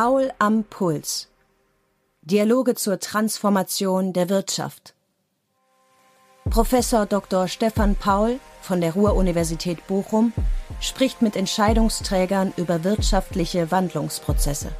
Paul 0.00 0.30
am 0.38 0.62
Puls. 0.62 1.28
Dialoge 2.22 2.76
zur 2.76 3.00
Transformation 3.00 4.12
der 4.12 4.28
Wirtschaft. 4.28 4.94
Professor 6.48 7.04
Dr. 7.04 7.48
Stefan 7.48 7.96
Paul 7.96 8.38
von 8.62 8.80
der 8.80 8.92
Ruhr-Universität 8.92 9.84
Bochum 9.88 10.32
spricht 10.80 11.20
mit 11.20 11.34
Entscheidungsträgern 11.34 12.52
über 12.56 12.84
wirtschaftliche 12.84 13.72
Wandlungsprozesse. 13.72 14.70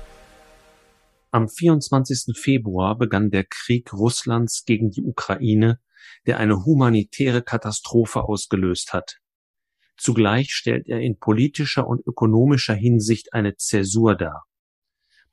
Am 1.33 1.49
24. 1.49 2.39
Februar 2.39 2.97
begann 2.97 3.33
der 3.33 3.43
Krieg 3.43 3.93
Russlands 3.93 4.67
gegen 4.67 4.93
die 4.93 5.03
Ukraine, 5.03 5.81
der 6.29 6.39
eine 6.39 6.65
humanitäre 6.65 7.43
Katastrophe 7.43 8.23
ausgelöst 8.23 8.93
hat. 8.93 9.17
Zugleich 9.97 10.53
stellt 10.53 10.87
er 10.87 11.01
in 11.01 11.19
politischer 11.19 11.89
und 11.89 12.07
ökonomischer 12.07 12.75
Hinsicht 12.75 13.33
eine 13.33 13.57
Zäsur 13.57 14.15
dar. 14.15 14.48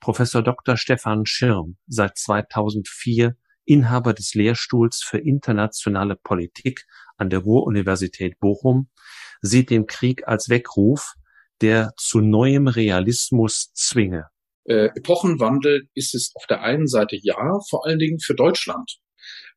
Professor 0.00 0.42
Dr. 0.42 0.76
Stefan 0.76 1.26
Schirm, 1.26 1.76
seit 1.86 2.16
2004 2.18 3.36
Inhaber 3.64 4.14
des 4.14 4.34
Lehrstuhls 4.34 5.02
für 5.02 5.18
internationale 5.18 6.16
Politik 6.16 6.86
an 7.16 7.30
der 7.30 7.40
Ruhr-Universität 7.40 8.38
Bochum, 8.38 8.88
sieht 9.40 9.70
den 9.70 9.86
Krieg 9.86 10.26
als 10.28 10.48
Weckruf, 10.48 11.14
der 11.60 11.92
zu 11.96 12.20
neuem 12.20 12.68
Realismus 12.68 13.72
zwinge. 13.74 14.26
Äh, 14.64 14.90
Epochenwandel 14.94 15.88
ist 15.94 16.14
es 16.14 16.32
auf 16.34 16.46
der 16.46 16.62
einen 16.62 16.86
Seite 16.86 17.16
ja, 17.20 17.58
vor 17.68 17.86
allen 17.86 17.98
Dingen 17.98 18.18
für 18.20 18.34
Deutschland, 18.34 18.98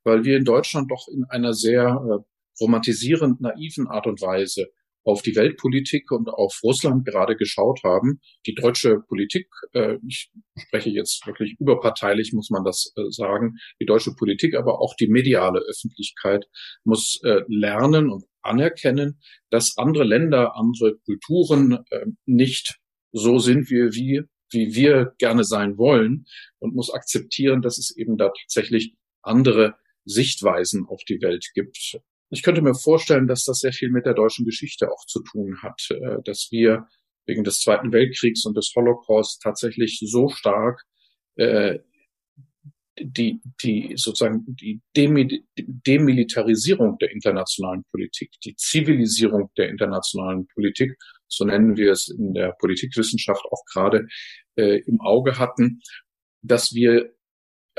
weil 0.04 0.24
wir 0.24 0.38
in 0.38 0.46
Deutschland 0.46 0.92
doch 0.92 1.08
in 1.12 1.26
einer 1.30 1.54
sehr 1.54 1.84
äh, 1.84 2.24
romantisierend 2.60 3.42
naiven 3.42 3.88
Art 3.88 4.08
und 4.08 4.22
Weise 4.22 4.68
auf 5.10 5.22
die 5.22 5.36
Weltpolitik 5.36 6.12
und 6.12 6.30
auf 6.30 6.60
Russland 6.64 7.06
gerade 7.06 7.36
geschaut 7.36 7.82
haben. 7.84 8.22
Die 8.46 8.54
deutsche 8.54 9.00
Politik, 9.08 9.48
äh, 9.74 9.98
ich 10.08 10.32
spreche 10.58 10.90
jetzt 10.90 11.26
wirklich 11.26 11.56
überparteilich, 11.60 12.32
muss 12.34 12.50
man 12.50 12.64
das 12.64 12.94
äh, 12.96 13.10
sagen, 13.10 13.56
die 13.82 13.86
deutsche 13.86 14.14
Politik, 14.16 14.56
aber 14.56 14.80
auch 14.82 14.96
die 14.96 15.08
mediale 15.08 15.60
Öffentlichkeit 15.60 16.46
muss 16.84 17.20
äh, 17.24 17.42
lernen 17.48 18.10
und 18.10 18.26
anerkennen, 18.42 19.20
dass 19.50 19.74
andere 19.78 20.04
Länder, 20.04 20.56
andere 20.56 20.98
Kulturen 21.06 21.80
äh, 21.90 22.06
nicht 22.26 22.78
so 23.12 23.40
sind, 23.40 23.70
wie, 23.70 24.24
wie 24.52 24.76
wir 24.76 25.14
gerne 25.18 25.44
sein 25.44 25.78
wollen 25.78 26.26
und 26.60 26.76
muss 26.76 26.92
akzeptieren, 26.92 27.62
dass 27.62 27.78
es 27.78 27.96
eben 27.98 28.18
da 28.18 28.32
tatsächlich 28.42 28.96
andere 29.22 29.76
Sichtweisen 30.06 30.86
auf 30.88 31.02
die 31.08 31.22
Welt 31.22 31.50
gibt. 31.54 32.00
Ich 32.30 32.44
könnte 32.44 32.62
mir 32.62 32.76
vorstellen, 32.76 33.28
dass 33.28 33.46
das 33.46 33.60
sehr 33.60 33.74
viel 33.74 33.90
mit 33.90 34.06
der 34.06 34.14
deutschen 34.14 34.46
Geschichte 34.46 34.92
auch 34.92 35.06
zu 35.06 35.22
tun 35.24 35.62
hat, 35.62 35.82
äh, 35.90 36.18
dass 36.24 36.50
wir 36.52 36.88
wegen 37.26 37.44
des 37.44 37.62
Zweiten 37.62 37.92
Weltkriegs 37.92 38.46
und 38.46 38.58
des 38.58 38.72
Holocaust 38.76 39.42
tatsächlich 39.42 40.00
so 40.04 40.30
stark 40.30 40.84
äh, 41.36 41.80
die, 43.02 43.40
die 43.64 43.94
sozusagen 43.96 44.44
die 44.48 44.82
Demilitarisierung 44.96 46.98
der 46.98 47.12
internationalen 47.12 47.84
Politik, 47.92 48.32
die 48.44 48.56
Zivilisierung 48.56 49.50
der 49.58 49.70
internationalen 49.70 50.48
Politik, 50.48 50.98
so 51.28 51.46
nennen 51.46 51.78
wir 51.78 51.94
es 51.94 52.10
in 52.10 52.34
der 52.34 52.54
Politikwissenschaft 52.60 53.46
auch 53.52 53.64
gerade 53.72 54.08
äh, 54.58 54.82
im 54.86 55.00
Auge 55.02 55.40
hatten, 55.40 55.82
dass 56.42 56.74
wir 56.74 57.14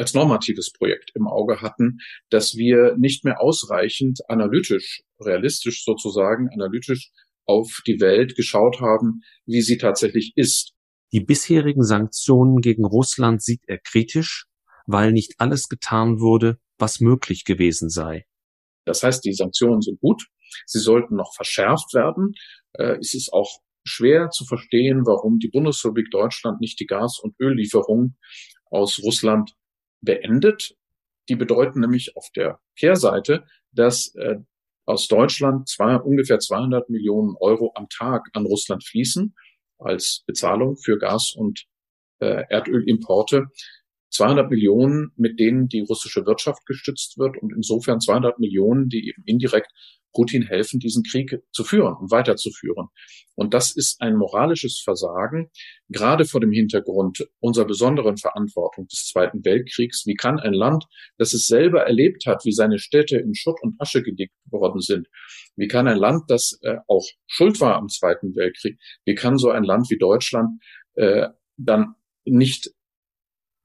als 0.00 0.14
normatives 0.14 0.72
Projekt 0.72 1.10
im 1.14 1.28
Auge 1.28 1.60
hatten, 1.60 1.98
dass 2.30 2.56
wir 2.56 2.96
nicht 2.96 3.22
mehr 3.22 3.40
ausreichend 3.42 4.20
analytisch, 4.28 5.02
realistisch 5.20 5.84
sozusagen, 5.84 6.48
analytisch 6.48 7.10
auf 7.44 7.82
die 7.86 8.00
Welt 8.00 8.34
geschaut 8.34 8.80
haben, 8.80 9.20
wie 9.44 9.60
sie 9.60 9.76
tatsächlich 9.76 10.32
ist. 10.36 10.72
Die 11.12 11.20
bisherigen 11.20 11.82
Sanktionen 11.82 12.62
gegen 12.62 12.86
Russland 12.86 13.42
sieht 13.42 13.60
er 13.66 13.78
kritisch, 13.78 14.46
weil 14.86 15.12
nicht 15.12 15.34
alles 15.36 15.68
getan 15.68 16.18
wurde, 16.20 16.58
was 16.78 17.00
möglich 17.00 17.44
gewesen 17.44 17.90
sei. 17.90 18.24
Das 18.86 19.02
heißt, 19.02 19.22
die 19.24 19.34
Sanktionen 19.34 19.82
sind 19.82 20.00
gut, 20.00 20.28
sie 20.64 20.78
sollten 20.78 21.16
noch 21.16 21.34
verschärft 21.34 21.92
werden. 21.92 22.32
Äh, 22.72 22.96
es 23.00 23.14
ist 23.14 23.34
auch 23.34 23.58
schwer 23.84 24.30
zu 24.30 24.46
verstehen, 24.46 25.02
warum 25.04 25.38
die 25.38 25.48
Bundesrepublik 25.48 26.10
Deutschland 26.10 26.60
nicht 26.60 26.80
die 26.80 26.86
Gas- 26.86 27.20
und 27.22 27.34
Öllieferungen 27.38 28.16
aus 28.70 28.98
Russland 29.02 29.52
beendet. 30.00 30.74
Die 31.28 31.36
bedeuten 31.36 31.80
nämlich 31.80 32.16
auf 32.16 32.28
der 32.34 32.60
Kehrseite, 32.76 33.44
dass 33.72 34.14
äh, 34.16 34.36
aus 34.86 35.06
Deutschland 35.06 35.68
zwei, 35.68 35.96
ungefähr 35.96 36.38
200 36.38 36.90
Millionen 36.90 37.36
Euro 37.38 37.72
am 37.74 37.88
Tag 37.88 38.28
an 38.32 38.46
Russland 38.46 38.84
fließen 38.84 39.34
als 39.78 40.24
Bezahlung 40.26 40.76
für 40.76 40.98
Gas- 40.98 41.34
und 41.36 41.64
äh, 42.18 42.44
Erdölimporte. 42.48 43.46
200 44.10 44.50
Millionen, 44.50 45.12
mit 45.16 45.38
denen 45.38 45.68
die 45.68 45.80
russische 45.80 46.26
Wirtschaft 46.26 46.66
gestützt 46.66 47.18
wird 47.18 47.36
und 47.38 47.52
insofern 47.54 48.00
200 48.00 48.38
Millionen, 48.38 48.88
die 48.88 49.08
eben 49.08 49.22
indirekt 49.24 49.70
Putin 50.12 50.42
helfen, 50.42 50.80
diesen 50.80 51.02
Krieg 51.04 51.40
zu 51.52 51.64
führen 51.64 51.94
und 51.94 52.10
weiterzuführen. 52.10 52.88
Und 53.34 53.54
das 53.54 53.74
ist 53.74 54.00
ein 54.00 54.16
moralisches 54.16 54.80
Versagen, 54.82 55.50
gerade 55.88 56.24
vor 56.24 56.40
dem 56.40 56.52
Hintergrund 56.52 57.26
unserer 57.38 57.64
besonderen 57.64 58.16
Verantwortung 58.16 58.86
des 58.88 59.06
Zweiten 59.06 59.44
Weltkriegs. 59.44 60.06
Wie 60.06 60.14
kann 60.14 60.38
ein 60.38 60.52
Land, 60.52 60.86
das 61.16 61.32
es 61.32 61.46
selber 61.46 61.82
erlebt 61.82 62.26
hat, 62.26 62.44
wie 62.44 62.52
seine 62.52 62.78
Städte 62.78 63.18
in 63.18 63.34
Schutt 63.34 63.62
und 63.62 63.80
Asche 63.80 64.02
gelegt 64.02 64.34
worden 64.50 64.80
sind, 64.80 65.06
wie 65.56 65.68
kann 65.68 65.86
ein 65.86 65.98
Land, 65.98 66.24
das 66.28 66.58
äh, 66.62 66.76
auch 66.88 67.06
schuld 67.26 67.60
war 67.60 67.76
am 67.76 67.88
Zweiten 67.88 68.34
Weltkrieg, 68.34 68.78
wie 69.04 69.14
kann 69.14 69.38
so 69.38 69.50
ein 69.50 69.64
Land 69.64 69.90
wie 69.90 69.98
Deutschland 69.98 70.60
äh, 70.94 71.28
dann 71.56 71.94
nicht 72.24 72.70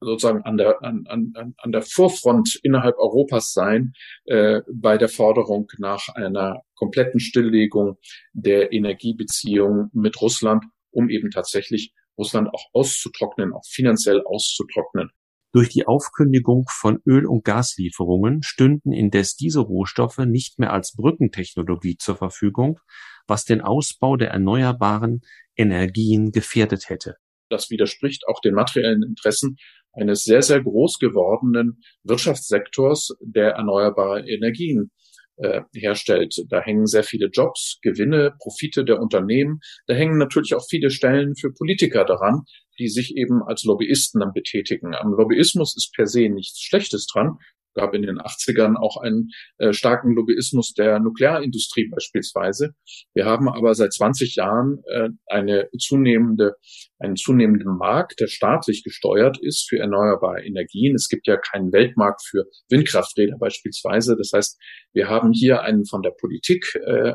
sozusagen 0.06 0.42
an 0.42 0.56
der, 0.56 0.82
an, 0.82 1.04
an, 1.08 1.54
an 1.58 1.72
der 1.72 1.82
Vorfront 1.82 2.58
innerhalb 2.62 2.96
Europas 2.96 3.52
sein 3.52 3.92
äh, 4.26 4.60
bei 4.72 4.98
der 4.98 5.08
Forderung 5.08 5.66
nach 5.78 6.08
einer 6.14 6.62
kompletten 6.76 7.20
Stilllegung 7.20 7.96
der 8.32 8.72
Energiebeziehungen 8.72 9.90
mit 9.92 10.20
Russland, 10.20 10.64
um 10.90 11.10
eben 11.10 11.30
tatsächlich 11.30 11.92
Russland 12.16 12.48
auch 12.52 12.64
auszutrocknen, 12.72 13.52
auch 13.52 13.64
finanziell 13.66 14.22
auszutrocknen. 14.24 15.10
Durch 15.52 15.70
die 15.70 15.86
Aufkündigung 15.86 16.66
von 16.68 17.00
Öl- 17.06 17.26
und 17.26 17.44
Gaslieferungen 17.44 18.42
stünden 18.42 18.92
indes 18.92 19.36
diese 19.36 19.60
Rohstoffe 19.60 20.18
nicht 20.18 20.58
mehr 20.58 20.72
als 20.72 20.94
Brückentechnologie 20.94 21.96
zur 21.96 22.16
Verfügung, 22.16 22.78
was 23.26 23.44
den 23.44 23.60
Ausbau 23.60 24.16
der 24.16 24.30
erneuerbaren 24.30 25.22
Energien 25.56 26.30
gefährdet 26.30 26.90
hätte. 26.90 27.16
Das 27.48 27.70
widerspricht 27.70 28.26
auch 28.28 28.40
den 28.40 28.54
materiellen 28.54 29.02
Interessen 29.02 29.56
eines 29.96 30.24
sehr, 30.24 30.42
sehr 30.42 30.62
groß 30.62 30.98
gewordenen 30.98 31.80
Wirtschaftssektors, 32.04 33.16
der 33.20 33.52
erneuerbare 33.52 34.28
Energien 34.28 34.90
äh, 35.36 35.62
herstellt. 35.74 36.34
Da 36.48 36.60
hängen 36.60 36.86
sehr 36.86 37.02
viele 37.02 37.28
Jobs, 37.32 37.78
Gewinne, 37.82 38.34
Profite 38.38 38.84
der 38.84 39.00
Unternehmen. 39.00 39.60
Da 39.86 39.94
hängen 39.94 40.18
natürlich 40.18 40.54
auch 40.54 40.64
viele 40.68 40.90
Stellen 40.90 41.34
für 41.36 41.52
Politiker 41.52 42.04
daran, 42.04 42.42
die 42.78 42.88
sich 42.88 43.16
eben 43.16 43.42
als 43.46 43.64
Lobbyisten 43.64 44.20
dann 44.20 44.32
betätigen. 44.32 44.94
Am 44.94 45.12
Lobbyismus 45.12 45.74
ist 45.76 45.92
per 45.94 46.06
se 46.06 46.28
nichts 46.28 46.60
Schlechtes 46.60 47.06
dran 47.06 47.38
gab 47.76 47.94
in 47.94 48.02
den 48.02 48.18
80ern 48.18 48.76
auch 48.76 48.96
einen 48.96 49.28
äh, 49.58 49.72
starken 49.72 50.14
Lobbyismus 50.14 50.72
der 50.72 50.98
Nuklearindustrie 50.98 51.88
beispielsweise. 51.88 52.70
Wir 53.14 53.26
haben 53.26 53.48
aber 53.48 53.74
seit 53.74 53.92
20 53.92 54.34
Jahren 54.34 54.82
äh, 54.86 55.10
eine 55.26 55.68
zunehmende, 55.78 56.54
einen 56.98 57.16
zunehmenden 57.16 57.76
Markt, 57.76 58.18
der 58.18 58.26
staatlich 58.26 58.82
gesteuert 58.82 59.38
ist 59.40 59.68
für 59.68 59.78
erneuerbare 59.78 60.42
Energien. 60.44 60.94
Es 60.94 61.08
gibt 61.08 61.26
ja 61.26 61.36
keinen 61.36 61.72
Weltmarkt 61.72 62.22
für 62.26 62.44
Windkrafträder 62.70 63.36
beispielsweise. 63.38 64.16
Das 64.16 64.32
heißt, 64.34 64.58
wir 64.92 65.08
haben 65.08 65.32
hier 65.32 65.62
einen 65.62 65.84
von 65.86 66.02
der 66.02 66.12
Politik 66.18 66.74
äh, 66.86 67.14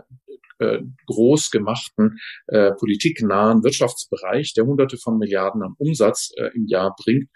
äh 0.60 0.82
groß 1.08 1.50
gemachten 1.50 2.20
äh, 2.48 2.72
politiknahen 2.74 3.64
Wirtschaftsbereich, 3.64 4.54
der 4.54 4.66
Hunderte 4.66 4.98
von 4.98 5.18
Milliarden 5.18 5.64
an 5.64 5.74
Umsatz 5.80 6.32
äh, 6.38 6.52
im 6.54 6.68
Jahr 6.68 6.96
bringt 6.96 7.30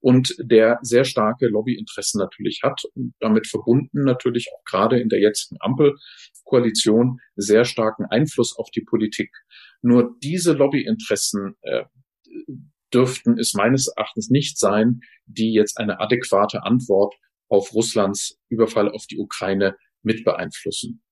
und 0.00 0.34
der 0.38 0.78
sehr 0.82 1.04
starke 1.04 1.48
Lobbyinteressen 1.48 2.18
natürlich 2.18 2.60
hat 2.62 2.82
und 2.94 3.14
damit 3.20 3.46
verbunden 3.46 4.04
natürlich 4.04 4.48
auch 4.54 4.64
gerade 4.64 5.00
in 5.00 5.08
der 5.08 5.20
jetzigen 5.20 5.56
Ampelkoalition 5.60 7.18
sehr 7.36 7.64
starken 7.64 8.04
Einfluss 8.06 8.56
auf 8.56 8.70
die 8.70 8.82
Politik. 8.82 9.30
Nur 9.82 10.16
diese 10.22 10.52
Lobbyinteressen 10.52 11.54
äh, 11.62 11.84
dürften 12.92 13.38
es 13.38 13.54
meines 13.54 13.88
Erachtens 13.88 14.30
nicht 14.30 14.58
sein, 14.58 15.00
die 15.26 15.52
jetzt 15.52 15.78
eine 15.78 16.00
adäquate 16.00 16.62
Antwort 16.62 17.14
auf 17.48 17.74
Russlands 17.74 18.38
Überfall 18.48 18.90
auf 18.90 19.06
die 19.06 19.18
Ukraine 19.18 19.76
mit 20.02 20.24
beeinflussen. 20.24 21.02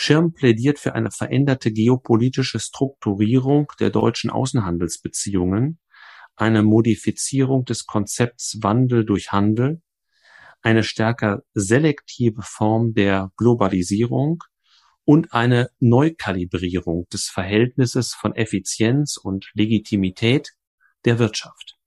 Schirm 0.00 0.32
plädiert 0.32 0.78
für 0.78 0.94
eine 0.94 1.10
veränderte 1.10 1.72
geopolitische 1.72 2.60
Strukturierung 2.60 3.72
der 3.80 3.90
deutschen 3.90 4.30
Außenhandelsbeziehungen, 4.30 5.80
eine 6.40 6.62
Modifizierung 6.62 7.64
des 7.64 7.86
Konzepts 7.86 8.58
Wandel 8.62 9.04
durch 9.04 9.32
Handel, 9.32 9.82
eine 10.62 10.82
stärker 10.82 11.42
selektive 11.54 12.42
Form 12.42 12.94
der 12.94 13.30
Globalisierung 13.36 14.42
und 15.04 15.32
eine 15.32 15.70
Neukalibrierung 15.78 17.06
des 17.12 17.28
Verhältnisses 17.28 18.12
von 18.12 18.34
Effizienz 18.34 19.16
und 19.16 19.50
Legitimität 19.54 20.52
der 21.04 21.18
Wirtschaft. 21.18 21.77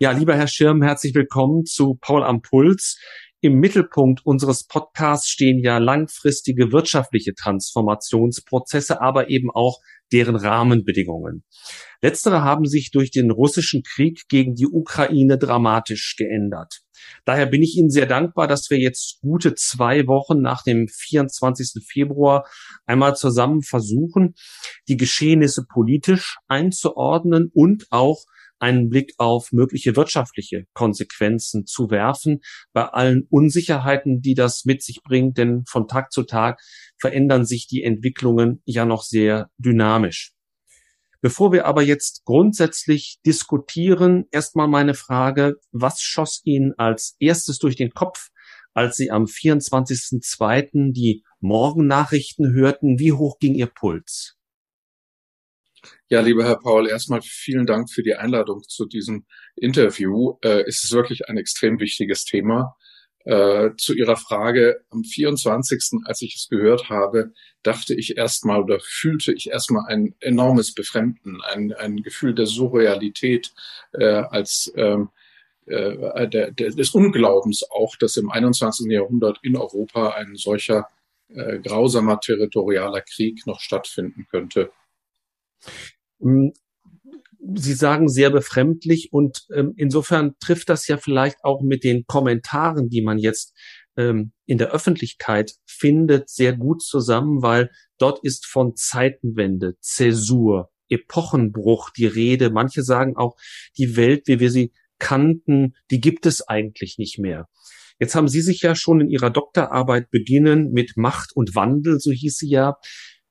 Ja, 0.00 0.10
lieber 0.10 0.34
Herr 0.34 0.48
Schirm, 0.48 0.82
herzlich 0.82 1.14
willkommen 1.14 1.66
zu 1.66 1.96
Paul 2.00 2.24
am 2.24 2.42
Puls. 2.42 2.98
Im 3.40 3.60
Mittelpunkt 3.60 4.26
unseres 4.26 4.66
Podcasts 4.66 5.28
stehen 5.28 5.60
ja 5.62 5.78
langfristige 5.78 6.72
wirtschaftliche 6.72 7.32
Transformationsprozesse, 7.32 9.00
aber 9.00 9.30
eben 9.30 9.52
auch 9.52 9.78
deren 10.12 10.34
Rahmenbedingungen. 10.34 11.44
Letztere 12.02 12.42
haben 12.42 12.66
sich 12.66 12.90
durch 12.90 13.12
den 13.12 13.30
russischen 13.30 13.84
Krieg 13.84 14.22
gegen 14.28 14.56
die 14.56 14.66
Ukraine 14.66 15.38
dramatisch 15.38 16.16
geändert. 16.18 16.80
Daher 17.24 17.46
bin 17.46 17.62
ich 17.62 17.76
Ihnen 17.76 17.90
sehr 17.90 18.06
dankbar, 18.06 18.48
dass 18.48 18.70
wir 18.70 18.78
jetzt 18.78 19.20
gute 19.20 19.54
zwei 19.54 20.08
Wochen 20.08 20.40
nach 20.40 20.64
dem 20.64 20.88
24. 20.88 21.84
Februar 21.86 22.48
einmal 22.84 23.14
zusammen 23.14 23.62
versuchen, 23.62 24.34
die 24.88 24.96
Geschehnisse 24.96 25.64
politisch 25.72 26.38
einzuordnen 26.48 27.52
und 27.54 27.86
auch 27.90 28.24
einen 28.58 28.88
Blick 28.88 29.14
auf 29.18 29.52
mögliche 29.52 29.96
wirtschaftliche 29.96 30.66
Konsequenzen 30.72 31.66
zu 31.66 31.90
werfen, 31.90 32.40
bei 32.72 32.84
allen 32.84 33.26
Unsicherheiten, 33.30 34.20
die 34.20 34.34
das 34.34 34.64
mit 34.64 34.82
sich 34.82 35.02
bringt, 35.02 35.38
denn 35.38 35.64
von 35.68 35.88
Tag 35.88 36.12
zu 36.12 36.22
Tag 36.22 36.60
verändern 36.98 37.44
sich 37.44 37.66
die 37.66 37.82
Entwicklungen 37.82 38.62
ja 38.64 38.84
noch 38.84 39.02
sehr 39.02 39.50
dynamisch. 39.58 40.32
Bevor 41.20 41.52
wir 41.52 41.64
aber 41.64 41.82
jetzt 41.82 42.24
grundsätzlich 42.26 43.18
diskutieren, 43.24 44.26
erstmal 44.30 44.68
meine 44.68 44.92
Frage, 44.92 45.56
was 45.72 46.02
schoss 46.02 46.42
Ihnen 46.44 46.74
als 46.76 47.16
erstes 47.18 47.58
durch 47.58 47.76
den 47.76 47.92
Kopf, 47.92 48.28
als 48.74 48.96
Sie 48.96 49.10
am 49.10 49.24
24.02. 49.24 50.92
die 50.92 51.24
Morgennachrichten 51.40 52.52
hörten? 52.52 52.98
Wie 52.98 53.12
hoch 53.12 53.38
ging 53.38 53.54
Ihr 53.54 53.68
Puls? 53.68 54.36
Ja, 56.10 56.20
lieber 56.20 56.44
Herr 56.44 56.58
Paul, 56.58 56.86
erstmal 56.88 57.22
vielen 57.22 57.64
Dank 57.64 57.90
für 57.90 58.02
die 58.02 58.14
Einladung 58.14 58.62
zu 58.68 58.84
diesem 58.84 59.24
Interview. 59.56 60.36
Äh, 60.42 60.64
es 60.66 60.84
ist 60.84 60.92
wirklich 60.92 61.28
ein 61.28 61.38
extrem 61.38 61.80
wichtiges 61.80 62.24
Thema. 62.24 62.76
Äh, 63.24 63.70
zu 63.78 63.94
Ihrer 63.94 64.16
Frage, 64.16 64.84
am 64.90 65.02
24., 65.02 66.02
als 66.04 66.20
ich 66.20 66.34
es 66.36 66.48
gehört 66.50 66.90
habe, 66.90 67.32
dachte 67.62 67.94
ich 67.94 68.18
erstmal 68.18 68.62
oder 68.62 68.80
fühlte 68.80 69.32
ich 69.32 69.48
erstmal 69.48 69.86
ein 69.86 70.14
enormes 70.20 70.74
Befremden, 70.74 71.40
ein, 71.40 71.72
ein 71.72 72.02
Gefühl 72.02 72.34
der 72.34 72.46
Surrealität 72.46 73.54
äh, 73.92 74.04
als 74.04 74.70
ähm, 74.76 75.08
äh, 75.64 76.28
der, 76.28 76.50
der, 76.50 76.70
des 76.70 76.90
Unglaubens 76.90 77.64
auch, 77.70 77.96
dass 77.96 78.18
im 78.18 78.30
21. 78.30 78.90
Jahrhundert 78.90 79.38
in 79.42 79.56
Europa 79.56 80.10
ein 80.10 80.36
solcher 80.36 80.86
äh, 81.28 81.58
grausamer 81.60 82.20
territorialer 82.20 83.00
Krieg 83.00 83.46
noch 83.46 83.60
stattfinden 83.60 84.26
könnte. 84.30 84.70
Hm, 86.20 86.52
Sie 87.56 87.74
sagen 87.74 88.08
sehr 88.08 88.30
befremdlich 88.30 89.12
und 89.12 89.46
ähm, 89.54 89.74
insofern 89.76 90.32
trifft 90.40 90.70
das 90.70 90.88
ja 90.88 90.96
vielleicht 90.96 91.44
auch 91.44 91.60
mit 91.60 91.84
den 91.84 92.06
Kommentaren, 92.06 92.88
die 92.88 93.02
man 93.02 93.18
jetzt 93.18 93.52
ähm, 93.98 94.32
in 94.46 94.56
der 94.56 94.70
Öffentlichkeit 94.70 95.52
findet, 95.66 96.30
sehr 96.30 96.56
gut 96.56 96.82
zusammen, 96.82 97.42
weil 97.42 97.70
dort 97.98 98.24
ist 98.24 98.46
von 98.46 98.76
Zeitenwende, 98.76 99.74
Zäsur, 99.80 100.70
Epochenbruch 100.88 101.90
die 101.90 102.06
Rede. 102.06 102.48
Manche 102.50 102.82
sagen 102.82 103.16
auch, 103.16 103.36
die 103.76 103.96
Welt, 103.96 104.26
wie 104.26 104.40
wir 104.40 104.50
sie 104.50 104.72
kannten, 104.98 105.74
die 105.90 106.00
gibt 106.00 106.24
es 106.24 106.46
eigentlich 106.48 106.96
nicht 106.98 107.18
mehr. 107.18 107.48
Jetzt 108.00 108.14
haben 108.14 108.28
Sie 108.28 108.40
sich 108.40 108.62
ja 108.62 108.74
schon 108.74 109.00
in 109.00 109.08
Ihrer 109.08 109.30
Doktorarbeit 109.30 110.10
beginnen 110.10 110.72
mit 110.72 110.96
Macht 110.96 111.30
und 111.34 111.54
Wandel, 111.54 112.00
so 112.00 112.10
hieß 112.10 112.38
sie 112.38 112.48
ja, 112.48 112.76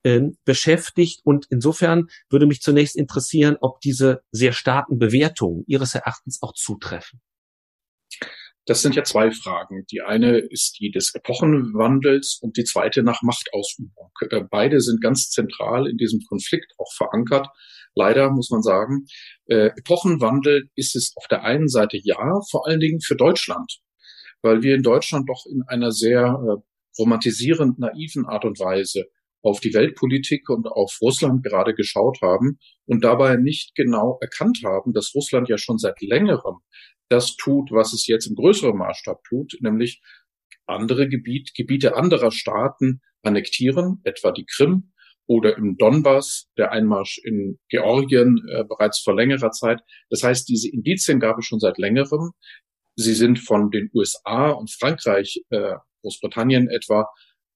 ähm, 0.04 0.38
beschäftigt. 0.46 1.22
Und 1.24 1.48
insofern 1.50 2.08
würde 2.30 2.46
mich 2.46 2.62
zunächst 2.62 2.96
interessieren, 2.96 3.58
ob 3.62 3.82
diese 3.82 4.22
sehr 4.32 4.54
starken 4.54 5.00
Bewertungen 5.00 5.64
Ihres 5.68 5.96
Erachtens 5.96 6.42
auch 6.42 6.54
zutreffen. 6.54 7.22
Das 8.66 8.82
sind 8.82 8.96
ja 8.96 9.04
zwei 9.04 9.32
Fragen. 9.32 9.86
Die 9.92 10.02
eine 10.02 10.38
ist 10.38 10.78
die 10.80 10.90
des 10.90 11.14
Epochenwandels 11.14 12.40
und 12.42 12.56
die 12.56 12.64
zweite 12.64 13.04
nach 13.04 13.22
Machtausübung. 13.22 14.12
Äh, 14.30 14.44
beide 14.50 14.80
sind 14.80 15.02
ganz 15.02 15.30
zentral 15.30 15.88
in 15.88 15.98
diesem 15.98 16.22
Konflikt 16.22 16.72
auch 16.78 16.92
verankert. 16.96 17.48
Leider 17.94 18.32
muss 18.32 18.50
man 18.50 18.62
sagen, 18.62 19.06
äh, 19.48 19.72
Epochenwandel 19.78 20.70
ist 20.76 20.96
es 20.96 21.12
auf 21.18 21.28
der 21.28 21.44
einen 21.44 21.68
Seite 21.68 22.00
ja, 22.02 22.40
vor 22.50 22.66
allen 22.66 22.80
Dingen 22.80 23.02
für 23.02 23.16
Deutschland, 23.16 23.80
weil 24.42 24.64
wir 24.64 24.76
in 24.76 24.84
Deutschland 24.84 25.30
doch 25.30 25.46
in 25.46 25.64
einer 25.68 25.92
sehr 25.92 26.22
äh, 26.22 26.62
romantisierend 26.98 27.80
naiven 27.80 28.26
Art 28.26 28.46
und 28.46 28.60
Weise 28.60 29.06
auf 29.44 29.60
die 29.60 29.74
Weltpolitik 29.74 30.50
und 30.50 30.68
auf 30.68 30.98
Russland 31.02 31.44
gerade 31.44 31.76
geschaut 31.76 32.20
haben 32.22 32.58
und 32.86 33.04
dabei 33.04 33.36
nicht 33.36 33.76
genau 33.76 34.18
erkannt 34.22 34.62
haben, 34.64 34.94
dass 34.94 35.14
Russland 35.14 35.50
ja 35.50 35.58
schon 35.58 35.78
seit 35.78 36.02
längerem 36.02 36.60
das 37.10 37.36
tut, 37.36 37.72
was 37.72 37.94
es 37.94 38.08
jetzt 38.08 38.28
im 38.28 38.36
größeren 38.36 38.76
Maßstab 38.76 39.24
tut, 39.24 39.56
nämlich 39.60 40.02
andere 40.66 41.08
Gebiet, 41.08 41.54
Gebiete 41.56 41.96
anderer 41.96 42.32
Staaten 42.32 43.02
annektieren, 43.22 44.02
etwa 44.04 44.32
die 44.32 44.46
Krim 44.46 44.94
oder 45.28 45.58
im 45.58 45.78
Donbass, 45.78 46.50
der 46.58 46.72
Einmarsch 46.72 47.20
in 47.24 47.60
Georgien 47.70 48.42
äh, 48.50 48.64
bereits 48.64 49.00
vor 49.00 49.16
längerer 49.16 49.52
Zeit. 49.52 49.82
Das 50.10 50.24
heißt, 50.24 50.50
diese 50.50 50.70
Indizien 50.70 51.20
gab 51.20 51.38
es 51.38 51.46
schon 51.46 51.60
seit 51.60 51.78
längerem. 51.78 52.32
Sie 52.96 53.14
sind 53.14 53.40
von 53.40 53.70
den 53.70 53.90
USA 53.94 54.50
und 54.50 54.72
Frankreich, 54.72 55.44
äh, 55.50 55.76
Großbritannien 56.02 56.70
etwa, 56.70 57.08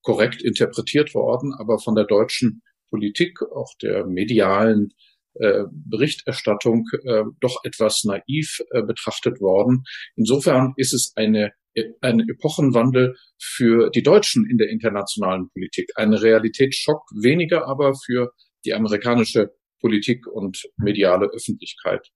korrekt 0.08 0.42
interpretiert 0.42 1.14
worden, 1.14 1.54
aber 1.60 1.80
von 1.80 1.94
der 1.94 2.06
deutschen 2.06 2.62
Politik, 2.90 3.42
auch 3.42 3.74
der 3.82 4.08
medialen 4.08 4.94
äh, 5.34 5.66
Berichterstattung 5.70 6.86
äh, 7.04 7.24
doch 7.42 7.58
etwas 7.66 8.06
naiv 8.06 8.62
äh, 8.72 8.84
betrachtet 8.84 9.42
worden. 9.42 9.84
Insofern 10.16 10.74
ist 10.78 10.94
es 10.94 11.12
eine 11.16 11.52
ein 12.02 12.22
Epochenwandel 12.28 13.16
für 13.40 13.92
die 13.92 14.02
Deutschen 14.02 14.50
in 14.50 14.58
der 14.58 14.70
internationalen 14.70 15.48
Politik. 15.54 15.92
Ein 15.96 16.12
Realitätsschock 16.12 17.04
weniger 17.22 17.68
aber 17.68 17.94
für 17.94 18.32
die 18.66 18.74
amerikanische 18.74 19.52
Politik 19.80 20.26
und 20.26 20.58
mediale 20.78 21.28
Öffentlichkeit. 21.28 22.08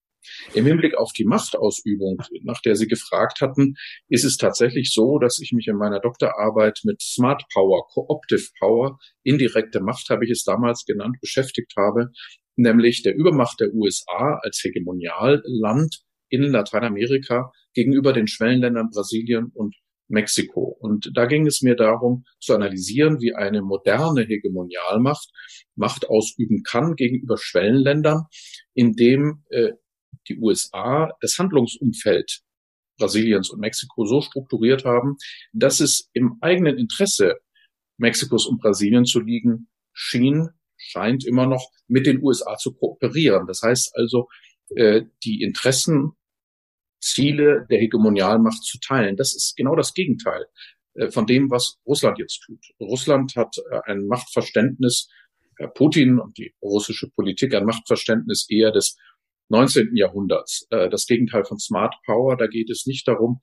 Im 0.53 0.65
Hinblick 0.65 0.95
auf 0.95 1.11
die 1.13 1.25
Machtausübung, 1.25 2.21
nach 2.43 2.61
der 2.61 2.75
Sie 2.75 2.87
gefragt 2.87 3.41
hatten, 3.41 3.75
ist 4.09 4.23
es 4.23 4.37
tatsächlich 4.37 4.91
so, 4.93 5.19
dass 5.19 5.39
ich 5.39 5.51
mich 5.51 5.67
in 5.67 5.77
meiner 5.77 5.99
Doktorarbeit 5.99 6.79
mit 6.83 7.01
Smart 7.01 7.43
Power, 7.53 7.87
Cooptive 7.93 8.47
Power, 8.59 8.99
indirekte 9.23 9.81
Macht 9.81 10.09
habe 10.09 10.25
ich 10.25 10.31
es 10.31 10.43
damals 10.43 10.85
genannt, 10.85 11.17
beschäftigt 11.21 11.73
habe, 11.77 12.11
nämlich 12.55 13.03
der 13.03 13.15
Übermacht 13.15 13.59
der 13.59 13.73
USA 13.73 14.39
als 14.41 14.61
Hegemonialland 14.63 16.01
in 16.29 16.43
Lateinamerika 16.43 17.51
gegenüber 17.73 18.13
den 18.13 18.27
Schwellenländern 18.27 18.89
Brasilien 18.89 19.51
und 19.53 19.75
Mexiko. 20.11 20.77
Und 20.79 21.11
da 21.13 21.25
ging 21.25 21.47
es 21.47 21.61
mir 21.61 21.75
darum, 21.75 22.25
zu 22.39 22.53
analysieren, 22.53 23.21
wie 23.21 23.33
eine 23.33 23.61
moderne 23.61 24.23
Hegemonialmacht 24.23 25.29
Macht 25.75 26.09
ausüben 26.09 26.63
kann 26.63 26.95
gegenüber 26.95 27.37
Schwellenländern, 27.37 28.25
indem 28.73 29.43
äh, 29.49 29.71
die 30.27 30.37
USA 30.37 31.11
das 31.21 31.37
Handlungsumfeld 31.37 32.41
Brasiliens 32.97 33.49
und 33.49 33.59
Mexiko 33.59 34.05
so 34.05 34.21
strukturiert 34.21 34.85
haben, 34.85 35.17
dass 35.53 35.79
es 35.79 36.09
im 36.13 36.37
eigenen 36.41 36.77
Interesse 36.77 37.39
Mexikos 37.97 38.45
und 38.45 38.61
Brasilien 38.61 39.05
zu 39.05 39.19
liegen 39.19 39.67
schien, 39.93 40.49
scheint 40.77 41.25
immer 41.25 41.45
noch 41.45 41.69
mit 41.87 42.05
den 42.05 42.21
USA 42.23 42.57
zu 42.57 42.73
kooperieren. 42.73 43.47
Das 43.47 43.61
heißt 43.61 43.95
also, 43.95 44.27
äh, 44.75 45.03
die 45.23 45.41
Interessen, 45.41 46.13
Ziele 46.99 47.65
der 47.69 47.79
Hegemonialmacht 47.79 48.63
zu 48.63 48.79
teilen. 48.79 49.17
Das 49.17 49.35
ist 49.35 49.55
genau 49.55 49.75
das 49.75 49.93
Gegenteil 49.93 50.45
äh, 50.93 51.09
von 51.09 51.25
dem, 51.25 51.49
was 51.49 51.79
Russland 51.85 52.19
jetzt 52.19 52.41
tut. 52.45 52.63
Russland 52.79 53.35
hat 53.35 53.55
äh, 53.71 53.79
ein 53.85 54.07
Machtverständnis, 54.07 55.09
Putin 55.75 56.19
und 56.19 56.39
die 56.39 56.55
russische 56.61 57.09
Politik 57.09 57.53
ein 57.53 57.65
Machtverständnis 57.65 58.47
eher 58.49 58.71
des 58.71 58.97
19. 59.51 59.95
Jahrhunderts. 59.95 60.65
Äh, 60.69 60.89
das 60.89 61.05
Gegenteil 61.05 61.45
von 61.45 61.59
Smart 61.59 61.95
Power, 62.05 62.37
da 62.37 62.47
geht 62.47 62.69
es 62.69 62.85
nicht 62.85 63.07
darum, 63.07 63.41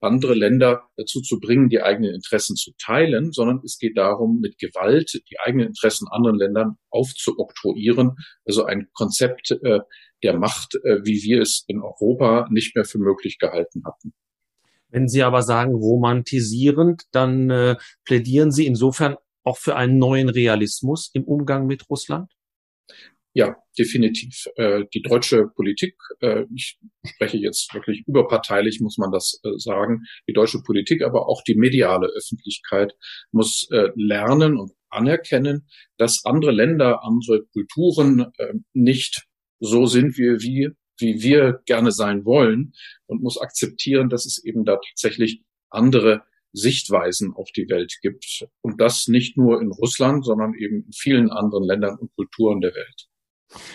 andere 0.00 0.34
Länder 0.34 0.88
dazu 0.96 1.20
zu 1.20 1.40
bringen, 1.40 1.68
die 1.68 1.82
eigenen 1.82 2.14
Interessen 2.14 2.54
zu 2.54 2.70
teilen, 2.78 3.32
sondern 3.32 3.60
es 3.64 3.78
geht 3.78 3.96
darum, 3.96 4.38
mit 4.40 4.58
Gewalt 4.58 5.12
die 5.28 5.40
eigenen 5.40 5.68
Interessen 5.68 6.06
anderen 6.08 6.36
Ländern 6.36 6.76
aufzuoktroyieren. 6.90 8.12
Also 8.44 8.64
ein 8.64 8.88
Konzept 8.92 9.50
äh, 9.50 9.80
der 10.22 10.38
Macht, 10.38 10.76
äh, 10.84 11.00
wie 11.04 11.22
wir 11.22 11.40
es 11.42 11.64
in 11.66 11.80
Europa 11.80 12.46
nicht 12.50 12.76
mehr 12.76 12.84
für 12.84 12.98
möglich 12.98 13.38
gehalten 13.38 13.82
hatten. 13.84 14.12
Wenn 14.90 15.08
Sie 15.08 15.22
aber 15.22 15.42
sagen 15.42 15.74
romantisierend, 15.74 17.02
dann 17.10 17.50
äh, 17.50 17.76
plädieren 18.04 18.52
Sie 18.52 18.66
insofern 18.66 19.16
auch 19.42 19.58
für 19.58 19.76
einen 19.76 19.98
neuen 19.98 20.28
Realismus 20.28 21.10
im 21.12 21.24
Umgang 21.24 21.66
mit 21.66 21.88
Russland? 21.90 22.30
Ja, 23.38 23.54
definitiv. 23.78 24.48
Äh, 24.56 24.86
die 24.92 25.00
deutsche 25.00 25.46
Politik, 25.54 25.94
äh, 26.18 26.42
ich 26.52 26.76
spreche 27.06 27.36
jetzt 27.36 27.72
wirklich 27.72 28.02
überparteilich, 28.04 28.80
muss 28.80 28.98
man 28.98 29.12
das 29.12 29.38
äh, 29.44 29.50
sagen, 29.58 30.02
die 30.28 30.32
deutsche 30.32 30.60
Politik, 30.60 31.04
aber 31.04 31.28
auch 31.28 31.42
die 31.46 31.54
mediale 31.54 32.08
Öffentlichkeit 32.08 32.94
muss 33.30 33.68
äh, 33.70 33.90
lernen 33.94 34.58
und 34.58 34.72
anerkennen, 34.88 35.68
dass 35.98 36.24
andere 36.24 36.50
Länder, 36.50 37.04
andere 37.04 37.44
Kulturen 37.52 38.26
äh, 38.38 38.54
nicht 38.72 39.28
so 39.60 39.86
sind, 39.86 40.18
wie, 40.18 40.42
wie 40.42 40.70
wie 41.00 41.22
wir 41.22 41.60
gerne 41.64 41.92
sein 41.92 42.24
wollen 42.24 42.72
und 43.06 43.22
muss 43.22 43.40
akzeptieren, 43.40 44.08
dass 44.08 44.26
es 44.26 44.42
eben 44.44 44.64
da 44.64 44.80
tatsächlich 44.88 45.44
andere 45.70 46.24
Sichtweisen 46.52 47.34
auf 47.34 47.52
die 47.52 47.68
Welt 47.68 47.98
gibt. 48.02 48.48
Und 48.62 48.80
das 48.80 49.06
nicht 49.06 49.36
nur 49.36 49.60
in 49.60 49.70
Russland, 49.70 50.24
sondern 50.24 50.54
eben 50.54 50.86
in 50.86 50.92
vielen 50.92 51.30
anderen 51.30 51.62
Ländern 51.62 51.98
und 52.00 52.12
Kulturen 52.16 52.60
der 52.60 52.74
Welt. 52.74 53.07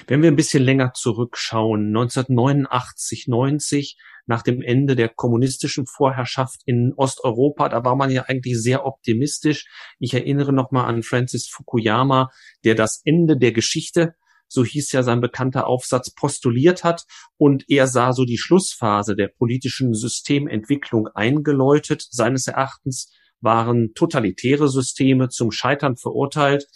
Wenn 0.08 0.22
wir 0.22 0.32
ein 0.32 0.36
bisschen 0.36 0.64
länger 0.64 0.94
zurückschauen, 0.94 1.88
1989, 1.88 3.28
90, 3.28 3.98
nach 4.26 4.42
dem 4.42 4.62
Ende 4.62 4.96
der 4.96 5.10
kommunistischen 5.10 5.86
Vorherrschaft 5.86 6.62
in 6.66 6.94
Osteuropa, 6.96 7.70
da 7.70 7.84
war 7.84 7.96
man 7.96 8.10
ja 8.10 8.24
eigentlich 8.24 8.62
sehr 8.62 8.86
optimistisch. 8.86 9.68
Ich 10.00 10.14
erinnere 10.14 10.54
nochmal 10.54 10.86
an 10.86 11.04
Francis 11.04 11.50
Fukuyama, 11.50 12.30
der 12.64 12.76
das 12.76 13.02
Ende 13.04 13.38
der 13.38 13.52
Geschichte 13.52 14.16
so 14.54 14.64
hieß 14.64 14.92
ja 14.92 15.02
sein 15.02 15.20
bekannter 15.20 15.66
Aufsatz, 15.66 16.14
postuliert 16.14 16.84
hat. 16.84 17.06
Und 17.38 17.66
er 17.70 17.88
sah 17.88 18.14
so 18.14 18.24
die 18.24 18.38
Schlussphase 18.38 19.16
der 19.16 19.28
politischen 19.28 19.96
Systementwicklung 19.96 21.08
eingeläutet. 21.08 22.06
Seines 22.12 22.46
Erachtens 22.46 23.12
waren 23.42 23.94
totalitäre 23.96 24.70
Systeme 24.70 25.30
zum 25.30 25.52
Scheitern 25.52 25.98
verurteilt, 25.98 26.68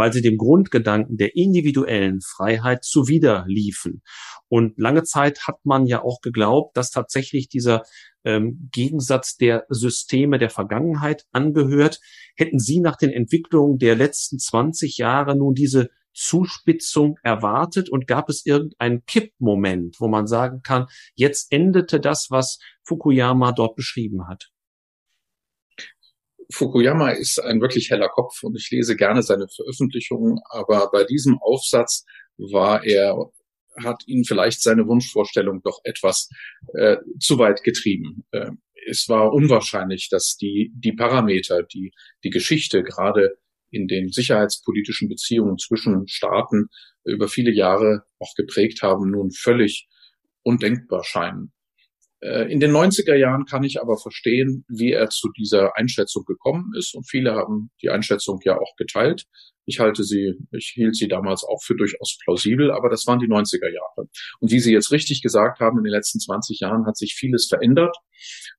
weil 0.00 0.14
sie 0.14 0.22
dem 0.22 0.38
Grundgedanken 0.38 1.18
der 1.18 1.36
individuellen 1.36 2.22
Freiheit 2.22 2.84
zuwiderliefen. 2.84 4.00
Und 4.48 4.78
lange 4.78 5.02
Zeit 5.02 5.46
hat 5.46 5.58
man 5.62 5.84
ja 5.84 6.02
auch 6.02 6.22
geglaubt, 6.22 6.74
dass 6.74 6.90
tatsächlich 6.90 7.50
dieser 7.50 7.82
ähm, 8.24 8.70
Gegensatz 8.72 9.36
der 9.36 9.66
Systeme 9.68 10.38
der 10.38 10.48
Vergangenheit 10.48 11.26
angehört. 11.32 12.00
Hätten 12.34 12.58
Sie 12.58 12.80
nach 12.80 12.96
den 12.96 13.10
Entwicklungen 13.10 13.76
der 13.76 13.94
letzten 13.94 14.38
20 14.38 14.96
Jahre 14.96 15.36
nun 15.36 15.52
diese 15.52 15.90
Zuspitzung 16.14 17.18
erwartet 17.22 17.90
und 17.90 18.06
gab 18.06 18.30
es 18.30 18.46
irgendeinen 18.46 19.04
Kippmoment, 19.04 19.96
wo 20.00 20.08
man 20.08 20.26
sagen 20.26 20.62
kann, 20.62 20.86
jetzt 21.14 21.52
endete 21.52 22.00
das, 22.00 22.28
was 22.30 22.58
Fukuyama 22.84 23.52
dort 23.52 23.76
beschrieben 23.76 24.28
hat? 24.28 24.48
Fukuyama 26.52 27.10
ist 27.10 27.38
ein 27.38 27.60
wirklich 27.60 27.90
heller 27.90 28.08
Kopf 28.08 28.42
und 28.42 28.56
ich 28.56 28.70
lese 28.70 28.96
gerne 28.96 29.22
seine 29.22 29.46
Veröffentlichungen, 29.48 30.38
aber 30.50 30.90
bei 30.90 31.04
diesem 31.04 31.38
Aufsatz 31.40 32.04
war 32.38 32.84
er, 32.84 33.16
hat 33.82 34.02
ihn 34.06 34.24
vielleicht 34.24 34.62
seine 34.62 34.86
Wunschvorstellung 34.86 35.62
doch 35.62 35.80
etwas 35.84 36.28
äh, 36.74 36.96
zu 37.20 37.38
weit 37.38 37.62
getrieben. 37.62 38.24
Äh, 38.32 38.50
es 38.86 39.08
war 39.08 39.32
unwahrscheinlich, 39.32 40.08
dass 40.10 40.36
die, 40.36 40.72
die 40.74 40.92
Parameter, 40.92 41.62
die 41.62 41.92
die 42.24 42.30
Geschichte 42.30 42.82
gerade 42.82 43.36
in 43.70 43.86
den 43.86 44.10
sicherheitspolitischen 44.10 45.08
Beziehungen 45.08 45.58
zwischen 45.58 46.08
Staaten 46.08 46.68
über 47.04 47.28
viele 47.28 47.52
Jahre 47.52 48.02
auch 48.18 48.34
geprägt 48.36 48.82
haben, 48.82 49.10
nun 49.10 49.30
völlig 49.30 49.88
undenkbar 50.42 51.04
scheinen. 51.04 51.52
Äh, 52.20 52.52
in 52.52 52.60
den 52.60 52.70
90er 52.70 53.14
Jahren 53.14 53.46
kann 53.46 53.64
ich 53.64 53.80
aber 53.80 53.96
verstehen, 53.96 54.64
wie 54.68 54.92
er 54.92 55.08
zu 55.08 55.30
dieser 55.30 55.76
Einschätzung 55.76 56.24
gekommen 56.24 56.72
ist. 56.76 56.94
Und 56.94 57.08
viele 57.08 57.34
haben 57.34 57.70
die 57.82 57.90
Einschätzung 57.90 58.40
ja 58.44 58.58
auch 58.58 58.76
geteilt. 58.76 59.24
Ich 59.66 59.78
halte 59.78 60.04
sie, 60.04 60.34
ich 60.52 60.72
hielt 60.74 60.96
sie 60.96 61.08
damals 61.08 61.44
auch 61.44 61.62
für 61.62 61.76
durchaus 61.76 62.18
plausibel, 62.24 62.72
aber 62.72 62.88
das 62.88 63.06
waren 63.06 63.20
die 63.20 63.28
90er 63.28 63.72
Jahre. 63.72 64.08
Und 64.40 64.50
wie 64.50 64.58
Sie 64.58 64.72
jetzt 64.72 64.90
richtig 64.90 65.22
gesagt 65.22 65.60
haben, 65.60 65.78
in 65.78 65.84
den 65.84 65.92
letzten 65.92 66.18
20 66.18 66.60
Jahren 66.60 66.86
hat 66.86 66.96
sich 66.96 67.14
vieles 67.14 67.46
verändert. 67.46 67.96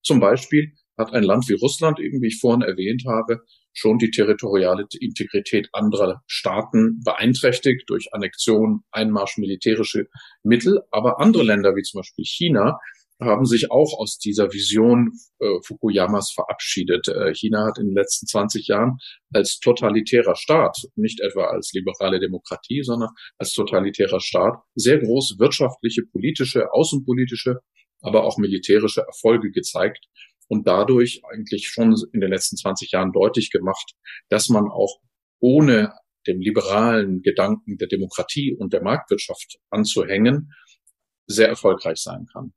Zum 0.04 0.20
Beispiel 0.20 0.72
hat 0.98 1.14
ein 1.14 1.24
Land 1.24 1.50
wie 1.50 1.54
Russland, 1.54 2.00
eben 2.00 2.22
wie 2.22 2.28
ich 2.28 2.40
vorhin 2.40 2.62
erwähnt 2.62 3.04
habe, 3.08 3.42
schon 3.74 3.98
die 3.98 4.12
territoriale 4.12 4.86
Integrität 5.00 5.70
anderer 5.74 6.22
Staaten 6.28 7.02
beeinträchtigt 7.04 7.84
durch 7.88 8.14
Annexion, 8.14 8.82
Einmarsch, 8.92 9.38
militärische 9.38 10.08
Mittel. 10.44 10.82
Aber 10.92 11.20
andere 11.20 11.44
Länder 11.44 11.76
wie 11.76 11.84
zum 11.84 12.00
Beispiel 12.00 12.26
China 12.26 12.80
haben 13.22 13.46
sich 13.46 13.72
auch 13.72 13.98
aus 13.98 14.18
dieser 14.18 14.52
Vision 14.52 15.12
äh, 15.40 15.46
Fukuyamas 15.66 16.32
verabschiedet. 16.32 17.08
Äh, 17.08 17.34
China 17.34 17.68
hat 17.68 17.78
in 17.78 17.88
den 17.88 17.96
letzten 17.96 18.28
20 18.28 18.68
Jahren 18.68 18.98
als 19.34 19.60
totalitärer 19.60 20.36
Staat, 20.36 20.78
nicht 20.96 21.22
etwa 21.22 21.46
als 21.46 21.72
liberale 21.74 22.20
Demokratie, 22.20 22.82
sondern 22.84 23.10
als 23.38 23.54
totalitärer 23.54 24.20
Staat 24.20 24.58
sehr 24.76 25.00
große 25.00 25.36
wirtschaftliche, 25.40 26.04
politische, 26.12 26.74
außenpolitische, 26.74 27.60
aber 28.02 28.24
auch 28.24 28.38
militärische 28.38 29.02
Erfolge 29.02 29.52
gezeigt 29.52 30.06
und 30.48 30.68
dadurch 30.68 31.22
eigentlich 31.32 31.68
schon 31.68 31.96
in 32.14 32.22
den 32.22 32.32
letzten 32.32 32.58
20 32.58 32.92
Jahren 32.92 33.12
deutlich 33.12 33.52
gemacht, 33.52 33.94
dass 34.30 34.50
man 34.50 34.66
auch 34.66 35.00
ohne 35.40 35.94
dem 36.28 36.40
liberalen 36.40 37.22
Gedanken 37.22 37.78
der 37.78 37.88
Demokratie 37.88 38.56
und 38.56 38.74
der 38.74 38.84
Marktwirtschaft 38.84 39.60
anzuhängen, 39.70 40.52
sehr 41.28 41.48
erfolgreich 41.48 42.00
sein 42.00 42.26
kann. 42.32 42.54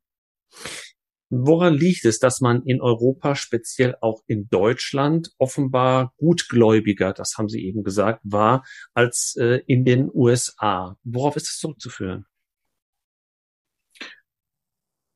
Woran 1.31 1.75
liegt 1.75 2.05
es, 2.05 2.19
dass 2.19 2.41
man 2.41 2.63
in 2.65 2.81
Europa, 2.81 3.35
speziell 3.35 3.97
auch 4.01 4.23
in 4.27 4.49
Deutschland, 4.51 5.31
offenbar 5.39 6.13
gutgläubiger, 6.17 7.13
das 7.13 7.35
haben 7.39 7.49
Sie 7.49 7.65
eben 7.67 7.83
gesagt, 7.83 8.21
war 8.23 8.65
als 8.93 9.35
äh, 9.39 9.61
in 9.67 9.85
den 9.85 10.11
USA? 10.13 10.97
Worauf 11.03 11.37
ist 11.37 11.49
es 11.49 11.59
zurückzuführen? 11.59 12.27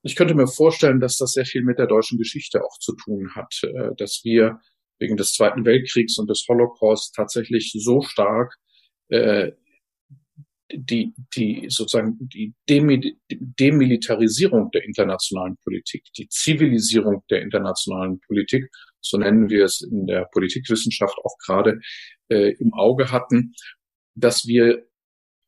Ich 0.02 0.16
könnte 0.16 0.34
mir 0.34 0.48
vorstellen, 0.48 1.00
dass 1.00 1.18
das 1.18 1.32
sehr 1.32 1.44
viel 1.44 1.62
mit 1.62 1.78
der 1.78 1.86
deutschen 1.86 2.18
Geschichte 2.18 2.64
auch 2.64 2.78
zu 2.78 2.96
tun 2.96 3.34
hat, 3.34 3.60
äh, 3.62 3.94
dass 3.96 4.22
wir 4.24 4.60
wegen 4.98 5.16
des 5.16 5.34
Zweiten 5.34 5.64
Weltkriegs 5.64 6.18
und 6.18 6.28
des 6.28 6.44
Holocaust 6.48 7.14
tatsächlich 7.14 7.72
so 7.78 8.00
stark 8.02 8.54
äh, 9.08 9.52
die, 10.72 11.12
die 11.34 11.66
sozusagen 11.68 12.16
die 12.20 12.54
Demilitarisierung 12.68 14.70
der 14.70 14.84
internationalen 14.84 15.56
Politik, 15.64 16.04
die 16.16 16.28
Zivilisierung 16.28 17.24
der 17.30 17.42
internationalen 17.42 18.20
Politik, 18.20 18.68
so 19.00 19.18
nennen 19.18 19.48
wir 19.48 19.64
es 19.64 19.80
in 19.80 20.06
der 20.06 20.28
Politikwissenschaft 20.32 21.18
auch 21.24 21.36
gerade, 21.44 21.80
äh, 22.28 22.52
im 22.58 22.72
Auge 22.74 23.10
hatten, 23.10 23.54
dass 24.14 24.46
wir 24.46 24.86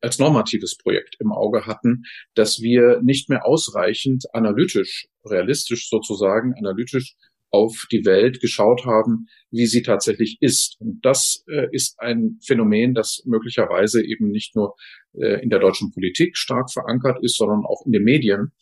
als 0.01 0.17
normatives 0.17 0.77
Projekt 0.77 1.15
im 1.19 1.31
Auge 1.31 1.67
hatten, 1.67 2.03
dass 2.33 2.61
wir 2.61 3.01
nicht 3.03 3.29
mehr 3.29 3.45
ausreichend 3.45 4.25
analytisch, 4.33 5.07
realistisch 5.23 5.89
sozusagen, 5.89 6.55
analytisch 6.55 7.15
auf 7.51 7.85
die 7.91 8.05
Welt 8.05 8.39
geschaut 8.39 8.85
haben, 8.85 9.27
wie 9.51 9.65
sie 9.65 9.83
tatsächlich 9.83 10.37
ist. 10.39 10.77
Und 10.79 11.05
das 11.05 11.43
äh, 11.47 11.67
ist 11.71 11.99
ein 11.99 12.39
Phänomen, 12.45 12.93
das 12.93 13.21
möglicherweise 13.25 14.03
eben 14.03 14.29
nicht 14.29 14.55
nur 14.55 14.75
äh, 15.13 15.41
in 15.41 15.49
der 15.49 15.59
deutschen 15.59 15.91
Politik 15.91 16.37
stark 16.37 16.71
verankert 16.71 17.19
ist, 17.21 17.37
sondern 17.37 17.65
auch 17.65 17.85
in 17.85 17.91
den 17.91 18.03
Medien, 18.03 18.53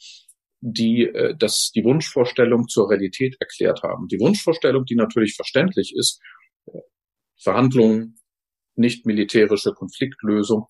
die 0.62 1.04
äh, 1.04 1.36
das 1.38 1.72
die 1.74 1.84
Wunschvorstellung 1.84 2.68
zur 2.68 2.90
Realität 2.90 3.38
erklärt 3.40 3.84
haben. 3.84 4.08
Die 4.08 4.20
Wunschvorstellung, 4.20 4.86
die 4.86 4.96
natürlich 4.96 5.36
verständlich 5.36 5.94
ist, 5.96 6.20
äh, 6.66 6.80
Verhandlungen, 7.38 8.16
nicht 8.76 9.06
militärische 9.06 9.74
Konfliktlösung, 9.74 10.66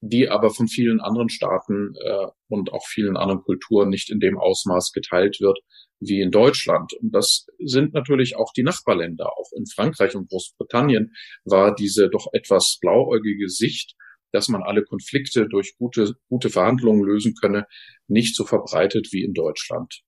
die 0.00 0.28
aber 0.28 0.50
von 0.50 0.68
vielen 0.68 1.00
anderen 1.00 1.30
Staaten 1.30 1.94
äh, 2.04 2.26
und 2.48 2.72
auch 2.72 2.84
vielen 2.86 3.16
anderen 3.16 3.42
Kulturen 3.42 3.88
nicht 3.88 4.10
in 4.10 4.20
dem 4.20 4.38
Ausmaß 4.38 4.92
geteilt 4.92 5.40
wird 5.40 5.58
wie 6.04 6.20
in 6.20 6.30
Deutschland. 6.30 6.92
Und 6.94 7.14
das 7.14 7.46
sind 7.58 7.94
natürlich 7.94 8.36
auch 8.36 8.52
die 8.52 8.62
Nachbarländer. 8.62 9.26
Auch 9.26 9.50
in 9.56 9.66
Frankreich 9.66 10.14
und 10.14 10.28
Großbritannien 10.28 11.12
war 11.44 11.74
diese 11.74 12.08
doch 12.08 12.26
etwas 12.32 12.78
blauäugige 12.80 13.48
Sicht, 13.48 13.94
dass 14.32 14.48
man 14.48 14.62
alle 14.62 14.82
Konflikte 14.82 15.46
durch 15.48 15.76
gute, 15.76 16.14
gute 16.28 16.50
Verhandlungen 16.50 17.04
lösen 17.04 17.34
könne, 17.34 17.66
nicht 18.08 18.34
so 18.34 18.44
verbreitet 18.44 19.08
wie 19.12 19.24
in 19.24 19.34
Deutschland. 19.34 20.02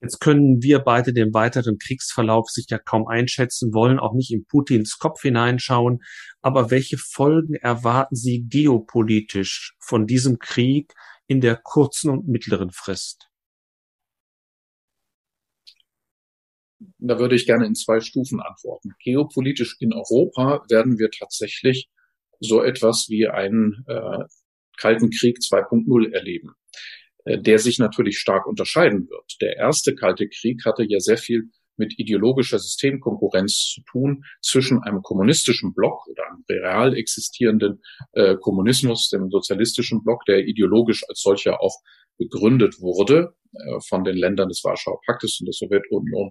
Jetzt 0.00 0.20
können 0.20 0.62
wir 0.62 0.78
beide 0.78 1.12
den 1.12 1.34
weiteren 1.34 1.76
Kriegsverlauf 1.76 2.48
sicher 2.50 2.78
kaum 2.78 3.08
einschätzen, 3.08 3.74
wollen 3.74 3.98
auch 3.98 4.14
nicht 4.14 4.32
in 4.32 4.46
Putins 4.46 4.98
Kopf 4.98 5.22
hineinschauen. 5.22 6.04
Aber 6.40 6.70
welche 6.70 6.98
Folgen 6.98 7.54
erwarten 7.54 8.14
Sie 8.14 8.46
geopolitisch 8.48 9.74
von 9.80 10.06
diesem 10.06 10.38
Krieg 10.38 10.94
in 11.26 11.40
der 11.40 11.56
kurzen 11.56 12.10
und 12.10 12.28
mittleren 12.28 12.70
Frist? 12.70 13.27
Da 16.98 17.18
würde 17.18 17.34
ich 17.34 17.46
gerne 17.46 17.66
in 17.66 17.74
zwei 17.74 18.00
Stufen 18.00 18.40
antworten. 18.40 18.90
Geopolitisch 19.02 19.76
in 19.80 19.92
Europa 19.92 20.64
werden 20.68 20.98
wir 20.98 21.10
tatsächlich 21.10 21.88
so 22.40 22.62
etwas 22.62 23.06
wie 23.08 23.28
einen 23.28 23.84
äh, 23.86 24.24
Kalten 24.76 25.10
Krieg 25.10 25.38
2.0 25.38 26.12
erleben. 26.12 26.54
Äh, 27.28 27.40
der 27.40 27.58
sich 27.58 27.78
natürlich 27.78 28.18
stark 28.18 28.46
unterscheiden 28.46 29.08
wird. 29.08 29.36
Der 29.40 29.56
erste 29.56 29.94
Kalte 29.94 30.28
Krieg 30.28 30.64
hatte 30.64 30.84
ja 30.88 30.98
sehr 30.98 31.18
viel 31.18 31.50
mit 31.76 31.98
ideologischer 31.98 32.58
Systemkonkurrenz 32.58 33.72
zu 33.74 33.82
tun 33.82 34.24
zwischen 34.42 34.82
einem 34.82 35.02
kommunistischen 35.02 35.74
Block 35.74 36.06
oder 36.08 36.24
einem 36.26 36.44
real 36.48 36.96
existierenden 36.96 37.80
äh, 38.12 38.36
Kommunismus, 38.40 39.10
dem 39.10 39.30
sozialistischen 39.30 40.02
Block, 40.02 40.24
der 40.26 40.46
ideologisch 40.46 41.04
als 41.08 41.20
solcher 41.20 41.60
auch 41.62 41.76
begründet 42.18 42.80
wurde 42.80 43.34
äh, 43.52 43.80
von 43.88 44.04
den 44.04 44.16
Ländern 44.16 44.48
des 44.48 44.62
Warschauer 44.64 45.00
Paktes 45.06 45.38
und 45.40 45.46
der 45.46 45.54
Sowjetunion. 45.54 46.30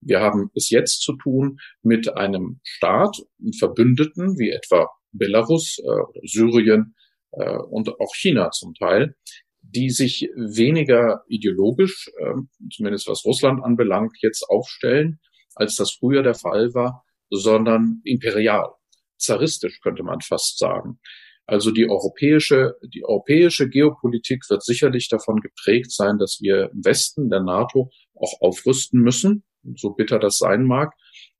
Wir 0.00 0.20
haben 0.20 0.50
es 0.54 0.70
jetzt 0.70 1.02
zu 1.02 1.16
tun 1.16 1.58
mit 1.82 2.08
einem 2.16 2.60
Staat 2.64 3.16
Verbündeten 3.58 4.38
wie 4.38 4.50
etwa 4.50 4.88
Belarus, 5.12 5.78
äh, 5.78 6.26
Syrien 6.26 6.94
äh, 7.32 7.56
und 7.56 7.88
auch 8.00 8.14
China 8.14 8.50
zum 8.50 8.74
Teil, 8.74 9.16
die 9.62 9.90
sich 9.90 10.28
weniger 10.34 11.24
ideologisch, 11.28 12.08
äh, 12.18 12.34
zumindest 12.72 13.08
was 13.08 13.24
Russland 13.24 13.62
anbelangt, 13.62 14.16
jetzt 14.22 14.44
aufstellen, 14.48 15.20
als 15.54 15.76
das 15.76 15.92
früher 15.92 16.22
der 16.22 16.34
Fall 16.34 16.72
war, 16.74 17.04
sondern 17.30 18.00
imperial, 18.04 18.70
zaristisch 19.18 19.80
könnte 19.80 20.02
man 20.02 20.20
fast 20.20 20.58
sagen. 20.58 21.00
Also 21.48 21.70
die 21.70 21.88
europäische, 21.88 22.74
die 22.82 23.06
europäische 23.06 23.70
Geopolitik 23.70 24.42
wird 24.50 24.62
sicherlich 24.62 25.08
davon 25.08 25.40
geprägt 25.40 25.90
sein, 25.90 26.18
dass 26.18 26.40
wir 26.42 26.70
im 26.74 26.84
Westen 26.84 27.30
der 27.30 27.40
NATO 27.40 27.90
auch 28.14 28.42
aufrüsten 28.42 29.00
müssen, 29.00 29.44
so 29.76 29.94
bitter 29.94 30.18
das 30.18 30.36
sein 30.36 30.64
mag, 30.64 30.92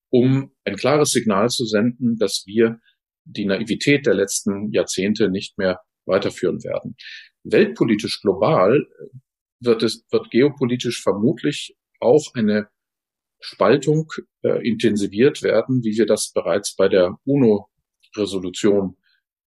um 0.09 0.51
ein 0.65 0.77
klares 0.77 1.11
Signal 1.11 1.51
zu 1.51 1.67
senden, 1.67 2.17
dass 2.17 2.45
wir 2.47 2.81
die 3.25 3.45
Naivität 3.45 4.07
der 4.07 4.15
letzten 4.15 4.73
Jahrzehnte 4.73 5.29
nicht 5.29 5.59
mehr 5.59 5.81
weiterführen 6.07 6.65
werden. 6.65 6.97
Weltpolitisch 7.45 8.23
global 8.23 8.87
wird 9.61 9.83
es, 9.83 10.07
wird 10.11 10.31
geopolitisch 10.31 11.03
vermutlich 11.03 11.77
auch 12.01 12.33
eine 12.33 12.69
Spaltung 13.41 14.11
äh, 14.43 14.67
intensiviert 14.67 15.43
werden, 15.43 15.85
wie 15.85 15.99
wir 15.99 16.07
das 16.07 16.33
bereits 16.33 16.75
bei 16.77 16.89
der 16.89 17.19
UNO-Resolution 17.25 18.97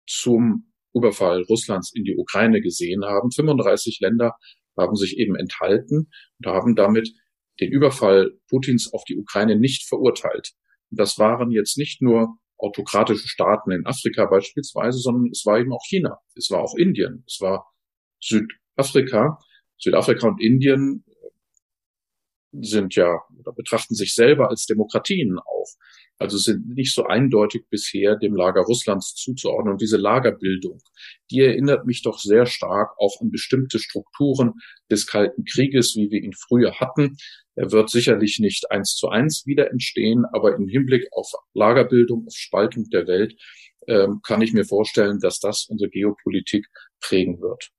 zum 0.08 0.72
Überfall 0.94 1.44
Russlands 1.44 1.92
in 1.96 2.04
die 2.04 2.18
Ukraine 2.18 2.62
gesehen 2.62 3.06
haben. 3.06 3.32
35 3.32 4.00
Länder 4.02 4.34
haben 4.78 4.96
sich 4.96 5.18
eben 5.18 5.36
enthalten 5.36 6.10
und 6.40 6.46
haben 6.46 6.76
damit 6.76 7.10
den 7.60 7.72
Überfall 7.72 8.32
Putins 8.50 8.92
auf 8.94 9.04
die 9.06 9.18
Ukraine 9.18 9.58
nicht 9.58 9.88
verurteilt. 9.88 10.52
Und 10.90 11.00
das 11.00 11.18
waren 11.18 11.52
jetzt 11.52 11.78
nicht 11.78 12.02
nur 12.02 12.36
autokratische 12.58 13.28
Staaten 13.28 13.72
in 13.72 13.86
Afrika 13.86 14.26
beispielsweise, 14.26 15.00
sondern 15.00 15.30
es 15.32 15.46
war 15.46 15.60
eben 15.60 15.74
auch 15.74 15.84
China, 15.88 16.20
es 16.36 16.50
war 16.52 16.62
auch 16.62 16.76
Indien, 16.76 17.24
es 17.28 17.40
war 17.42 17.72
Südafrika. 18.22 19.40
Südafrika 19.80 20.28
und 20.28 20.42
Indien 20.42 21.04
sind 22.52 22.96
ja 22.96 23.20
oder 23.40 23.54
betrachten 23.54 23.96
sich 23.96 24.14
selber 24.14 24.50
als 24.50 24.66
Demokratien 24.66 25.40
auch. 25.40 25.68
Also 26.22 26.38
sind 26.38 26.70
nicht 26.70 26.94
so 26.94 27.06
eindeutig 27.06 27.64
bisher 27.70 28.16
dem 28.16 28.36
Lager 28.36 28.62
Russlands 28.62 29.16
zuzuordnen. 29.16 29.74
Und 29.74 29.82
diese 29.82 29.98
Lagerbildung, 29.98 30.80
die 31.32 31.40
erinnert 31.40 31.86
mich 31.86 32.04
doch 32.04 32.20
sehr 32.20 32.46
stark 32.46 32.92
auch 33.00 33.20
an 33.22 33.32
bestimmte 33.32 33.80
Strukturen 33.80 34.54
des 34.90 35.08
Kalten 35.08 35.44
Krieges, 35.46 35.96
wie 35.96 36.12
wir 36.12 36.22
ihn 36.22 36.34
früher 36.34 36.80
hatten. 36.80 37.18
Er 37.56 37.72
wird 37.72 37.90
sicherlich 37.90 38.40
nicht 38.40 38.70
eins 38.72 38.96
zu 38.96 39.10
eins 39.10 39.46
wieder 39.46 39.72
entstehen, 39.72 40.26
aber 40.32 40.56
im 40.56 40.68
Hinblick 40.68 41.08
auf 41.12 41.32
Lagerbildung, 41.54 42.28
auf 42.28 42.36
Spaltung 42.36 42.86
der 42.92 43.08
Welt, 43.08 43.36
ähm, 43.88 44.22
kann 44.24 44.42
ich 44.42 44.54
mir 44.54 44.64
vorstellen, 44.64 45.20
dass 45.20 45.40
das 45.40 45.66
unsere 45.70 45.90
Geopolitik 45.90 46.68
prägen 47.02 47.42
wird. 47.42 47.72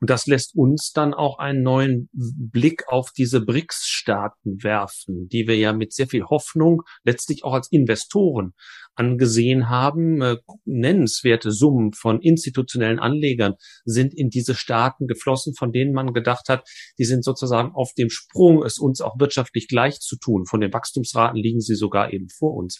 Und 0.00 0.10
das 0.10 0.26
lässt 0.26 0.54
uns 0.54 0.92
dann 0.92 1.14
auch 1.14 1.38
einen 1.38 1.62
neuen 1.62 2.08
Blick 2.12 2.88
auf 2.88 3.10
diese 3.16 3.40
BRICS-Staaten 3.40 4.62
werfen, 4.62 5.28
die 5.28 5.46
wir 5.46 5.56
ja 5.56 5.72
mit 5.72 5.92
sehr 5.92 6.06
viel 6.06 6.24
Hoffnung 6.24 6.82
letztlich 7.04 7.44
auch 7.44 7.52
als 7.52 7.70
Investoren 7.70 8.52
angesehen 8.94 9.68
haben. 9.68 10.20
Äh, 10.22 10.36
nennenswerte 10.64 11.52
Summen 11.52 11.92
von 11.92 12.20
institutionellen 12.20 12.98
Anlegern 12.98 13.54
sind 13.84 14.14
in 14.14 14.28
diese 14.28 14.54
Staaten 14.54 15.06
geflossen, 15.06 15.54
von 15.54 15.72
denen 15.72 15.92
man 15.92 16.12
gedacht 16.12 16.48
hat, 16.48 16.68
die 16.98 17.04
sind 17.04 17.24
sozusagen 17.24 17.72
auf 17.74 17.92
dem 17.96 18.10
Sprung, 18.10 18.62
es 18.62 18.78
uns 18.78 19.00
auch 19.00 19.18
wirtschaftlich 19.18 19.68
gleich 19.68 20.00
zu 20.00 20.16
tun. 20.16 20.46
Von 20.46 20.60
den 20.60 20.72
Wachstumsraten 20.72 21.40
liegen 21.40 21.60
sie 21.60 21.74
sogar 21.74 22.12
eben 22.12 22.28
vor 22.28 22.54
uns. 22.54 22.78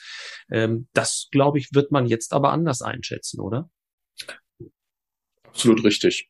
Ähm, 0.50 0.88
das, 0.92 1.28
glaube 1.30 1.58
ich, 1.58 1.70
wird 1.72 1.90
man 1.90 2.06
jetzt 2.06 2.32
aber 2.32 2.52
anders 2.52 2.82
einschätzen, 2.82 3.40
oder? 3.40 3.70
Absolut 5.44 5.82
richtig. 5.84 6.29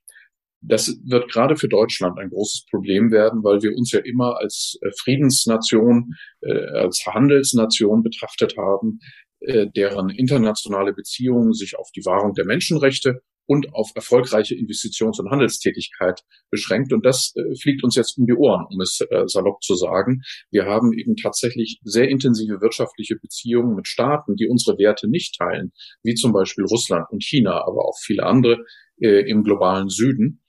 Das 0.63 0.95
wird 1.05 1.31
gerade 1.31 1.57
für 1.57 1.69
Deutschland 1.69 2.19
ein 2.19 2.29
großes 2.29 2.67
Problem 2.71 3.11
werden, 3.11 3.43
weil 3.43 3.63
wir 3.63 3.75
uns 3.77 3.93
ja 3.93 4.01
immer 4.01 4.39
als 4.39 4.79
äh, 4.83 4.91
Friedensnation, 4.99 6.15
äh, 6.43 6.53
als 6.53 7.05
Handelsnation 7.07 8.03
betrachtet 8.03 8.57
haben, 8.59 9.01
äh, 9.41 9.67
deren 9.75 10.11
internationale 10.11 10.93
Beziehungen 10.93 11.55
sich 11.55 11.79
auf 11.79 11.89
die 11.97 12.05
Wahrung 12.05 12.35
der 12.35 12.45
Menschenrechte 12.45 13.23
und 13.47 13.73
auf 13.73 13.91
erfolgreiche 13.95 14.55
Investitions- 14.55 15.19
und 15.19 15.31
Handelstätigkeit 15.31 16.21
beschränkt. 16.51 16.93
Und 16.93 17.05
das 17.05 17.33
fliegt 17.61 17.83
uns 17.83 17.97
jetzt 17.97 18.17
um 18.17 18.27
die 18.27 18.35
Ohren, 18.35 18.65
um 18.71 18.81
es 18.81 19.01
salopp 19.27 19.61
zu 19.65 19.75
sagen. 19.75 20.23
Wir 20.53 20.67
haben 20.67 20.93
eben 20.93 21.17
tatsächlich 21.17 21.81
sehr 21.83 22.09
intensive 22.09 22.61
wirtschaftliche 22.61 23.17
Beziehungen 23.17 23.75
mit 23.75 23.89
Staaten, 23.89 24.37
die 24.37 24.47
unsere 24.47 24.79
Werte 24.79 25.11
nicht 25.11 25.37
teilen, 25.37 25.73
wie 26.05 26.15
zum 26.15 26.33
Beispiel 26.33 26.65
Russland 26.65 27.07
und 27.11 27.25
China, 27.25 27.65
aber 27.67 27.89
auch 27.89 27.99
viele 28.01 28.25
andere 28.25 28.59
im 28.99 29.43
globalen 29.43 29.89
Süden. 29.89 30.43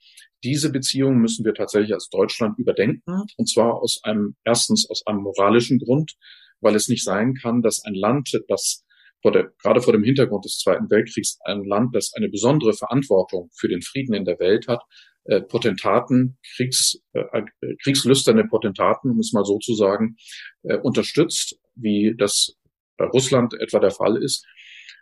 Diese 0.44 0.70
Beziehungen 0.70 1.20
müssen 1.20 1.44
wir 1.44 1.54
tatsächlich 1.54 1.94
als 1.94 2.08
Deutschland 2.08 2.58
überdenken. 2.58 3.24
Und 3.36 3.48
zwar 3.48 3.74
aus 3.74 4.00
einem, 4.02 4.36
erstens 4.44 4.88
aus 4.90 5.06
einem 5.06 5.22
moralischen 5.22 5.78
Grund, 5.78 6.14
weil 6.60 6.74
es 6.74 6.88
nicht 6.88 7.04
sein 7.04 7.34
kann, 7.34 7.62
dass 7.62 7.84
ein 7.84 7.94
Land, 7.94 8.32
das 8.48 8.84
vor 9.22 9.32
der, 9.32 9.52
gerade 9.62 9.80
vor 9.80 9.92
dem 9.92 10.02
Hintergrund 10.02 10.44
des 10.44 10.58
Zweiten 10.58 10.90
Weltkriegs 10.90 11.38
ein 11.44 11.64
Land, 11.64 11.94
das 11.94 12.12
eine 12.14 12.28
besondere 12.28 12.72
Verantwortung 12.72 13.50
für 13.54 13.68
den 13.68 13.82
Frieden 13.82 14.14
in 14.14 14.24
der 14.24 14.38
Welt 14.40 14.66
hat, 14.66 14.82
äh, 15.24 15.40
Potentaten, 15.40 16.38
Kriegs, 16.56 17.00
äh, 17.12 17.20
äh 17.20 17.76
kriegslüsterne 17.82 18.44
Potentaten, 18.44 19.10
um 19.10 19.20
es 19.20 19.32
mal 19.32 19.44
so 19.44 19.58
zu 19.58 19.74
sagen, 19.74 20.16
äh, 20.64 20.76
unterstützt, 20.76 21.56
wie 21.76 22.14
das 22.16 22.56
bei 22.96 23.04
Russland 23.06 23.54
etwa 23.54 23.78
der 23.78 23.92
Fall 23.92 24.16
ist. 24.16 24.44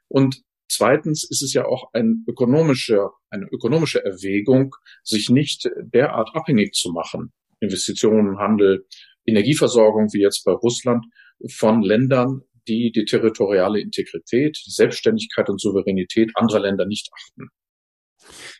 Und 0.09 0.43
Zweitens 0.71 1.29
ist 1.29 1.43
es 1.43 1.53
ja 1.53 1.65
auch 1.65 1.93
ein 1.95 2.25
ökonomische, 2.29 3.09
eine 3.29 3.47
ökonomische 3.51 4.05
Erwägung, 4.05 4.77
sich 5.03 5.29
nicht 5.29 5.69
derart 5.81 6.31
abhängig 6.35 6.75
zu 6.75 6.93
machen. 6.93 7.33
Investitionen, 7.59 8.39
Handel, 8.39 8.87
Energieversorgung, 9.27 10.13
wie 10.13 10.23
jetzt 10.23 10.45
bei 10.45 10.53
Russland, 10.53 11.05
von 11.51 11.83
Ländern, 11.83 12.43
die 12.69 12.93
die 12.93 13.05
territoriale 13.05 13.81
Integrität, 13.81 14.57
Selbstständigkeit 14.65 15.49
und 15.49 15.61
Souveränität 15.61 16.31
anderer 16.35 16.61
Länder 16.61 16.87
nicht 16.87 17.11
achten. 17.13 17.49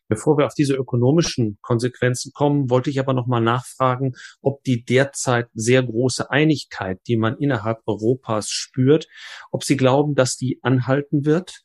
Bevor 0.09 0.37
wir 0.37 0.47
auf 0.47 0.55
diese 0.55 0.75
ökonomischen 0.75 1.59
Konsequenzen 1.61 2.33
kommen, 2.35 2.71
wollte 2.71 2.91
ich 2.91 2.99
aber 2.99 3.13
noch 3.13 3.29
mal 3.29 3.41
nachfragen, 3.41 4.15
ob 4.41 4.65
die 4.65 4.83
derzeit 4.83 5.49
sehr 5.55 5.85
große 5.85 6.29
Einigkeit, 6.29 6.99
die 7.07 7.17
man 7.17 7.37
innerhalb 7.39 7.79
Europas 7.87 8.49
spürt, 8.51 9.07
ob 9.53 9.63
Sie 9.63 9.77
glauben, 9.77 10.17
dass 10.17 10.37
die 10.37 10.59
anhalten 10.63 11.25
wird 11.25 11.63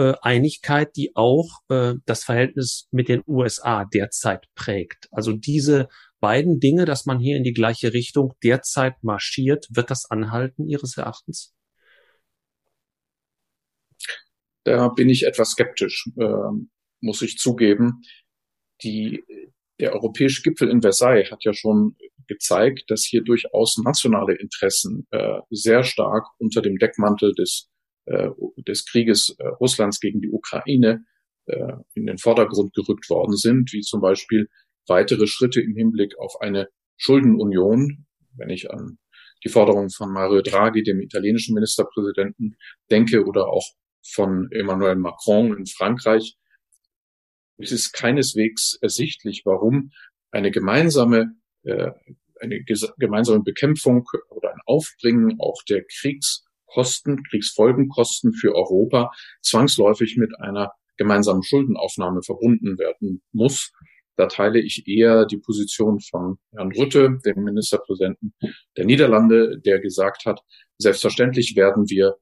äh, 0.00 0.14
Einigkeit, 0.22 0.96
die 0.96 1.14
auch 1.14 1.60
äh, 1.68 1.94
das 2.06 2.24
Verhältnis 2.24 2.88
mit 2.90 3.08
den 3.10 3.22
USA 3.26 3.84
derzeit 3.84 4.46
prägt. 4.54 5.08
Also 5.12 5.32
diese 5.32 5.88
beiden 6.20 6.58
Dinge, 6.58 6.86
dass 6.86 7.04
man 7.04 7.18
hier 7.18 7.36
in 7.36 7.44
die 7.44 7.52
gleiche 7.52 7.92
Richtung 7.92 8.32
derzeit 8.42 9.02
marschiert, 9.04 9.66
wird 9.70 9.90
das 9.90 10.10
anhalten 10.10 10.66
Ihres 10.66 10.96
Erachtens? 10.96 11.54
Da 14.64 14.88
bin 14.88 15.10
ich 15.10 15.26
etwas 15.26 15.50
skeptisch, 15.50 16.08
äh, 16.18 16.50
muss 17.00 17.20
ich 17.20 17.36
zugeben. 17.36 18.00
Die, 18.82 19.22
der 19.78 19.92
europäische 19.92 20.40
Gipfel 20.40 20.70
in 20.70 20.80
Versailles 20.80 21.30
hat 21.30 21.44
ja 21.44 21.52
schon 21.52 21.96
gezeigt, 22.26 22.84
dass 22.90 23.04
hier 23.04 23.22
durchaus 23.22 23.76
nationale 23.84 24.34
Interessen 24.34 25.06
äh, 25.10 25.40
sehr 25.50 25.84
stark 25.84 26.26
unter 26.38 26.62
dem 26.62 26.78
Deckmantel 26.78 27.34
des 27.34 27.68
des 28.56 28.86
Krieges 28.86 29.36
äh, 29.38 29.46
Russlands 29.46 30.00
gegen 30.00 30.20
die 30.20 30.30
Ukraine 30.30 31.04
äh, 31.46 31.72
in 31.94 32.06
den 32.06 32.18
Vordergrund 32.18 32.74
gerückt 32.74 33.08
worden 33.10 33.36
sind, 33.36 33.72
wie 33.72 33.80
zum 33.80 34.00
Beispiel 34.00 34.48
weitere 34.86 35.26
Schritte 35.26 35.60
im 35.60 35.74
Hinblick 35.76 36.18
auf 36.18 36.40
eine 36.40 36.68
Schuldenunion, 36.96 38.06
wenn 38.36 38.50
ich 38.50 38.70
an 38.70 38.98
die 39.44 39.48
Forderung 39.48 39.90
von 39.90 40.12
Mario 40.12 40.42
Draghi, 40.42 40.82
dem 40.82 41.00
italienischen 41.00 41.54
Ministerpräsidenten, 41.54 42.56
denke 42.90 43.24
oder 43.24 43.48
auch 43.48 43.64
von 44.04 44.48
Emmanuel 44.50 44.96
Macron 44.96 45.56
in 45.56 45.66
Frankreich. 45.66 46.36
Es 47.58 47.72
ist 47.72 47.92
keineswegs 47.92 48.78
ersichtlich, 48.80 49.42
warum 49.44 49.92
eine 50.30 50.50
gemeinsame, 50.50 51.34
äh, 51.62 51.90
eine 52.40 52.62
gemeinsame 52.98 53.42
Bekämpfung 53.42 54.06
oder 54.30 54.50
ein 54.52 54.60
Aufbringen 54.66 55.36
auch 55.38 55.62
der 55.68 55.84
Kriegs- 55.84 56.44
Kosten, 56.72 57.22
Kriegsfolgenkosten 57.24 58.32
für 58.32 58.54
Europa 58.54 59.10
zwangsläufig 59.42 60.16
mit 60.16 60.30
einer 60.40 60.72
gemeinsamen 60.96 61.42
Schuldenaufnahme 61.42 62.22
verbunden 62.22 62.78
werden 62.78 63.22
muss. 63.32 63.72
Da 64.16 64.26
teile 64.26 64.60
ich 64.60 64.86
eher 64.86 65.24
die 65.24 65.38
Position 65.38 65.98
von 66.00 66.38
Herrn 66.52 66.72
Rütte, 66.72 67.18
dem 67.24 67.42
Ministerpräsidenten 67.42 68.34
der 68.76 68.84
Niederlande, 68.84 69.58
der 69.64 69.80
gesagt 69.80 70.26
hat, 70.26 70.40
selbstverständlich 70.76 71.56
werden 71.56 71.88
wir 71.88 72.16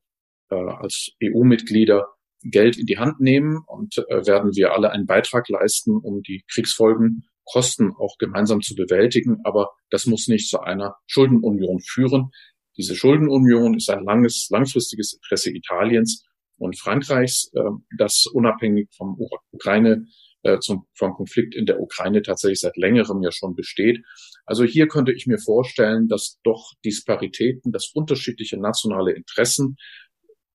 äh, 0.50 0.54
als 0.54 1.10
EU-Mitglieder 1.22 2.06
Geld 2.42 2.78
in 2.78 2.86
die 2.86 2.98
Hand 2.98 3.20
nehmen 3.20 3.64
und 3.66 3.98
äh, 3.98 4.26
werden 4.26 4.54
wir 4.54 4.72
alle 4.72 4.90
einen 4.90 5.06
Beitrag 5.06 5.48
leisten, 5.48 5.96
um 5.96 6.22
die 6.22 6.44
Kriegsfolgenkosten 6.52 7.92
auch 7.98 8.16
gemeinsam 8.18 8.60
zu 8.60 8.76
bewältigen. 8.76 9.38
Aber 9.42 9.70
das 9.90 10.06
muss 10.06 10.28
nicht 10.28 10.48
zu 10.48 10.60
einer 10.60 10.94
Schuldenunion 11.06 11.80
führen. 11.80 12.30
Diese 12.78 12.94
Schuldenunion 12.94 13.76
ist 13.76 13.90
ein 13.90 14.04
langes, 14.04 14.48
langfristiges 14.50 15.14
Interesse 15.14 15.50
Italiens 15.50 16.24
und 16.58 16.78
Frankreichs, 16.78 17.50
äh, 17.54 17.60
das 17.98 18.26
unabhängig 18.32 18.88
vom 18.96 19.18
Ukraine 19.50 20.06
äh, 20.44 20.60
zum, 20.60 20.86
vom 20.94 21.14
Konflikt 21.14 21.56
in 21.56 21.66
der 21.66 21.80
Ukraine 21.80 22.22
tatsächlich 22.22 22.60
seit 22.60 22.76
längerem 22.76 23.22
ja 23.22 23.32
schon 23.32 23.54
besteht. 23.54 24.04
Also 24.46 24.64
hier 24.64 24.86
könnte 24.86 25.12
ich 25.12 25.26
mir 25.26 25.38
vorstellen, 25.38 26.06
dass 26.06 26.38
doch 26.44 26.72
Disparitäten, 26.84 27.72
dass 27.72 27.90
unterschiedliche 27.92 28.58
nationale 28.58 29.12
Interessen 29.12 29.76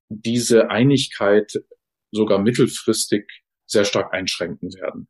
diese 0.08 0.70
Einigkeit 0.70 1.52
sogar 2.12 2.40
mittelfristig 2.40 3.26
sehr 3.66 3.84
stark 3.84 4.14
einschränken 4.14 4.70
werden. 4.74 5.08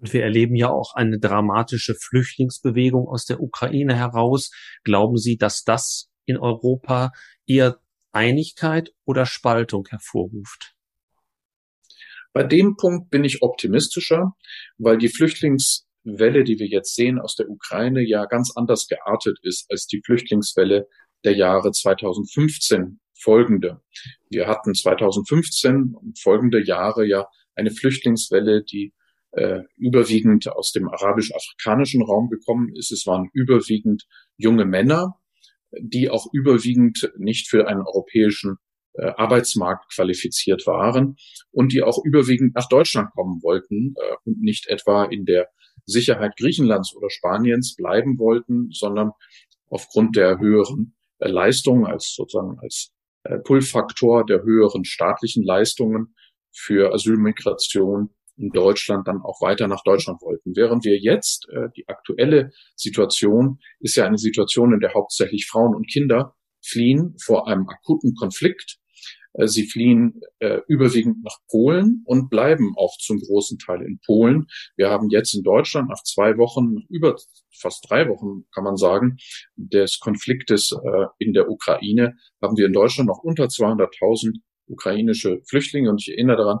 Und 0.00 0.12
wir 0.12 0.24
erleben 0.24 0.56
ja 0.56 0.70
auch 0.70 0.94
eine 0.94 1.20
dramatische 1.20 1.94
Flüchtlingsbewegung 1.94 3.06
aus 3.06 3.24
der 3.24 3.40
Ukraine 3.40 3.94
heraus. 3.94 4.50
Glauben 4.82 5.16
Sie, 5.16 5.36
dass 5.36 5.62
das 5.62 6.11
in 6.24 6.38
Europa 6.38 7.12
eher 7.46 7.80
Einigkeit 8.12 8.92
oder 9.04 9.26
Spaltung 9.26 9.86
hervorruft? 9.88 10.74
Bei 12.32 12.44
dem 12.44 12.76
Punkt 12.76 13.10
bin 13.10 13.24
ich 13.24 13.42
optimistischer, 13.42 14.32
weil 14.78 14.96
die 14.96 15.08
Flüchtlingswelle, 15.08 16.44
die 16.44 16.58
wir 16.58 16.66
jetzt 16.66 16.94
sehen 16.94 17.18
aus 17.18 17.34
der 17.34 17.48
Ukraine, 17.50 18.02
ja 18.02 18.24
ganz 18.24 18.52
anders 18.56 18.86
geartet 18.86 19.38
ist 19.42 19.70
als 19.70 19.86
die 19.86 20.00
Flüchtlingswelle 20.04 20.88
der 21.24 21.36
Jahre 21.36 21.72
2015 21.72 23.00
folgende. 23.14 23.82
Wir 24.30 24.46
hatten 24.48 24.74
2015 24.74 25.94
und 25.94 26.18
folgende 26.18 26.64
Jahre 26.64 27.06
ja 27.06 27.28
eine 27.54 27.70
Flüchtlingswelle, 27.70 28.64
die 28.64 28.92
äh, 29.32 29.60
überwiegend 29.76 30.48
aus 30.48 30.72
dem 30.72 30.88
arabisch-afrikanischen 30.88 32.02
Raum 32.02 32.28
gekommen 32.28 32.74
ist. 32.74 32.92
Es 32.92 33.06
waren 33.06 33.28
überwiegend 33.32 34.04
junge 34.36 34.64
Männer, 34.64 35.18
die 35.80 36.10
auch 36.10 36.26
überwiegend 36.32 37.12
nicht 37.16 37.48
für 37.48 37.68
einen 37.68 37.82
europäischen 37.82 38.56
äh, 38.94 39.06
Arbeitsmarkt 39.16 39.92
qualifiziert 39.94 40.66
waren 40.66 41.16
und 41.50 41.72
die 41.72 41.82
auch 41.82 41.98
überwiegend 42.04 42.54
nach 42.54 42.68
Deutschland 42.68 43.10
kommen 43.12 43.42
wollten 43.42 43.94
äh, 43.96 44.14
und 44.24 44.40
nicht 44.42 44.66
etwa 44.68 45.04
in 45.04 45.24
der 45.24 45.48
Sicherheit 45.86 46.36
Griechenlands 46.36 46.94
oder 46.94 47.10
Spaniens 47.10 47.74
bleiben 47.74 48.18
wollten, 48.18 48.70
sondern 48.70 49.12
aufgrund 49.68 50.16
der 50.16 50.38
höheren 50.38 50.94
äh, 51.18 51.28
Leistungen 51.28 51.86
als 51.86 52.14
sozusagen 52.14 52.58
als 52.60 52.92
äh, 53.24 53.38
Pull-Faktor 53.38 54.26
der 54.26 54.42
höheren 54.42 54.84
staatlichen 54.84 55.42
Leistungen 55.42 56.14
für 56.52 56.92
Asylmigration 56.92 58.10
in 58.36 58.50
Deutschland 58.50 59.06
dann 59.06 59.20
auch 59.22 59.40
weiter 59.40 59.68
nach 59.68 59.82
Deutschland 59.84 60.20
wollten. 60.22 60.56
Während 60.56 60.84
wir 60.84 60.98
jetzt, 60.98 61.48
äh, 61.50 61.68
die 61.76 61.88
aktuelle 61.88 62.50
Situation 62.76 63.58
ist 63.80 63.96
ja 63.96 64.06
eine 64.06 64.18
Situation, 64.18 64.72
in 64.72 64.80
der 64.80 64.94
hauptsächlich 64.94 65.46
Frauen 65.46 65.74
und 65.74 65.88
Kinder 65.88 66.34
fliehen 66.64 67.16
vor 67.22 67.48
einem 67.48 67.68
akuten 67.68 68.14
Konflikt. 68.14 68.78
Äh, 69.34 69.46
sie 69.46 69.66
fliehen 69.66 70.20
äh, 70.38 70.60
überwiegend 70.68 71.22
nach 71.24 71.38
Polen 71.50 72.02
und 72.04 72.30
bleiben 72.30 72.74
auch 72.76 72.96
zum 72.98 73.18
großen 73.18 73.58
Teil 73.58 73.82
in 73.82 74.00
Polen. 74.04 74.46
Wir 74.76 74.90
haben 74.90 75.08
jetzt 75.10 75.34
in 75.34 75.42
Deutschland 75.42 75.88
nach 75.88 76.02
zwei 76.02 76.36
Wochen, 76.38 76.86
über 76.88 77.16
fast 77.54 77.88
drei 77.88 78.08
Wochen 78.08 78.44
kann 78.54 78.64
man 78.64 78.76
sagen, 78.76 79.16
des 79.56 79.98
Konfliktes 80.00 80.72
äh, 80.72 81.06
in 81.18 81.32
der 81.32 81.48
Ukraine, 81.48 82.16
haben 82.40 82.56
wir 82.56 82.66
in 82.66 82.72
Deutschland 82.72 83.08
noch 83.08 83.22
unter 83.22 83.44
200.000 83.44 84.38
ukrainische 84.66 85.40
Flüchtlinge. 85.48 85.90
Und 85.90 86.00
ich 86.00 86.10
erinnere 86.14 86.38
daran, 86.38 86.58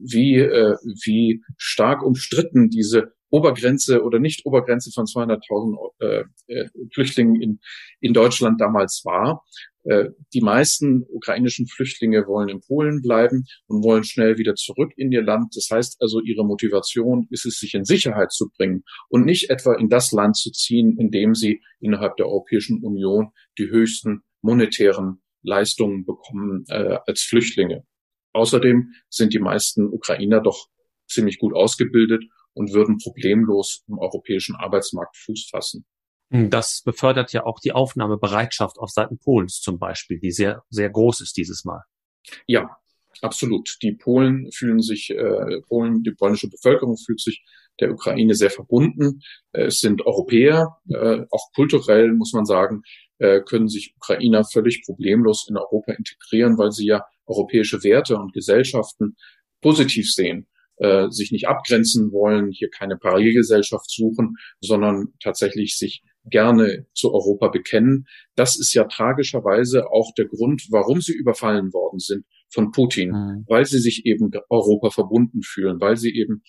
wie, 0.00 0.36
äh, 0.36 0.76
wie 1.04 1.42
stark 1.56 2.02
umstritten 2.02 2.70
diese 2.70 3.12
Obergrenze 3.30 4.02
oder 4.02 4.18
nicht 4.18 4.44
Obergrenze 4.44 4.90
von 4.92 5.06
200.000 5.06 5.76
äh, 6.00 6.24
äh, 6.48 6.68
Flüchtlingen 6.92 7.40
in, 7.40 7.60
in 8.00 8.12
Deutschland 8.12 8.60
damals 8.60 9.02
war. 9.04 9.44
Äh, 9.84 10.10
die 10.34 10.42
meisten 10.42 11.04
ukrainischen 11.08 11.66
Flüchtlinge 11.66 12.26
wollen 12.26 12.48
in 12.48 12.60
Polen 12.60 13.00
bleiben 13.00 13.44
und 13.66 13.82
wollen 13.84 14.04
schnell 14.04 14.36
wieder 14.36 14.54
zurück 14.54 14.92
in 14.96 15.10
ihr 15.12 15.22
Land. 15.22 15.56
Das 15.56 15.68
heißt 15.70 15.96
also, 16.00 16.20
ihre 16.20 16.44
Motivation 16.44 17.26
ist 17.30 17.46
es, 17.46 17.58
sich 17.58 17.74
in 17.74 17.84
Sicherheit 17.84 18.32
zu 18.32 18.50
bringen 18.56 18.82
und 19.08 19.24
nicht 19.24 19.48
etwa 19.48 19.74
in 19.74 19.88
das 19.88 20.12
Land 20.12 20.36
zu 20.36 20.50
ziehen, 20.50 20.98
in 20.98 21.10
dem 21.10 21.34
sie 21.34 21.62
innerhalb 21.80 22.16
der 22.16 22.26
Europäischen 22.26 22.82
Union 22.82 23.30
die 23.58 23.70
höchsten 23.70 24.22
monetären 24.42 25.22
Leistungen 25.42 26.04
bekommen 26.04 26.64
äh, 26.68 26.98
als 27.06 27.22
Flüchtlinge. 27.22 27.84
Außerdem 28.32 28.92
sind 29.08 29.32
die 29.34 29.38
meisten 29.38 29.88
Ukrainer 29.88 30.40
doch 30.40 30.68
ziemlich 31.08 31.38
gut 31.38 31.54
ausgebildet 31.54 32.22
und 32.52 32.72
würden 32.72 32.98
problemlos 32.98 33.84
im 33.88 33.98
europäischen 33.98 34.56
Arbeitsmarkt 34.56 35.16
Fuß 35.16 35.48
fassen. 35.50 35.84
Das 36.30 36.82
befördert 36.84 37.32
ja 37.32 37.44
auch 37.44 37.58
die 37.58 37.72
Aufnahmebereitschaft 37.72 38.78
auf 38.78 38.90
Seiten 38.90 39.18
Polens 39.18 39.60
zum 39.60 39.80
Beispiel, 39.80 40.20
die 40.20 40.30
sehr, 40.30 40.62
sehr 40.70 40.88
groß 40.88 41.22
ist 41.22 41.36
dieses 41.36 41.64
Mal. 41.64 41.82
Ja, 42.46 42.76
absolut. 43.20 43.76
Die 43.82 43.92
Polen 43.92 44.50
fühlen 44.52 44.80
sich, 44.80 45.10
äh, 45.10 45.60
Polen, 45.66 46.04
die 46.04 46.12
polnische 46.12 46.48
Bevölkerung 46.48 46.96
fühlt 46.96 47.20
sich 47.20 47.44
der 47.80 47.90
Ukraine 47.90 48.34
sehr 48.34 48.50
verbunden. 48.50 49.22
Äh, 49.52 49.64
es 49.64 49.80
sind 49.80 50.06
Europäer, 50.06 50.78
äh, 50.88 51.24
auch 51.30 51.50
kulturell 51.52 52.12
muss 52.12 52.32
man 52.32 52.44
sagen, 52.44 52.82
äh, 53.20 53.40
können 53.42 53.68
sich 53.68 53.94
Ukrainer 53.96 54.44
völlig 54.44 54.82
problemlos 54.84 55.46
in 55.48 55.56
Europa 55.56 55.92
integrieren, 55.92 56.58
weil 56.58 56.72
sie 56.72 56.86
ja 56.86 57.04
europäische 57.26 57.84
Werte 57.84 58.16
und 58.16 58.32
Gesellschaften 58.32 59.14
positiv 59.60 60.10
sehen, 60.10 60.48
äh, 60.78 61.10
sich 61.10 61.30
nicht 61.30 61.46
abgrenzen 61.46 62.12
wollen, 62.12 62.50
hier 62.50 62.70
keine 62.70 62.96
Parallelgesellschaft 62.96 63.90
suchen, 63.90 64.36
sondern 64.60 65.08
tatsächlich 65.22 65.76
sich 65.76 66.02
gerne 66.24 66.86
zu 66.94 67.12
Europa 67.12 67.48
bekennen. 67.48 68.06
Das 68.36 68.58
ist 68.58 68.72
ja 68.72 68.84
tragischerweise 68.84 69.90
auch 69.90 70.12
der 70.16 70.26
Grund, 70.26 70.66
warum 70.70 71.00
sie 71.00 71.12
überfallen 71.12 71.72
worden 71.72 71.98
sind 71.98 72.24
von 72.52 72.72
Putin, 72.72 73.10
mhm. 73.10 73.44
weil 73.48 73.66
sie 73.66 73.78
sich 73.80 74.06
eben 74.06 74.30
Europa 74.48 74.90
verbunden 74.90 75.42
fühlen, 75.42 75.80
weil 75.80 75.96
sie 75.96 76.14
eben 76.14 76.42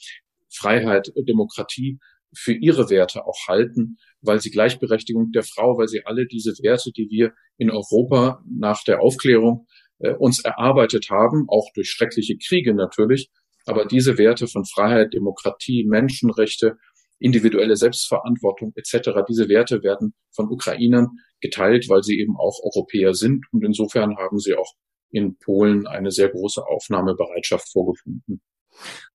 Freiheit, 0.50 1.12
Demokratie 1.28 2.00
für 2.34 2.54
ihre 2.54 2.89
Werte 2.89 3.26
auch 3.26 3.48
halten, 3.48 3.98
weil 4.22 4.39
sie 4.39 4.52
Gleichberechtigung 4.52 5.32
der 5.32 5.44
Frau, 5.44 5.78
weil 5.78 5.88
sie 5.88 6.06
alle 6.06 6.28
diese 6.28 6.52
Werte, 6.63 6.91
die 6.91 7.10
wir 7.10 7.34
in 7.58 7.70
Europa 7.70 8.44
nach 8.50 8.84
der 8.84 9.02
Aufklärung 9.02 9.67
äh, 10.00 10.13
uns 10.13 10.44
erarbeitet 10.44 11.10
haben, 11.10 11.46
auch 11.48 11.67
durch 11.74 11.89
schreckliche 11.89 12.38
Kriege 12.38 12.74
natürlich, 12.74 13.30
aber 13.65 13.86
diese 13.86 14.17
Werte 14.17 14.48
von 14.48 14.65
Freiheit, 14.65 15.13
Demokratie, 15.13 15.86
Menschenrechte, 15.88 16.78
individuelle 17.20 17.76
Selbstverantwortung 17.76 18.74
etc., 18.76 19.12
diese 19.28 19.48
Werte 19.48 19.84
werden 19.84 20.13
von 20.32 20.50
Ukrainern 20.50 21.10
geteilt, 21.39 21.88
weil 21.89 22.04
sie 22.04 22.20
eben 22.20 22.36
auch 22.38 22.60
Europäer 22.63 23.13
sind 23.13 23.46
und 23.52 23.63
insofern 23.63 24.17
haben 24.17 24.39
sie 24.39 24.56
auch 24.56 24.74
in 25.12 25.38
Polen 25.38 25.88
eine 25.88 26.12
sehr 26.12 26.30
große 26.30 26.65
Aufnahmebereitschaft 26.65 27.72
vorgefunden. 27.72 28.41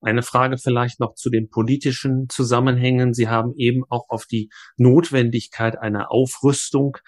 Eine 0.00 0.22
Frage 0.22 0.58
vielleicht 0.58 1.00
noch 1.00 1.14
zu 1.14 1.30
den 1.30 1.48
politischen 1.48 2.28
Zusammenhängen. 2.28 3.14
Sie 3.14 3.28
haben 3.28 3.54
eben 3.56 3.82
auch 3.88 4.08
auf 4.08 4.26
die 4.26 4.50
Notwendigkeit 4.76 5.78
einer 5.78 6.10
Aufrüstung 6.10 6.98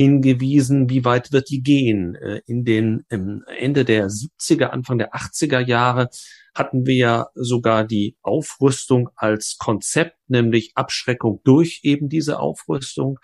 hingewiesen. 0.00 0.88
Wie 0.88 1.04
weit 1.04 1.30
wird 1.30 1.50
die 1.50 1.62
gehen? 1.62 2.14
Äh, 2.14 2.40
in 2.46 2.64
den 2.64 3.04
Ende 3.10 3.84
der 3.84 4.08
70er, 4.08 4.68
Anfang 4.68 4.96
der 4.96 5.12
80er 5.12 5.60
Jahre 5.60 6.08
hatten 6.54 6.86
wir 6.86 6.94
ja 6.94 7.26
sogar 7.34 7.84
die 7.84 8.16
Aufrüstung 8.22 9.10
als 9.14 9.56
Konzept, 9.58 10.16
nämlich 10.28 10.72
Abschreckung 10.74 11.40
durch 11.44 11.80
eben 11.82 12.08
diese 12.08 12.40
Aufrüstung. 12.40 13.18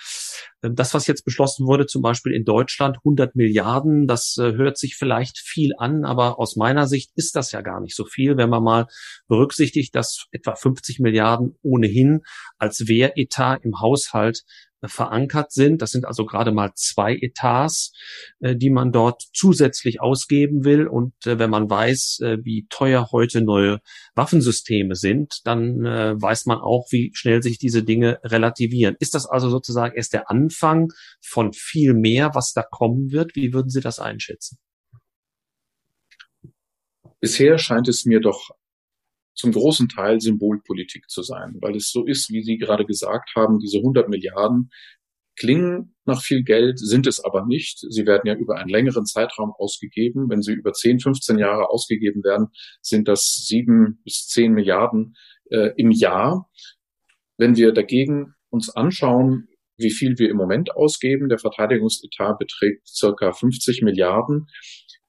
Ähm, 0.62 0.75
das, 0.75 0.93
was 0.93 1.07
jetzt 1.07 1.25
beschlossen 1.25 1.67
wurde, 1.67 1.87
zum 1.87 2.03
Beispiel 2.03 2.35
in 2.35 2.45
Deutschland, 2.45 2.99
100 2.99 3.35
Milliarden, 3.35 4.07
das 4.07 4.37
äh, 4.39 4.53
hört 4.53 4.77
sich 4.77 4.97
vielleicht 4.97 5.39
viel 5.39 5.73
an, 5.79 6.05
aber 6.05 6.39
aus 6.39 6.57
meiner 6.57 6.87
Sicht 6.87 7.11
ist 7.15 7.37
das 7.37 7.53
ja 7.53 7.62
gar 7.62 7.81
nicht 7.81 7.97
so 7.97 8.05
viel, 8.05 8.37
wenn 8.37 8.51
man 8.51 8.62
mal 8.62 8.87
berücksichtigt, 9.29 9.95
dass 9.95 10.27
etwa 10.31 10.55
50 10.55 11.01
Milliarden 11.01 11.57
ohnehin 11.62 12.21
als 12.59 12.87
Wehretat 12.87 13.65
im 13.65 13.81
Haushalt 13.81 14.43
verankert 14.85 15.53
sind. 15.53 15.83
Das 15.83 15.91
sind 15.91 16.05
also 16.05 16.25
gerade 16.25 16.53
mal 16.53 16.73
zwei 16.75 17.17
Etats, 17.17 17.93
äh, 18.41 18.57
die 18.57 18.71
man 18.71 18.93
dort 18.93 19.23
zusätzlich 19.33 20.01
ausgeben 20.01 20.65
will. 20.65 20.87
Und 20.87 21.15
äh, 21.27 21.39
wenn 21.39 21.51
man 21.51 21.69
weiß, 21.69 22.21
äh, 22.23 22.39
wie 22.43 22.67
teuer 22.69 23.09
heute 23.12 23.43
neue 23.43 23.81
Waffensysteme 24.15 24.95
sind, 24.95 25.41
dann 25.45 25.83
weiß 25.83 26.47
man 26.47 26.59
auch, 26.59 26.87
wie 26.91 27.11
schnell 27.15 27.43
sich 27.43 27.59
diese 27.59 27.83
Dinge 27.83 28.19
relativieren. 28.25 28.97
Ist 28.99 29.15
das 29.15 29.27
also 29.27 29.51
sozusagen 29.51 29.95
erst 29.95 30.12
der 30.15 30.31
Anfang 30.31 30.93
von 31.21 31.53
viel 31.53 31.95
mehr, 31.95 32.35
was 32.35 32.53
da 32.53 32.62
kommen 32.62 33.12
wird? 33.12 33.37
Wie 33.37 33.53
würden 33.53 33.69
Sie 33.69 33.81
das 33.81 33.99
einschätzen? 33.99 34.59
Bisher 37.21 37.59
scheint 37.59 37.89
es 37.89 38.05
mir 38.05 38.21
doch 38.21 38.51
zum 39.37 39.53
großen 39.53 39.88
Teil 39.88 40.20
Symbolpolitik 40.20 41.09
zu 41.09 41.22
sein, 41.22 41.57
weil 41.61 41.77
es 41.77 41.90
so 41.90 42.05
ist, 42.05 42.31
wie 42.31 42.42
Sie 42.42 42.57
gerade 42.57 42.85
gesagt 42.85 43.31
haben, 43.37 43.59
diese 43.59 43.79
100 43.79 44.09
Milliarden 44.09 44.70
klingen 45.37 45.94
nach 46.05 46.22
viel 46.22 46.42
Geld, 46.42 46.79
sind 46.79 47.07
es 47.07 47.22
aber 47.22 47.44
nicht. 47.44 47.85
Sie 47.90 48.07
werden 48.07 48.27
ja 48.27 48.35
über 48.35 48.57
einen 48.57 48.70
längeren 48.70 49.05
Zeitraum 49.05 49.53
ausgegeben. 49.59 50.29
Wenn 50.29 50.42
sie 50.42 50.53
über 50.53 50.72
10, 50.72 51.01
15 51.01 51.38
Jahre 51.38 51.68
ausgegeben 51.70 52.25
werden, 52.25 52.49
sind 52.81 53.07
das 53.07 53.44
sieben 53.46 54.01
bis 54.03 54.27
zehn 54.27 54.53
Milliarden 54.53 55.14
äh, 55.51 55.72
im 55.77 55.90
Jahr. 55.90 56.49
Wenn 57.37 57.57
wir 57.57 57.72
dagegen 57.72 58.35
uns 58.51 58.75
anschauen, 58.75 59.49
wie 59.79 59.90
viel 59.90 60.18
wir 60.18 60.31
im 60.31 60.38
Moment 60.38 60.75
ausgeben, 60.75 61.29
der 61.29 61.38
Verteidigungsetat 61.38 62.38
beträgt 62.38 62.88
circa 62.88 63.33
50 63.33 63.83
Milliarden, 63.83 64.46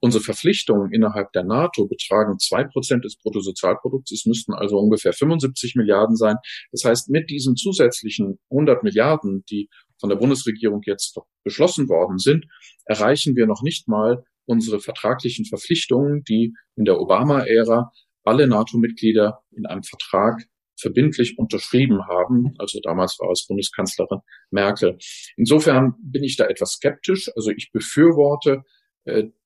Unsere 0.00 0.22
Verpflichtungen 0.22 0.92
innerhalb 0.92 1.32
der 1.32 1.44
NATO 1.44 1.86
betragen 1.88 2.38
zwei 2.38 2.64
Prozent 2.64 3.04
des 3.04 3.16
Bruttosozialprodukts. 3.16 4.12
Es 4.12 4.26
müssten 4.26 4.54
also 4.54 4.78
ungefähr 4.78 5.12
75 5.12 5.74
Milliarden 5.74 6.16
sein. 6.16 6.36
Das 6.70 6.84
heißt, 6.84 7.10
mit 7.10 7.30
diesen 7.30 7.56
zusätzlichen 7.56 8.38
100 8.50 8.84
Milliarden, 8.84 9.44
die 9.50 9.68
von 9.98 10.08
der 10.08 10.16
Bundesregierung 10.16 10.82
jetzt 10.84 11.18
beschlossen 11.42 11.88
worden 11.88 12.18
sind, 12.18 12.46
erreichen 12.84 13.34
wir 13.34 13.46
noch 13.46 13.62
nicht 13.62 13.88
mal 13.88 14.24
unsere 14.46 14.80
vertraglichen 14.80 15.44
Verpflichtungen, 15.44 16.22
die 16.24 16.54
in 16.76 16.84
der 16.84 17.00
Obama-Ära 17.00 17.90
alle 18.24 18.46
NATO-Mitglieder 18.46 19.40
in 19.50 19.66
einem 19.66 19.82
Vertrag 19.82 20.44
verbindlich 20.80 21.38
unterschrieben 21.38 22.06
haben. 22.06 22.54
Also 22.58 22.78
damals 22.80 23.18
war 23.18 23.30
es 23.32 23.46
Bundeskanzlerin 23.46 24.20
Merkel. 24.50 24.96
Insofern 25.36 25.94
bin 26.00 26.22
ich 26.22 26.36
da 26.36 26.46
etwas 26.46 26.72
skeptisch. 26.74 27.30
Also 27.34 27.50
ich 27.50 27.70
befürworte 27.72 28.62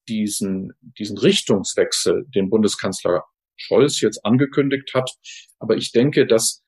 diesen, 0.09 0.73
diesen 0.99 1.19
Richtungswechsel, 1.19 2.27
den 2.35 2.51
Bundeskanzler 2.51 3.25
Scholz 3.57 4.01
jetzt 4.01 4.25
angekündigt 4.25 4.93
hat. 4.95 5.11
Aber 5.59 5.77
ich 5.77 5.93
denke, 5.93 6.27
dass, 6.27 6.65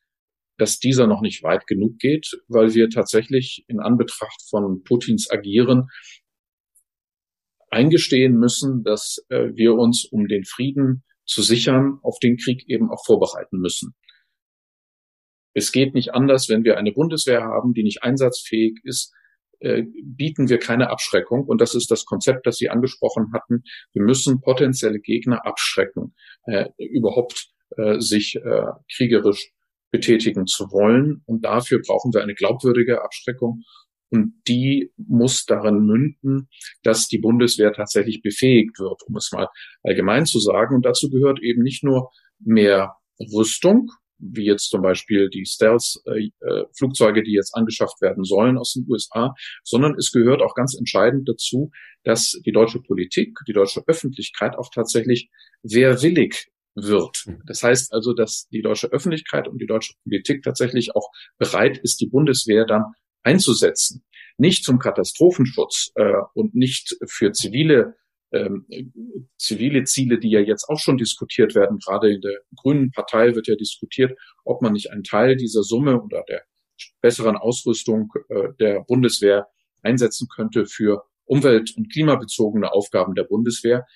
dass 0.58 0.78
dieser 0.78 1.06
noch 1.06 1.20
nicht 1.20 1.42
weit 1.42 1.66
genug 1.66 1.98
geht, 1.98 2.30
weil 2.48 2.74
wir 2.74 2.88
tatsächlich 2.88 3.64
in 3.68 3.80
Anbetracht 3.80 4.42
von 4.48 4.82
Putins 4.84 5.30
Agieren 5.30 5.88
eingestehen 7.70 8.38
müssen, 8.38 8.84
dass 8.84 9.24
äh, 9.28 9.48
wir 9.54 9.74
uns, 9.74 10.04
um 10.04 10.28
den 10.28 10.44
Frieden 10.44 11.02
zu 11.26 11.42
sichern, 11.42 11.98
auf 12.02 12.18
den 12.20 12.36
Krieg 12.36 12.68
eben 12.68 12.90
auch 12.90 13.04
vorbereiten 13.04 13.58
müssen. 13.58 13.94
Es 15.54 15.72
geht 15.72 15.94
nicht 15.94 16.14
anders, 16.14 16.48
wenn 16.48 16.64
wir 16.64 16.76
eine 16.76 16.92
Bundeswehr 16.92 17.42
haben, 17.42 17.74
die 17.74 17.82
nicht 17.82 18.02
einsatzfähig 18.02 18.78
ist, 18.84 19.12
äh, 19.64 19.84
bieten 20.02 20.48
wir 20.48 20.58
keine 20.58 20.90
Abschreckung. 20.90 21.44
Und 21.44 21.60
das 21.60 21.74
ist 21.74 21.90
das 21.90 22.04
Konzept, 22.04 22.46
das 22.46 22.56
Sie 22.58 22.68
angesprochen 22.68 23.32
hatten. 23.32 23.64
Wir 23.92 24.02
müssen 24.02 24.40
potenzielle 24.40 25.00
Gegner 25.00 25.46
abschrecken, 25.46 26.14
äh, 26.46 26.66
überhaupt 26.78 27.48
äh, 27.76 27.98
sich 27.98 28.36
äh, 28.36 28.66
kriegerisch 28.94 29.52
betätigen 29.90 30.46
zu 30.46 30.70
wollen. 30.70 31.22
Und 31.26 31.44
dafür 31.44 31.80
brauchen 31.80 32.12
wir 32.12 32.22
eine 32.22 32.34
glaubwürdige 32.34 33.02
Abschreckung. 33.02 33.62
Und 34.10 34.34
die 34.46 34.92
muss 34.96 35.44
darin 35.46 35.86
münden, 35.86 36.48
dass 36.82 37.08
die 37.08 37.18
Bundeswehr 37.18 37.72
tatsächlich 37.72 38.22
befähigt 38.22 38.78
wird, 38.78 39.02
um 39.06 39.16
es 39.16 39.32
mal 39.32 39.48
allgemein 39.82 40.26
zu 40.26 40.40
sagen. 40.40 40.74
Und 40.74 40.84
dazu 40.84 41.10
gehört 41.10 41.40
eben 41.42 41.62
nicht 41.62 41.82
nur 41.82 42.10
mehr 42.38 42.96
Rüstung, 43.18 43.90
wie 44.18 44.44
jetzt 44.44 44.70
zum 44.70 44.82
Beispiel 44.82 45.28
die 45.28 45.44
Stealth-Flugzeuge, 45.44 47.22
die 47.22 47.32
jetzt 47.32 47.54
angeschafft 47.54 48.00
werden 48.00 48.24
sollen 48.24 48.58
aus 48.58 48.72
den 48.72 48.86
USA, 48.88 49.34
sondern 49.62 49.94
es 49.98 50.10
gehört 50.12 50.42
auch 50.42 50.54
ganz 50.54 50.76
entscheidend 50.76 51.28
dazu, 51.28 51.70
dass 52.04 52.38
die 52.44 52.52
deutsche 52.52 52.80
Politik, 52.80 53.36
die 53.46 53.52
deutsche 53.52 53.82
Öffentlichkeit 53.86 54.56
auch 54.56 54.70
tatsächlich 54.72 55.30
wehrwillig 55.62 56.48
wird. 56.74 57.24
Mhm. 57.26 57.42
Das 57.46 57.62
heißt 57.62 57.92
also, 57.92 58.12
dass 58.12 58.48
die 58.50 58.62
deutsche 58.62 58.88
Öffentlichkeit 58.88 59.48
und 59.48 59.58
die 59.58 59.66
deutsche 59.66 59.94
Politik 60.02 60.42
tatsächlich 60.42 60.94
auch 60.94 61.08
bereit 61.38 61.78
ist, 61.78 62.00
die 62.00 62.08
Bundeswehr 62.08 62.66
dann 62.66 62.84
einzusetzen. 63.22 64.04
Nicht 64.36 64.64
zum 64.64 64.78
Katastrophenschutz 64.78 65.92
äh, 65.94 66.12
und 66.34 66.54
nicht 66.54 66.96
für 67.06 67.32
zivile 67.32 67.94
ähm, 68.34 68.66
zivile 69.38 69.84
Ziele, 69.84 70.18
die 70.18 70.30
ja 70.30 70.40
jetzt 70.40 70.68
auch 70.68 70.78
schon 70.78 70.98
diskutiert 70.98 71.54
werden. 71.54 71.78
Gerade 71.78 72.12
in 72.12 72.20
der 72.20 72.40
Grünen 72.56 72.90
Partei 72.90 73.34
wird 73.34 73.46
ja 73.46 73.54
diskutiert, 73.56 74.18
ob 74.44 74.62
man 74.62 74.72
nicht 74.72 74.90
einen 74.90 75.04
Teil 75.04 75.36
dieser 75.36 75.62
Summe 75.62 76.02
oder 76.02 76.24
der 76.28 76.42
besseren 77.00 77.36
Ausrüstung 77.36 78.12
äh, 78.28 78.48
der 78.58 78.80
Bundeswehr 78.86 79.46
einsetzen 79.82 80.28
könnte 80.34 80.66
für 80.66 81.04
umwelt- 81.26 81.74
und 81.76 81.92
klimabezogene 81.92 82.72
Aufgaben 82.72 83.14
der 83.14 83.24
Bundeswehr. 83.24 83.86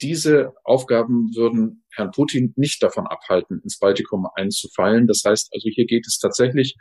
Diese 0.00 0.54
Aufgaben 0.64 1.34
würden 1.34 1.84
Herrn 1.94 2.10
Putin 2.10 2.52
nicht 2.56 2.82
davon 2.82 3.06
abhalten, 3.06 3.60
ins 3.62 3.78
Baltikum 3.78 4.26
einzufallen. 4.34 5.06
Das 5.06 5.22
heißt 5.24 5.50
also, 5.52 5.68
hier 5.68 5.86
geht 5.86 6.06
es 6.06 6.18
tatsächlich, 6.18 6.76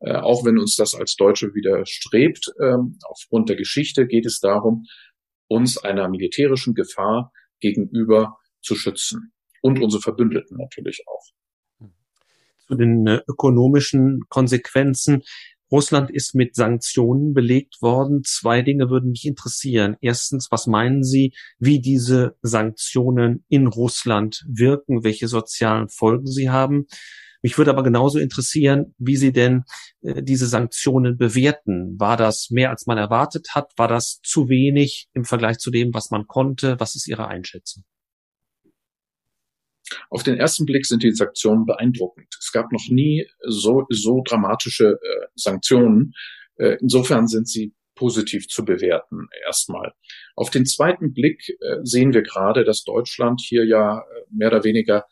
äh, 0.00 0.14
auch 0.14 0.44
wenn 0.44 0.58
uns 0.58 0.76
das 0.76 0.94
als 0.94 1.16
Deutsche 1.16 1.54
widerstrebt, 1.54 2.52
äh, 2.60 2.76
aufgrund 3.02 3.48
der 3.48 3.56
Geschichte 3.56 4.06
geht 4.06 4.26
es 4.26 4.40
darum, 4.40 4.84
uns 5.48 5.78
einer 5.78 6.08
militärischen 6.08 6.74
Gefahr 6.74 7.32
gegenüber 7.60 8.38
zu 8.60 8.74
schützen 8.74 9.32
und 9.62 9.80
unsere 9.80 10.02
Verbündeten 10.02 10.56
natürlich 10.58 11.04
auch. 11.06 11.88
Zu 12.66 12.74
den 12.76 13.06
äh, 13.06 13.20
ökonomischen 13.26 14.20
Konsequenzen. 14.28 15.22
Russland 15.70 16.10
ist 16.10 16.34
mit 16.34 16.54
Sanktionen 16.54 17.34
belegt 17.34 17.82
worden. 17.82 18.22
Zwei 18.24 18.62
Dinge 18.62 18.88
würden 18.88 19.10
mich 19.10 19.26
interessieren. 19.26 19.96
Erstens, 20.00 20.48
was 20.50 20.66
meinen 20.66 21.02
Sie, 21.02 21.34
wie 21.58 21.80
diese 21.80 22.36
Sanktionen 22.40 23.44
in 23.48 23.66
Russland 23.66 24.44
wirken, 24.48 25.04
welche 25.04 25.28
sozialen 25.28 25.88
Folgen 25.88 26.26
sie 26.26 26.48
haben? 26.48 26.86
Mich 27.42 27.56
würde 27.56 27.70
aber 27.70 27.82
genauso 27.82 28.18
interessieren, 28.18 28.94
wie 28.98 29.16
Sie 29.16 29.32
denn 29.32 29.64
äh, 30.02 30.22
diese 30.22 30.46
Sanktionen 30.46 31.16
bewerten. 31.16 31.98
War 31.98 32.16
das 32.16 32.50
mehr, 32.50 32.70
als 32.70 32.86
man 32.86 32.98
erwartet 32.98 33.48
hat? 33.54 33.72
War 33.76 33.88
das 33.88 34.20
zu 34.22 34.48
wenig 34.48 35.08
im 35.14 35.24
Vergleich 35.24 35.58
zu 35.58 35.70
dem, 35.70 35.94
was 35.94 36.10
man 36.10 36.26
konnte? 36.26 36.78
Was 36.78 36.94
ist 36.94 37.06
Ihre 37.08 37.28
Einschätzung? 37.28 37.84
Auf 40.10 40.22
den 40.22 40.36
ersten 40.36 40.66
Blick 40.66 40.86
sind 40.86 41.02
die 41.02 41.12
Sanktionen 41.12 41.64
beeindruckend. 41.64 42.28
Es 42.38 42.52
gab 42.52 42.72
noch 42.72 42.84
nie 42.90 43.26
so, 43.46 43.86
so 43.88 44.22
dramatische 44.24 44.98
äh, 45.00 45.26
Sanktionen. 45.34 46.12
Äh, 46.56 46.76
insofern 46.80 47.26
sind 47.26 47.48
sie 47.48 47.74
positiv 47.94 48.46
zu 48.46 48.64
bewerten 48.64 49.28
erstmal. 49.44 49.92
Auf 50.36 50.50
den 50.50 50.66
zweiten 50.66 51.12
Blick 51.12 51.48
äh, 51.48 51.78
sehen 51.82 52.12
wir 52.12 52.22
gerade, 52.22 52.64
dass 52.64 52.84
Deutschland 52.84 53.40
hier 53.44 53.66
ja 53.66 53.98
äh, 53.98 54.02
mehr 54.30 54.48
oder 54.48 54.64
weniger 54.64 55.04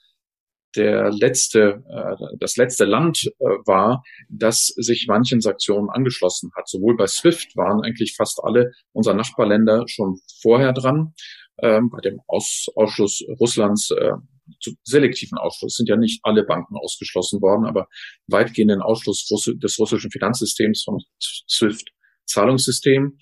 der 0.77 1.11
letzte, 1.11 1.83
äh, 1.89 2.37
das 2.39 2.57
letzte 2.57 2.85
Land 2.85 3.25
äh, 3.39 3.45
war, 3.65 4.03
das 4.29 4.67
sich 4.77 5.07
manchen 5.09 5.41
Sanktionen 5.41 5.91
angeschlossen 5.91 6.51
hat. 6.57 6.69
Sowohl 6.69 6.97
bei 6.97 7.07
SWIFT 7.07 7.57
waren 7.57 7.83
eigentlich 7.83 8.15
fast 8.17 8.41
alle 8.43 8.73
unserer 8.93 9.15
Nachbarländer 9.15 9.85
schon 9.89 10.21
vorher 10.43 10.73
dran. 10.73 11.15
Ähm, 11.63 11.91
bei 11.91 12.01
dem 12.01 12.21
Aus 12.27 12.67
Ausschluss 12.75 13.25
Russlands, 13.41 13.91
äh, 13.91 14.13
zu 14.61 14.75
selektiven 14.85 15.39
Ausschluss 15.39 15.77
sind 15.77 15.89
ja 15.89 15.97
nicht 15.97 16.21
alle 16.23 16.45
Banken 16.45 16.77
ausgeschlossen 16.77 17.41
worden, 17.41 17.67
aber 17.67 17.89
weitgehenden 18.29 18.81
Ausschluss 18.81 19.27
des 19.27 19.79
russischen 19.79 20.11
Finanzsystems 20.11 20.85
vom 20.85 21.01
SWIFT-Zahlungssystem. 21.49 23.19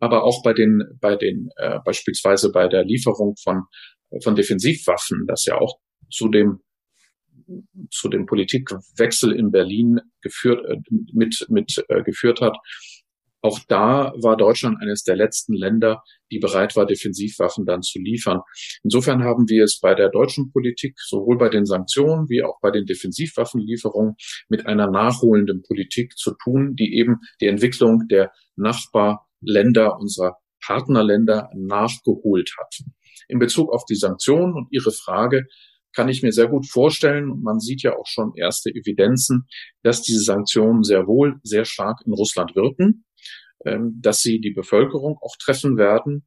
Aber 0.00 0.24
auch 0.24 0.42
bei 0.42 0.52
den, 0.52 0.82
bei 1.00 1.14
den, 1.16 1.50
äh, 1.56 1.78
beispielsweise 1.84 2.50
bei 2.50 2.66
der 2.68 2.84
Lieferung 2.84 3.36
von, 3.42 3.62
von 4.22 4.34
Defensivwaffen, 4.34 5.26
das 5.28 5.44
ja 5.44 5.58
auch 5.58 5.78
zu 6.10 6.28
dem 6.28 6.60
zu 7.90 8.08
dem 8.08 8.26
Politikwechsel 8.26 9.32
in 9.32 9.50
Berlin 9.50 10.00
geführt, 10.22 10.64
äh, 10.66 10.76
mit, 11.12 11.46
mit 11.48 11.84
äh, 11.88 12.02
geführt 12.02 12.40
hat. 12.40 12.56
Auch 13.44 13.58
da 13.68 14.14
war 14.16 14.38
Deutschland 14.38 14.80
eines 14.80 15.02
der 15.02 15.16
letzten 15.16 15.52
Länder, 15.52 16.02
die 16.30 16.38
bereit 16.38 16.76
war, 16.76 16.86
Defensivwaffen 16.86 17.66
dann 17.66 17.82
zu 17.82 17.98
liefern. 17.98 18.40
Insofern 18.82 19.22
haben 19.22 19.50
wir 19.50 19.64
es 19.64 19.80
bei 19.80 19.94
der 19.94 20.08
deutschen 20.08 20.50
Politik, 20.50 20.94
sowohl 20.98 21.36
bei 21.36 21.50
den 21.50 21.66
Sanktionen 21.66 22.30
wie 22.30 22.42
auch 22.42 22.58
bei 22.62 22.70
den 22.70 22.86
Defensivwaffenlieferungen, 22.86 24.14
mit 24.48 24.64
einer 24.64 24.90
nachholenden 24.90 25.62
Politik 25.62 26.16
zu 26.16 26.34
tun, 26.42 26.74
die 26.74 26.96
eben 26.96 27.16
die 27.42 27.48
Entwicklung 27.48 28.08
der 28.08 28.32
Nachbarländer 28.56 29.98
unserer 29.98 30.38
Partnerländer 30.64 31.50
nachgeholt 31.54 32.50
hat. 32.58 32.78
In 33.28 33.38
Bezug 33.38 33.70
auf 33.70 33.84
die 33.84 33.94
Sanktionen 33.94 34.54
und 34.54 34.68
Ihre 34.70 34.90
Frage 34.90 35.44
kann 35.94 36.08
ich 36.08 36.22
mir 36.22 36.32
sehr 36.32 36.48
gut 36.48 36.66
vorstellen, 36.68 37.40
man 37.42 37.60
sieht 37.60 37.82
ja 37.82 37.96
auch 37.96 38.06
schon 38.06 38.34
erste 38.34 38.70
Evidenzen, 38.70 39.46
dass 39.82 40.02
diese 40.02 40.20
Sanktionen 40.20 40.82
sehr 40.82 41.06
wohl 41.06 41.40
sehr 41.42 41.64
stark 41.64 42.00
in 42.04 42.12
Russland 42.12 42.54
wirken, 42.56 43.04
ähm, 43.64 43.98
dass 44.00 44.20
sie 44.20 44.40
die 44.40 44.52
Bevölkerung 44.52 45.18
auch 45.20 45.36
treffen 45.38 45.76
werden. 45.76 46.26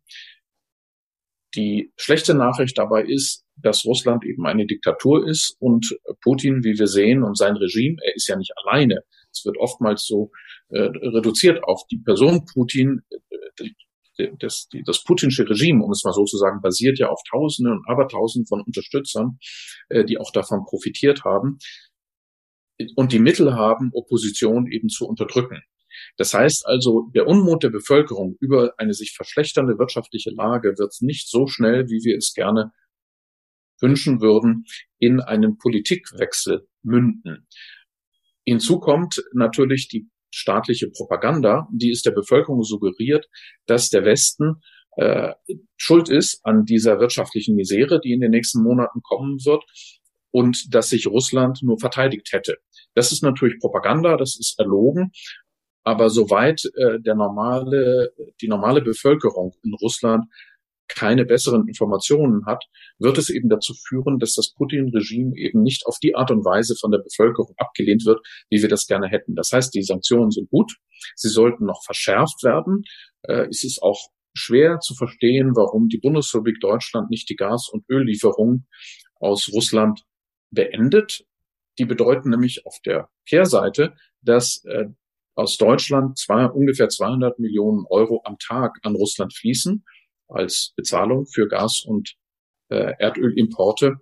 Die 1.55 1.91
schlechte 1.97 2.33
Nachricht 2.33 2.77
dabei 2.77 3.03
ist, 3.03 3.45
dass 3.55 3.85
Russland 3.85 4.23
eben 4.25 4.45
eine 4.45 4.65
Diktatur 4.65 5.27
ist 5.27 5.55
und 5.59 5.97
Putin, 6.21 6.63
wie 6.63 6.77
wir 6.77 6.87
sehen, 6.87 7.23
und 7.23 7.37
sein 7.37 7.55
Regime, 7.55 7.97
er 8.03 8.15
ist 8.15 8.27
ja 8.27 8.35
nicht 8.35 8.53
alleine. 8.57 9.01
Es 9.31 9.43
wird 9.45 9.57
oftmals 9.57 10.05
so 10.05 10.31
äh, 10.69 10.79
reduziert 10.79 11.63
auf 11.63 11.81
die 11.89 11.99
Person 11.99 12.45
Putin. 12.53 13.01
Das, 14.39 14.67
das 14.85 15.03
putinsche 15.03 15.47
Regime, 15.47 15.83
um 15.83 15.91
es 15.91 16.03
mal 16.03 16.13
so 16.13 16.25
zu 16.25 16.37
sagen, 16.37 16.61
basiert 16.61 16.97
ja 16.97 17.09
auf 17.09 17.21
Tausenden 17.29 17.73
und 17.73 17.87
Abertausenden 17.87 18.47
von 18.47 18.61
Unterstützern, 18.61 19.37
äh, 19.89 20.05
die 20.05 20.17
auch 20.17 20.31
davon 20.31 20.65
profitiert 20.65 21.23
haben 21.23 21.59
und 22.95 23.11
die 23.11 23.19
Mittel 23.19 23.53
haben, 23.53 23.91
Opposition 23.93 24.67
eben 24.67 24.89
zu 24.89 25.05
unterdrücken. 25.07 25.61
Das 26.17 26.33
heißt 26.33 26.65
also, 26.65 27.09
der 27.15 27.27
Unmut 27.27 27.63
der 27.63 27.69
Bevölkerung 27.69 28.35
über 28.39 28.73
eine 28.77 28.93
sich 28.93 29.13
verschlechternde 29.15 29.77
wirtschaftliche 29.79 30.31
Lage 30.31 30.77
wird 30.77 30.93
nicht 31.01 31.29
so 31.29 31.47
schnell, 31.47 31.89
wie 31.89 32.03
wir 32.03 32.17
es 32.17 32.33
gerne 32.33 32.71
wünschen 33.79 34.21
würden, 34.21 34.65
in 34.99 35.21
einen 35.21 35.57
Politikwechsel 35.57 36.67
münden. 36.83 37.47
Hinzu 38.45 38.79
kommt 38.79 39.23
natürlich 39.33 39.87
die 39.87 40.09
staatliche 40.31 40.89
Propaganda, 40.89 41.67
die 41.71 41.91
es 41.91 42.01
der 42.01 42.11
Bevölkerung 42.11 42.63
suggeriert, 42.63 43.27
dass 43.65 43.89
der 43.89 44.05
Westen 44.05 44.61
äh, 44.97 45.33
schuld 45.77 46.09
ist 46.09 46.45
an 46.45 46.65
dieser 46.65 46.99
wirtschaftlichen 46.99 47.55
Misere, 47.55 47.99
die 47.99 48.13
in 48.13 48.21
den 48.21 48.31
nächsten 48.31 48.63
Monaten 48.63 49.01
kommen 49.01 49.37
wird 49.45 49.63
und 50.31 50.73
dass 50.73 50.89
sich 50.89 51.07
Russland 51.07 51.59
nur 51.61 51.79
verteidigt 51.79 52.29
hätte. 52.31 52.57
Das 52.95 53.11
ist 53.11 53.23
natürlich 53.23 53.59
Propaganda, 53.59 54.17
das 54.17 54.37
ist 54.39 54.59
erlogen, 54.59 55.11
aber 55.83 56.09
soweit 56.09 56.63
äh, 56.75 56.99
der 56.99 57.15
normale, 57.15 58.11
die 58.41 58.47
normale 58.47 58.81
Bevölkerung 58.81 59.53
in 59.63 59.73
Russland 59.75 60.25
keine 60.87 61.25
besseren 61.25 61.67
Informationen 61.67 62.45
hat, 62.45 62.65
wird 62.97 63.17
es 63.17 63.29
eben 63.29 63.49
dazu 63.49 63.73
führen, 63.73 64.19
dass 64.19 64.33
das 64.33 64.53
Putin-Regime 64.53 65.35
eben 65.35 65.61
nicht 65.61 65.85
auf 65.85 65.97
die 66.01 66.15
Art 66.15 66.31
und 66.31 66.45
Weise 66.45 66.75
von 66.79 66.91
der 66.91 66.99
Bevölkerung 66.99 67.53
abgelehnt 67.57 68.05
wird, 68.05 68.19
wie 68.49 68.61
wir 68.61 68.69
das 68.69 68.87
gerne 68.87 69.07
hätten. 69.07 69.35
Das 69.35 69.51
heißt, 69.51 69.73
die 69.73 69.83
Sanktionen 69.83 70.31
sind 70.31 70.49
gut, 70.49 70.73
sie 71.15 71.29
sollten 71.29 71.65
noch 71.65 71.83
verschärft 71.83 72.43
werden. 72.43 72.83
Äh, 73.23 73.47
es 73.49 73.63
ist 73.63 73.81
auch 73.81 74.09
schwer 74.33 74.79
zu 74.79 74.95
verstehen, 74.95 75.55
warum 75.55 75.89
die 75.89 75.97
Bundesrepublik 75.97 76.59
Deutschland 76.59 77.09
nicht 77.09 77.29
die 77.29 77.35
Gas- 77.35 77.69
und 77.69 77.85
Öllieferungen 77.89 78.67
aus 79.15 79.49
Russland 79.51 80.03
beendet. 80.51 81.25
Die 81.79 81.85
bedeuten 81.85 82.29
nämlich 82.29 82.65
auf 82.65 82.77
der 82.85 83.09
Kehrseite, 83.27 83.95
dass 84.21 84.63
äh, 84.65 84.85
aus 85.35 85.57
Deutschland 85.57 86.17
zwei, 86.17 86.45
ungefähr 86.45 86.89
200 86.89 87.37
Millionen 87.39 87.85
Euro 87.89 88.21
am 88.25 88.37
Tag 88.39 88.79
an 88.83 88.95
Russland 88.95 89.33
fließen 89.35 89.83
als 90.27 90.73
Bezahlung 90.75 91.25
für 91.27 91.47
Gas- 91.47 91.83
und 91.85 92.13
äh, 92.69 92.93
Erdölimporte. 92.99 93.95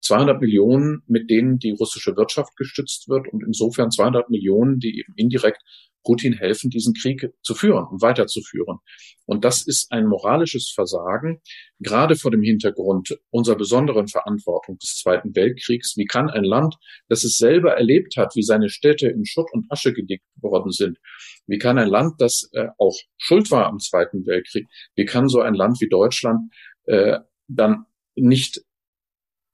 200 0.00 0.40
Millionen, 0.40 1.02
mit 1.06 1.30
denen 1.30 1.58
die 1.58 1.72
russische 1.72 2.16
Wirtschaft 2.16 2.56
gestützt 2.56 3.08
wird 3.08 3.28
und 3.28 3.42
insofern 3.44 3.90
200 3.90 4.30
Millionen, 4.30 4.78
die 4.78 4.98
eben 4.98 5.12
indirekt 5.16 5.62
Putin 6.04 6.32
helfen, 6.32 6.70
diesen 6.70 6.94
Krieg 6.94 7.28
zu 7.42 7.54
führen 7.54 7.86
und 7.86 8.00
weiterzuführen. 8.00 8.78
Und 9.26 9.44
das 9.44 9.66
ist 9.66 9.92
ein 9.92 10.06
moralisches 10.06 10.72
Versagen, 10.74 11.40
gerade 11.80 12.16
vor 12.16 12.30
dem 12.30 12.42
Hintergrund 12.42 13.18
unserer 13.30 13.56
besonderen 13.56 14.08
Verantwortung 14.08 14.78
des 14.78 14.96
Zweiten 14.96 15.34
Weltkriegs. 15.36 15.96
Wie 15.96 16.06
kann 16.06 16.30
ein 16.30 16.44
Land, 16.44 16.76
das 17.08 17.24
es 17.24 17.36
selber 17.36 17.74
erlebt 17.74 18.16
hat, 18.16 18.34
wie 18.36 18.42
seine 18.42 18.70
Städte 18.70 19.08
in 19.08 19.26
Schutt 19.26 19.48
und 19.52 19.70
Asche 19.70 19.92
gelegt 19.92 20.24
worden 20.36 20.72
sind, 20.72 20.98
wie 21.46 21.58
kann 21.58 21.78
ein 21.78 21.88
Land, 21.88 22.14
das 22.18 22.48
äh, 22.52 22.68
auch 22.78 22.96
schuld 23.18 23.50
war 23.50 23.66
am 23.66 23.78
Zweiten 23.78 24.24
Weltkrieg, 24.26 24.66
wie 24.94 25.04
kann 25.04 25.28
so 25.28 25.40
ein 25.40 25.54
Land 25.54 25.80
wie 25.80 25.88
Deutschland 25.88 26.50
äh, 26.86 27.18
dann 27.48 27.84
nicht 28.14 28.62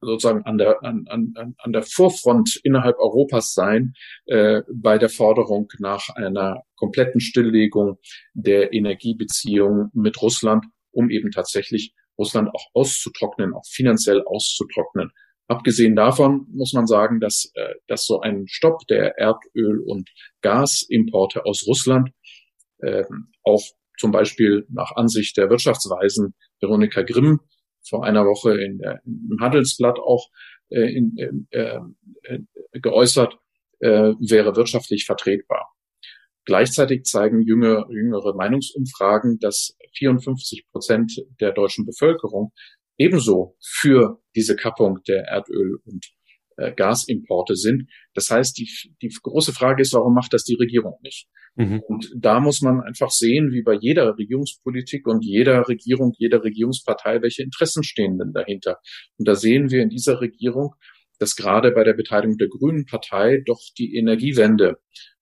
sozusagen 0.05 0.45
an 0.45 0.59
der, 0.59 0.83
an, 0.83 1.05
an, 1.09 1.55
an 1.59 1.73
der 1.73 1.83
Vorfront 1.83 2.61
innerhalb 2.63 2.99
Europas 2.99 3.53
sein 3.55 3.95
äh, 4.27 4.63
bei 4.73 4.99
der 4.99 5.09
Forderung 5.09 5.69
nach 5.79 6.09
einer 6.15 6.63
kompletten 6.77 7.21
Stilllegung 7.21 7.99
der 8.35 8.73
Energiebeziehungen 8.73 9.91
mit 9.95 10.21
Russland, 10.21 10.65
um 10.93 11.11
eben 11.11 11.31
tatsächlich 11.31 11.95
Russland 12.19 12.49
auch 12.55 12.67
auszutrocknen, 12.75 13.55
auch 13.55 13.67
finanziell 13.67 14.23
auszutrocknen. 14.25 15.11
Abgesehen 15.47 15.95
davon 15.95 16.47
muss 16.53 16.73
man 16.73 16.87
sagen, 16.87 17.21
dass, 17.21 17.51
äh, 17.55 17.75
dass 17.87 18.07
so 18.07 18.21
ein 18.21 18.45
Stopp 18.47 18.87
der 18.89 19.19
Erdöl- 19.19 19.83
und 19.85 20.09
Gasimporte 20.41 21.45
aus 21.45 21.67
Russland 21.67 22.11
äh, 22.79 23.05
auch 23.43 23.63
zum 23.99 24.11
Beispiel 24.11 24.67
nach 24.71 24.93
Ansicht 24.97 25.37
der 25.37 25.51
Wirtschaftsweisen 25.51 26.35
Veronika 26.61 27.03
Grimm 27.03 27.41
vor 27.89 28.05
einer 28.05 28.25
Woche 28.25 28.61
in 28.61 28.79
der, 28.79 29.01
im 29.05 29.39
Handelsblatt 29.41 29.99
auch 29.99 30.29
äh, 30.71 30.93
in, 30.95 31.47
äh, 31.51 31.79
äh, 32.23 32.41
geäußert, 32.73 33.39
äh, 33.81 34.13
wäre 34.19 34.57
wirtschaftlich 34.57 35.05
vertretbar. 35.05 35.73
Gleichzeitig 36.45 37.05
zeigen 37.05 37.41
jüngere, 37.43 37.87
jüngere 37.91 38.35
Meinungsumfragen, 38.35 39.39
dass 39.39 39.77
54 39.97 40.67
Prozent 40.71 41.25
der 41.41 41.53
deutschen 41.53 41.87
Bevölkerung 41.87 42.53
ebenso 42.99 43.57
für 43.63 44.21
diese 44.37 44.57
Kappung 44.57 45.01
der 45.09 45.25
Erdöl- 45.27 45.79
und 45.85 46.07
äh, 46.57 46.73
Gasimporte 46.73 47.57
sind. 47.57 47.91
Das 48.15 48.31
heißt, 48.31 48.59
die, 48.59 48.71
die 49.03 49.15
große 49.23 49.53
Frage 49.53 49.83
ist, 49.83 49.93
warum 49.95 50.15
macht 50.15 50.33
das 50.33 50.45
die 50.45 50.57
Regierung 50.57 50.99
nicht? 51.03 51.27
Mhm. 51.57 51.81
Und 51.87 52.11
da 52.17 52.41
muss 52.41 52.61
man 52.61 52.81
einfach 52.81 53.11
sehen, 53.11 53.53
wie 53.53 53.63
bei 53.63 53.75
jeder 53.75 54.17
Regierungspolitik 54.17 55.07
und 55.07 55.25
jeder 55.25 55.69
Regierung, 55.69 56.13
jeder 56.19 56.43
Regierungspartei, 56.43 57.23
welche 57.23 57.43
Interessen 57.43 57.85
stehen 57.85 58.19
denn 58.19 58.33
dahinter. 58.33 58.79
Und 59.19 59.29
da 59.29 59.35
sehen 59.35 59.71
wir 59.71 59.83
in 59.83 59.89
dieser 59.89 60.21
Regierung, 60.21 60.75
dass 61.19 61.37
gerade 61.37 61.71
bei 61.71 61.85
der 61.85 61.95
Beteiligung 61.95 62.37
der 62.39 62.49
Grünen 62.49 62.87
Partei 62.87 63.43
doch 63.47 63.61
die 63.79 63.97
Energiewende 63.97 64.79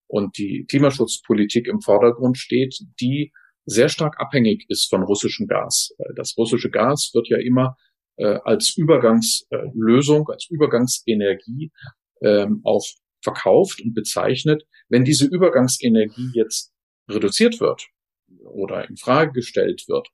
und 0.06 0.38
die 0.38 0.64
Klimaschutzpolitik 0.68 1.68
im 1.68 1.80
Vordergrund 1.80 2.38
steht, 2.38 2.78
die 3.00 3.32
sehr 3.64 3.88
stark 3.88 4.18
abhängig 4.18 4.64
ist 4.68 4.88
von 4.90 5.02
russischem 5.02 5.46
Gas. 5.46 5.94
Das 6.16 6.34
russische 6.36 6.70
Gas 6.70 7.10
wird 7.14 7.28
ja 7.28 7.38
immer 7.38 7.76
äh, 8.16 8.38
als 8.44 8.76
Übergangslösung, 8.76 10.28
als 10.28 10.48
Übergangsenergie 10.50 11.72
ähm, 12.22 12.60
auch 12.64 12.84
verkauft 13.22 13.80
und 13.82 13.94
bezeichnet. 13.94 14.64
Wenn 14.88 15.04
diese 15.04 15.26
Übergangsenergie 15.26 16.30
jetzt 16.34 16.72
reduziert 17.08 17.60
wird 17.60 17.86
oder 18.44 18.88
in 18.88 18.96
Frage 18.96 19.32
gestellt 19.32 19.84
wird, 19.88 20.08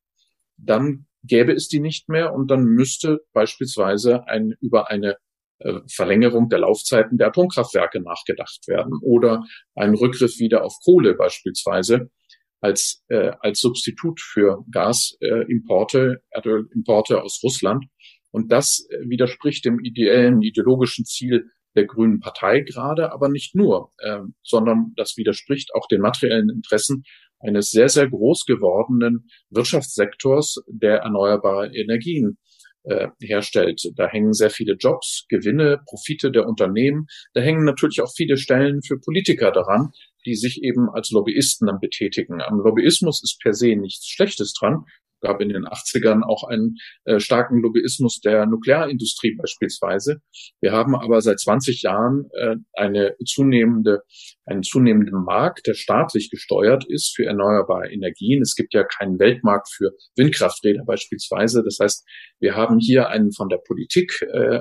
dann 0.57 1.07
gäbe 1.23 1.53
es 1.53 1.69
die 1.69 1.81
nicht 1.81 2.09
mehr 2.09 2.33
und 2.33 2.51
dann 2.51 2.65
müsste 2.65 3.21
beispielsweise 3.33 4.27
ein, 4.29 4.55
über 4.61 4.91
eine 4.91 5.17
äh, 5.59 5.81
Verlängerung 5.93 6.49
der 6.49 6.61
Laufzeiten 6.61 7.19
der 7.19 7.29
Atomkraftwerke 7.29 8.01
nachgedacht 8.01 8.67
werden 8.69 8.99
oder 9.03 9.45
ein 9.75 9.95
Rückgriff 9.95 10.39
wieder 10.39 10.65
auf 10.65 10.75
Kohle 10.85 11.15
beispielsweise 11.15 12.11
als, 12.61 13.05
äh, 13.09 13.33
als 13.41 13.61
Substitut 13.61 14.21
für 14.21 14.65
Gasimporte, 14.71 16.23
äh, 16.31 16.37
Erdölimporte 16.37 17.23
aus 17.23 17.41
Russland. 17.43 17.87
Und 18.31 18.53
das 18.53 18.87
äh, 18.91 19.09
widerspricht 19.09 19.65
dem 19.65 19.81
ideellen, 19.81 20.43
ideologischen 20.43 21.05
Ziel 21.05 21.51
der 21.77 21.87
Grünen 21.87 22.21
Partei 22.21 22.61
gerade, 22.61 23.13
aber 23.13 23.29
nicht 23.29 23.55
nur, 23.55 23.93
äh, 23.99 24.21
sondern 24.43 24.93
das 24.97 25.17
widerspricht 25.17 25.71
auch 25.75 25.87
den 25.87 26.01
materiellen 26.01 26.51
Interessen 26.51 27.05
eines 27.41 27.71
sehr, 27.71 27.89
sehr 27.89 28.09
groß 28.09 28.45
gewordenen 28.47 29.29
Wirtschaftssektors 29.51 30.63
der 30.67 30.99
erneuerbaren 30.99 31.73
Energien 31.73 32.39
äh, 32.85 33.09
herstellt. 33.21 33.83
Da 33.95 34.09
hängen 34.09 34.33
sehr 34.33 34.51
viele 34.51 34.75
Jobs, 34.75 35.27
Gewinne, 35.29 35.81
Profite 35.87 36.31
der 36.31 36.47
Unternehmen. 36.47 37.07
Da 37.35 37.41
hängen 37.41 37.65
natürlich 37.65 38.01
auch 38.01 38.11
viele 38.15 38.37
Stellen 38.37 38.83
für 38.83 38.99
Politiker 38.99 39.53
daran, 39.53 39.91
die 40.29 40.37
sich 40.37 40.63
eben 40.63 40.89
als 40.93 41.11
Lobbyisten 41.11 41.67
dann 41.67 41.81
betätigen. 41.81 42.41
Am 42.43 42.61
Lobbyismus 42.61 43.23
ist 43.23 43.41
per 43.43 43.55
se 43.55 43.75
nichts 43.75 44.07
Schlechtes 44.07 44.53
dran 44.53 44.85
gab 45.21 45.41
in 45.41 45.49
den 45.49 45.65
80ern 45.65 46.23
auch 46.23 46.45
einen 46.45 46.77
äh, 47.05 47.21
starken 47.21 47.61
Lobbyismus 47.61 48.21
der 48.21 48.47
Nuklearindustrie 48.47 49.37
beispielsweise. 49.37 50.21
Wir 50.61 50.73
haben 50.73 50.95
aber 50.95 51.21
seit 51.21 51.41
20 51.41 51.83
Jahren 51.83 52.29
äh, 52.33 52.57
eine 52.75 53.17
zunehmende, 53.25 54.03
einen 54.47 54.63
zunehmenden 54.63 55.25
Markt, 55.25 55.67
der 55.67 55.75
staatlich 55.75 56.31
gesteuert 56.31 56.85
ist 56.89 57.15
für 57.15 57.25
erneuerbare 57.25 57.91
Energien. 57.91 58.43
Es 58.43 58.55
gibt 58.55 58.75
ja 58.75 58.85
keinen 58.85 59.19
Weltmarkt 59.19 59.69
für 59.71 59.91
Windkrafträder 60.17 60.85
beispielsweise. 60.85 61.63
Das 61.65 61.79
heißt, 61.81 62.07
wir 62.41 62.55
haben 62.55 62.79
hier 62.79 63.09
einen 63.09 63.33
von 63.33 63.49
der 63.49 63.59
Politik 63.59 64.23
äh, 64.33 64.61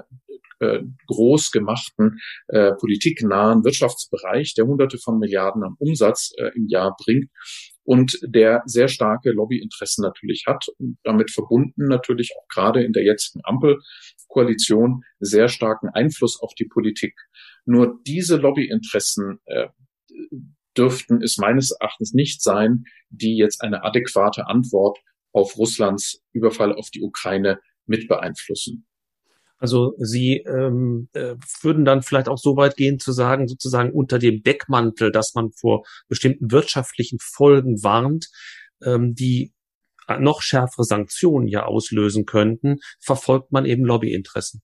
äh, 0.60 0.80
groß 1.08 1.52
gemachten, 1.52 2.20
äh, 2.48 2.74
politiknahen 2.74 3.64
Wirtschaftsbereich, 3.64 4.54
der 4.56 4.66
hunderte 4.66 4.98
von 4.98 5.20
Milliarden 5.20 5.64
am 5.64 5.76
Umsatz 5.80 6.32
äh, 6.38 6.52
im 6.56 6.68
Jahr 6.68 6.96
bringt 6.98 7.30
und 7.84 8.20
der 8.22 8.64
sehr 8.66 8.90
starke 8.90 9.32
Lobbyinteressen 9.32 10.02
natürlich 10.02 10.44
hat 10.46 10.66
und 10.78 10.98
damit 11.04 11.32
verbunden 11.32 11.88
natürlich 11.88 12.32
auch 12.38 12.48
gerade 12.50 12.84
in 12.84 12.92
der 12.92 13.04
jetzigen 13.04 13.42
Ampelkoalition 13.44 15.04
sehr 15.20 15.48
starken 15.48 15.90
Einfluss 15.90 16.42
auf 16.42 16.54
die 16.56 16.68
Politik. 16.68 17.16
Nur 17.66 18.00
diese 18.06 18.36
Lobbyinteressen 18.36 19.40
äh, 19.46 19.68
dürften 20.78 21.22
es 21.22 21.38
meines 21.38 21.72
Erachtens 21.72 22.14
nicht 22.14 22.42
sein, 22.44 22.84
die 23.10 23.38
jetzt 23.38 23.64
eine 23.64 23.84
adäquate 23.84 24.48
Antwort 24.48 25.00
auf 25.32 25.58
Russlands 25.58 26.22
Überfall 26.34 26.74
auf 26.74 26.90
die 26.90 27.02
Ukraine 27.02 27.60
mit 27.86 28.08
beeinflussen. 28.08 28.86
Also 29.58 29.96
Sie 29.98 30.38
ähm, 30.38 31.10
äh, 31.14 31.36
würden 31.62 31.84
dann 31.84 32.04
vielleicht 32.04 32.30
auch 32.30 32.38
so 32.38 32.56
weit 32.58 32.76
gehen 32.76 33.00
zu 33.00 33.12
sagen, 33.12 33.48
sozusagen 33.48 33.92
unter 33.92 34.20
dem 34.20 34.44
Deckmantel, 34.44 35.12
dass 35.12 35.34
man 35.34 35.52
vor 35.52 35.84
bestimmten 36.08 36.52
wirtschaftlichen 36.52 37.18
Folgen 37.20 37.84
warnt, 37.84 38.28
ähm, 38.84 39.16
die 39.16 39.54
noch 40.20 40.42
schärfere 40.42 40.86
Sanktionen 40.86 41.48
ja 41.48 41.66
auslösen 41.66 42.26
könnten, 42.26 42.78
verfolgt 43.02 43.52
man 43.52 43.66
eben 43.66 43.84
Lobbyinteressen. 43.84 44.62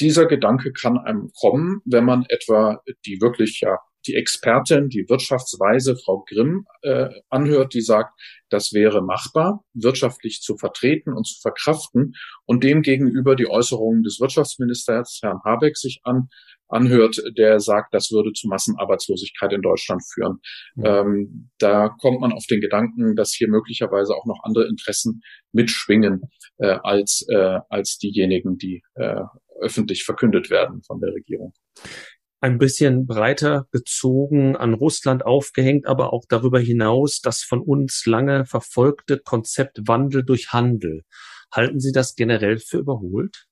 Dieser 0.00 0.26
Gedanke 0.26 0.72
kann 0.72 0.98
einem 0.98 1.30
kommen, 1.40 1.80
wenn 1.84 2.04
man 2.04 2.26
etwa 2.28 2.82
die 3.06 3.20
wirklich 3.20 3.60
ja 3.60 3.78
die 4.06 4.14
Expertin, 4.14 4.88
die 4.88 5.08
Wirtschaftsweise 5.08 5.96
Frau 5.96 6.24
Grimm 6.28 6.66
äh, 6.82 7.08
anhört, 7.28 7.74
die 7.74 7.80
sagt, 7.80 8.18
das 8.48 8.72
wäre 8.72 9.02
machbar, 9.02 9.64
wirtschaftlich 9.74 10.40
zu 10.40 10.56
vertreten 10.56 11.12
und 11.12 11.26
zu 11.26 11.40
verkraften 11.40 12.14
und 12.46 12.64
demgegenüber 12.64 13.36
die 13.36 13.48
Äußerungen 13.48 14.02
des 14.02 14.20
Wirtschaftsministers 14.20 15.20
Herrn 15.22 15.40
Habeck 15.44 15.76
sich 15.76 16.00
an, 16.04 16.28
anhört, 16.68 17.20
der 17.36 17.60
sagt, 17.60 17.94
das 17.94 18.10
würde 18.10 18.32
zu 18.32 18.46
Massenarbeitslosigkeit 18.48 19.52
in 19.52 19.62
Deutschland 19.62 20.02
führen. 20.12 20.38
Mhm. 20.76 20.84
Ähm, 20.84 21.50
da 21.58 21.88
kommt 21.88 22.20
man 22.20 22.32
auf 22.32 22.44
den 22.46 22.60
Gedanken, 22.60 23.16
dass 23.16 23.32
hier 23.32 23.48
möglicherweise 23.48 24.14
auch 24.14 24.26
noch 24.26 24.40
andere 24.42 24.66
Interessen 24.68 25.22
mitschwingen 25.52 26.22
äh, 26.58 26.78
als, 26.82 27.26
äh, 27.30 27.58
als 27.68 27.98
diejenigen, 27.98 28.58
die 28.58 28.82
äh, 28.94 29.22
öffentlich 29.60 30.04
verkündet 30.04 30.50
werden 30.50 30.82
von 30.82 31.00
der 31.00 31.12
Regierung 31.14 31.52
ein 32.40 32.58
bisschen 32.58 33.06
breiter 33.06 33.66
gezogen, 33.72 34.56
an 34.56 34.74
Russland 34.74 35.24
aufgehängt, 35.24 35.86
aber 35.86 36.12
auch 36.12 36.24
darüber 36.28 36.60
hinaus 36.60 37.20
das 37.20 37.42
von 37.42 37.60
uns 37.60 38.06
lange 38.06 38.46
verfolgte 38.46 39.18
Konzept 39.18 39.80
Wandel 39.86 40.24
durch 40.24 40.52
Handel. 40.52 41.04
Halten 41.52 41.80
Sie 41.80 41.92
das 41.92 42.14
generell 42.14 42.58
für 42.58 42.78
überholt? 42.78 43.46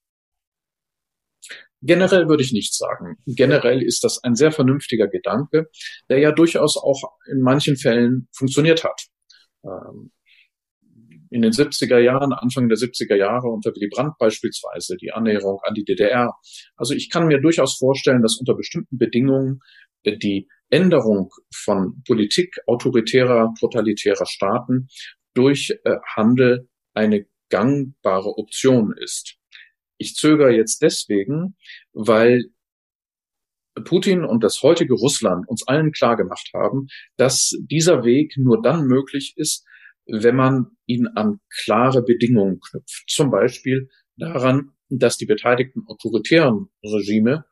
Generell 1.82 2.28
würde 2.28 2.42
ich 2.42 2.52
nicht 2.52 2.74
sagen. 2.74 3.16
Generell 3.26 3.82
ist 3.82 4.02
das 4.02 4.22
ein 4.24 4.34
sehr 4.34 4.50
vernünftiger 4.50 5.08
Gedanke, 5.08 5.68
der 6.08 6.18
ja 6.18 6.32
durchaus 6.32 6.76
auch 6.76 7.16
in 7.30 7.40
manchen 7.40 7.76
Fällen 7.76 8.28
funktioniert 8.32 8.82
hat. 8.82 9.06
Ähm, 9.64 10.10
in 11.30 11.42
den 11.42 11.52
70er 11.52 11.98
Jahren, 11.98 12.32
Anfang 12.32 12.68
der 12.68 12.78
70er 12.78 13.16
Jahre 13.16 13.48
unter 13.48 13.70
Willy 13.70 13.88
Brandt 13.88 14.14
beispielsweise, 14.18 14.96
die 14.96 15.12
Annäherung 15.12 15.60
an 15.64 15.74
die 15.74 15.84
DDR. 15.84 16.34
Also 16.76 16.94
ich 16.94 17.10
kann 17.10 17.26
mir 17.26 17.40
durchaus 17.40 17.76
vorstellen, 17.76 18.22
dass 18.22 18.38
unter 18.38 18.54
bestimmten 18.54 18.98
Bedingungen 18.98 19.60
die 20.04 20.48
Änderung 20.70 21.30
von 21.54 22.02
Politik 22.06 22.56
autoritärer, 22.66 23.52
totalitärer 23.58 24.26
Staaten 24.26 24.88
durch 25.34 25.72
äh, 25.84 25.96
Handel 26.14 26.68
eine 26.94 27.26
gangbare 27.50 28.36
Option 28.38 28.94
ist. 28.96 29.36
Ich 29.98 30.14
zögere 30.14 30.50
jetzt 30.50 30.82
deswegen, 30.82 31.56
weil 31.92 32.44
Putin 33.84 34.24
und 34.24 34.42
das 34.42 34.62
heutige 34.62 34.94
Russland 34.94 35.46
uns 35.48 35.66
allen 35.66 35.92
klar 35.92 36.16
gemacht 36.16 36.50
haben, 36.54 36.86
dass 37.16 37.52
dieser 37.60 38.04
Weg 38.04 38.34
nur 38.36 38.62
dann 38.62 38.86
möglich 38.86 39.34
ist, 39.36 39.64
wenn 40.06 40.36
man 40.36 40.76
ihn 40.86 41.08
an 41.08 41.40
klare 41.64 42.02
Bedingungen 42.02 42.60
knüpft. 42.60 43.04
Zum 43.08 43.30
Beispiel 43.30 43.88
daran, 44.16 44.72
dass 44.88 45.16
die 45.16 45.26
beteiligten 45.26 45.84
autoritären 45.86 46.68
Regime 46.84 47.44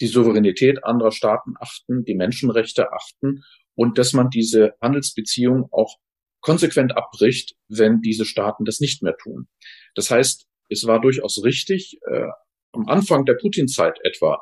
die 0.00 0.06
Souveränität 0.06 0.84
anderer 0.84 1.12
Staaten 1.12 1.54
achten, 1.58 2.04
die 2.04 2.14
Menschenrechte 2.14 2.92
achten 2.92 3.42
und 3.74 3.98
dass 3.98 4.12
man 4.12 4.30
diese 4.30 4.74
Handelsbeziehungen 4.80 5.64
auch 5.70 5.96
konsequent 6.40 6.96
abbricht, 6.96 7.56
wenn 7.68 8.00
diese 8.00 8.24
Staaten 8.24 8.64
das 8.64 8.80
nicht 8.80 9.02
mehr 9.02 9.16
tun. 9.16 9.48
Das 9.94 10.10
heißt, 10.10 10.46
es 10.68 10.86
war 10.86 11.00
durchaus 11.00 11.42
richtig, 11.42 11.98
äh, 12.06 12.28
am 12.72 12.86
Anfang 12.86 13.24
der 13.24 13.34
Putin-Zeit 13.34 13.98
etwa 14.04 14.40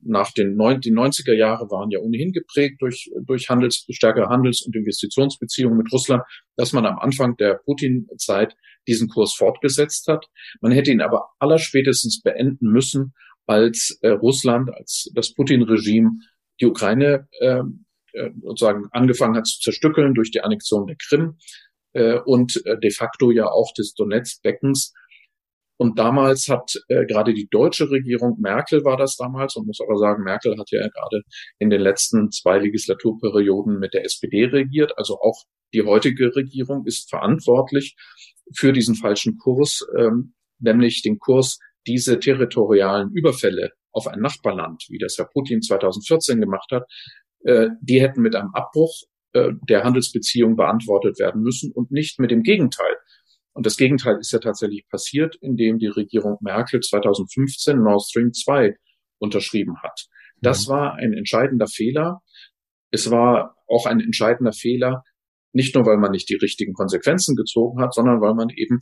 nach 0.00 0.32
den, 0.32 0.54
neun, 0.54 0.80
die 0.80 0.92
90er 0.92 1.34
Jahre 1.34 1.70
waren 1.70 1.90
ja 1.90 1.98
ohnehin 1.98 2.32
geprägt 2.32 2.80
durch, 2.80 3.10
durch 3.24 3.48
Handels, 3.48 3.84
stärkere 3.90 4.28
Handels- 4.28 4.62
und 4.62 4.76
Investitionsbeziehungen 4.76 5.76
mit 5.76 5.92
Russland, 5.92 6.22
dass 6.56 6.72
man 6.72 6.86
am 6.86 6.98
Anfang 6.98 7.36
der 7.36 7.60
Putin-Zeit 7.64 8.56
diesen 8.86 9.08
Kurs 9.08 9.34
fortgesetzt 9.34 10.06
hat. 10.06 10.26
Man 10.60 10.72
hätte 10.72 10.92
ihn 10.92 11.00
aber 11.00 11.30
allerspätestens 11.38 12.22
beenden 12.22 12.70
müssen, 12.70 13.14
als 13.46 13.98
äh, 14.02 14.10
Russland, 14.10 14.70
als 14.72 15.10
das 15.14 15.34
Putin-Regime 15.34 16.12
die 16.60 16.66
Ukraine 16.66 17.28
äh, 17.40 17.62
äh, 18.12 18.30
sozusagen 18.42 18.88
angefangen 18.92 19.36
hat 19.36 19.46
zu 19.46 19.60
zerstückeln 19.60 20.14
durch 20.14 20.30
die 20.30 20.40
Annexion 20.40 20.86
der 20.86 20.96
Krim 20.96 21.36
äh, 21.92 22.18
und 22.24 22.62
äh, 22.64 22.78
de 22.78 22.90
facto 22.90 23.30
ja 23.30 23.46
auch 23.46 23.72
des 23.76 23.94
Donetsk-Beckens 23.94 24.94
und 25.78 25.98
damals 25.98 26.48
hat 26.48 26.72
äh, 26.88 27.04
gerade 27.04 27.34
die 27.34 27.48
deutsche 27.50 27.90
Regierung, 27.90 28.38
Merkel 28.40 28.84
war 28.84 28.96
das 28.96 29.16
damals, 29.16 29.56
und 29.56 29.66
muss 29.66 29.80
aber 29.80 29.98
sagen, 29.98 30.22
Merkel 30.22 30.58
hat 30.58 30.70
ja 30.70 30.88
gerade 30.88 31.22
in 31.58 31.70
den 31.70 31.80
letzten 31.80 32.30
zwei 32.30 32.58
Legislaturperioden 32.58 33.78
mit 33.78 33.92
der 33.92 34.04
SPD 34.04 34.46
regiert. 34.46 34.92
Also 34.96 35.18
auch 35.20 35.42
die 35.74 35.82
heutige 35.82 36.34
Regierung 36.34 36.86
ist 36.86 37.10
verantwortlich 37.10 37.96
für 38.54 38.72
diesen 38.72 38.94
falschen 38.94 39.36
Kurs, 39.38 39.86
ähm, 39.98 40.34
nämlich 40.58 41.02
den 41.02 41.18
Kurs, 41.18 41.58
diese 41.86 42.18
territorialen 42.18 43.10
Überfälle 43.12 43.72
auf 43.92 44.06
ein 44.06 44.20
Nachbarland, 44.20 44.84
wie 44.88 44.98
das 44.98 45.16
Herr 45.18 45.28
Putin 45.32 45.62
2014 45.62 46.40
gemacht 46.40 46.70
hat, 46.72 46.84
äh, 47.44 47.68
die 47.80 48.00
hätten 48.00 48.22
mit 48.22 48.34
einem 48.34 48.50
Abbruch 48.54 49.02
äh, 49.32 49.52
der 49.68 49.84
Handelsbeziehung 49.84 50.56
beantwortet 50.56 51.18
werden 51.18 51.42
müssen 51.42 51.72
und 51.72 51.90
nicht 51.90 52.18
mit 52.18 52.30
dem 52.30 52.42
Gegenteil. 52.42 52.95
Und 53.56 53.64
das 53.64 53.78
Gegenteil 53.78 54.18
ist 54.20 54.32
ja 54.32 54.38
tatsächlich 54.38 54.86
passiert, 54.86 55.36
indem 55.40 55.78
die 55.78 55.86
Regierung 55.86 56.36
Merkel 56.42 56.80
2015 56.80 57.82
Nord 57.82 58.02
Stream 58.02 58.34
2 58.34 58.76
unterschrieben 59.18 59.80
hat. 59.82 60.08
Das 60.42 60.66
mhm. 60.66 60.72
war 60.72 60.94
ein 60.96 61.14
entscheidender 61.14 61.66
Fehler. 61.66 62.20
Es 62.90 63.10
war 63.10 63.56
auch 63.66 63.86
ein 63.86 64.00
entscheidender 64.00 64.52
Fehler, 64.52 65.04
nicht 65.54 65.74
nur 65.74 65.86
weil 65.86 65.96
man 65.96 66.10
nicht 66.10 66.28
die 66.28 66.34
richtigen 66.34 66.74
Konsequenzen 66.74 67.34
gezogen 67.34 67.80
hat, 67.80 67.94
sondern 67.94 68.20
weil 68.20 68.34
man 68.34 68.50
eben 68.50 68.78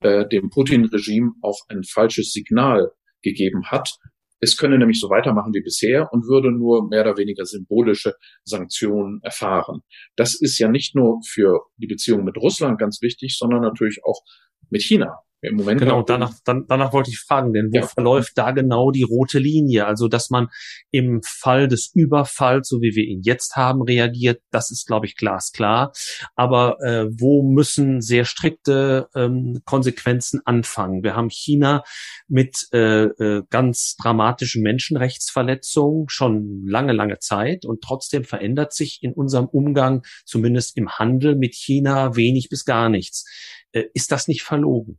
äh, 0.00 0.28
dem 0.28 0.50
Putin-Regime 0.50 1.32
auch 1.40 1.60
ein 1.68 1.82
falsches 1.82 2.32
Signal 2.32 2.92
gegeben 3.22 3.70
hat, 3.70 3.96
es 4.40 4.56
könne 4.56 4.78
nämlich 4.78 4.98
so 4.98 5.10
weitermachen 5.10 5.52
wie 5.54 5.62
bisher 5.62 6.12
und 6.12 6.26
würde 6.26 6.50
nur 6.50 6.88
mehr 6.88 7.02
oder 7.02 7.16
weniger 7.16 7.44
symbolische 7.44 8.14
Sanktionen 8.44 9.20
erfahren. 9.22 9.80
Das 10.16 10.34
ist 10.34 10.58
ja 10.58 10.68
nicht 10.68 10.94
nur 10.94 11.20
für 11.26 11.60
die 11.76 11.86
Beziehung 11.86 12.24
mit 12.24 12.36
Russland 12.36 12.78
ganz 12.78 13.02
wichtig, 13.02 13.36
sondern 13.38 13.60
natürlich 13.60 14.00
auch 14.04 14.22
mit 14.70 14.82
China. 14.82 15.18
Im 15.42 15.56
Moment 15.56 15.80
genau, 15.80 16.02
danach, 16.02 16.34
dann, 16.44 16.66
danach 16.68 16.92
wollte 16.92 17.10
ich 17.10 17.18
fragen, 17.18 17.54
denn 17.54 17.70
wo 17.72 17.78
ja. 17.78 17.86
verläuft 17.86 18.32
da 18.36 18.50
genau 18.50 18.90
die 18.90 19.04
rote 19.04 19.38
Linie? 19.38 19.86
Also, 19.86 20.06
dass 20.06 20.28
man 20.28 20.48
im 20.90 21.22
Fall 21.24 21.66
des 21.66 21.92
Überfalls, 21.94 22.68
so 22.68 22.82
wie 22.82 22.94
wir 22.94 23.04
ihn 23.04 23.22
jetzt 23.22 23.56
haben, 23.56 23.80
reagiert, 23.80 24.42
das 24.50 24.70
ist, 24.70 24.86
glaube 24.86 25.06
ich, 25.06 25.16
glasklar. 25.16 25.92
Aber 26.34 26.76
äh, 26.82 27.06
wo 27.10 27.42
müssen 27.42 28.02
sehr 28.02 28.26
strikte 28.26 29.08
ähm, 29.14 29.60
Konsequenzen 29.64 30.40
anfangen? 30.44 31.02
Wir 31.02 31.16
haben 31.16 31.30
China 31.30 31.84
mit 32.28 32.68
äh, 32.72 33.04
äh, 33.04 33.42
ganz 33.48 33.96
dramatischen 33.96 34.62
Menschenrechtsverletzungen 34.62 36.08
schon 36.08 36.66
lange, 36.66 36.92
lange 36.92 37.18
Zeit 37.18 37.64
und 37.64 37.80
trotzdem 37.80 38.24
verändert 38.24 38.74
sich 38.74 38.98
in 39.02 39.14
unserem 39.14 39.46
Umgang, 39.46 40.02
zumindest 40.26 40.76
im 40.76 40.90
Handel 40.90 41.34
mit 41.34 41.54
China, 41.54 42.14
wenig 42.14 42.48
bis 42.50 42.66
gar 42.66 42.90
nichts. 42.90 43.24
Äh, 43.72 43.84
ist 43.94 44.12
das 44.12 44.28
nicht 44.28 44.42
verlogen? 44.42 44.98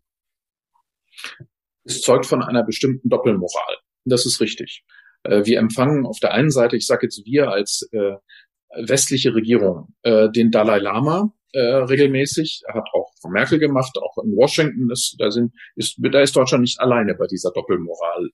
Es 1.84 2.02
zeugt 2.02 2.26
von 2.26 2.44
einer 2.44 2.64
bestimmten 2.64 3.10
Doppelmoral. 3.10 3.78
Das 4.06 4.26
ist 4.26 4.40
richtig. 4.42 4.84
Äh, 5.24 5.46
wir 5.46 5.60
empfangen 5.60 6.06
auf 6.06 6.20
der 6.20 6.34
einen 6.34 6.52
Seite, 6.52 6.76
ich 6.76 6.86
sage 6.86 7.06
jetzt 7.06 7.26
wir 7.26 7.50
als 7.50 7.88
äh, 7.92 8.16
westliche 8.76 9.34
Regierung, 9.36 9.94
äh, 10.04 10.30
den 10.30 10.52
Dalai 10.52 10.80
Lama 10.80 11.34
äh, 11.54 11.60
regelmäßig, 11.60 12.62
hat 12.68 12.86
auch 12.94 13.12
von 13.22 13.32
Merkel 13.32 13.60
gemacht, 13.60 13.98
auch 13.98 14.24
in 14.24 14.32
Washington, 14.36 14.88
das, 14.88 15.16
da, 15.18 15.32
sind, 15.32 15.54
ist, 15.76 15.98
da 16.00 16.22
ist 16.22 16.36
Deutschland 16.36 16.62
nicht 16.62 16.80
alleine 16.80 17.16
bei 17.16 17.28
dieser 17.28 17.52
Doppelmoral. 17.52 18.30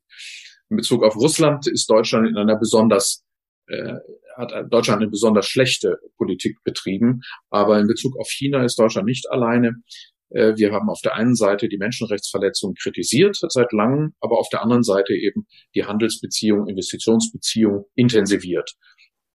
In 0.69 0.77
Bezug 0.77 1.03
auf 1.03 1.15
Russland 1.15 1.67
ist 1.67 1.89
Deutschland 1.89 2.27
in 2.27 2.37
einer 2.37 2.57
besonders 2.57 3.23
äh, 3.67 3.95
hat 4.37 4.51
Deutschland 4.71 5.01
eine 5.01 5.09
besonders 5.09 5.47
schlechte 5.47 5.97
Politik 6.15 6.57
betrieben, 6.63 7.21
aber 7.49 7.79
in 7.79 7.87
Bezug 7.87 8.17
auf 8.19 8.29
China 8.29 8.63
ist 8.63 8.77
Deutschland 8.77 9.07
nicht 9.07 9.29
alleine. 9.31 9.77
Äh, 10.29 10.53
wir 10.55 10.71
haben 10.71 10.89
auf 10.89 11.01
der 11.01 11.15
einen 11.15 11.35
Seite 11.35 11.69
die 11.69 11.77
Menschenrechtsverletzungen 11.77 12.75
kritisiert 12.75 13.37
seit 13.39 13.71
langem, 13.71 14.13
aber 14.19 14.39
auf 14.39 14.49
der 14.49 14.61
anderen 14.61 14.83
Seite 14.83 15.13
eben 15.13 15.47
die 15.75 15.85
Handelsbeziehung, 15.85 16.67
Investitionsbeziehung 16.67 17.85
intensiviert. 17.95 18.73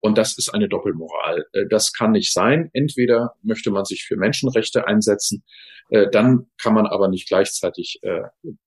Und 0.01 0.19
das 0.19 0.37
ist 0.37 0.53
eine 0.53 0.69
Doppelmoral. 0.69 1.47
Äh, 1.53 1.65
das 1.71 1.93
kann 1.93 2.13
nicht 2.13 2.33
sein. 2.33 2.71
Entweder 2.73 3.35
möchte 3.43 3.71
man 3.71 3.85
sich 3.85 4.05
für 4.05 4.17
Menschenrechte 4.17 4.87
einsetzen, 4.87 5.45
äh, 5.91 6.09
dann 6.11 6.47
kann 6.61 6.75
man 6.75 6.87
aber 6.87 7.09
nicht 7.09 7.29
gleichzeitig 7.29 8.01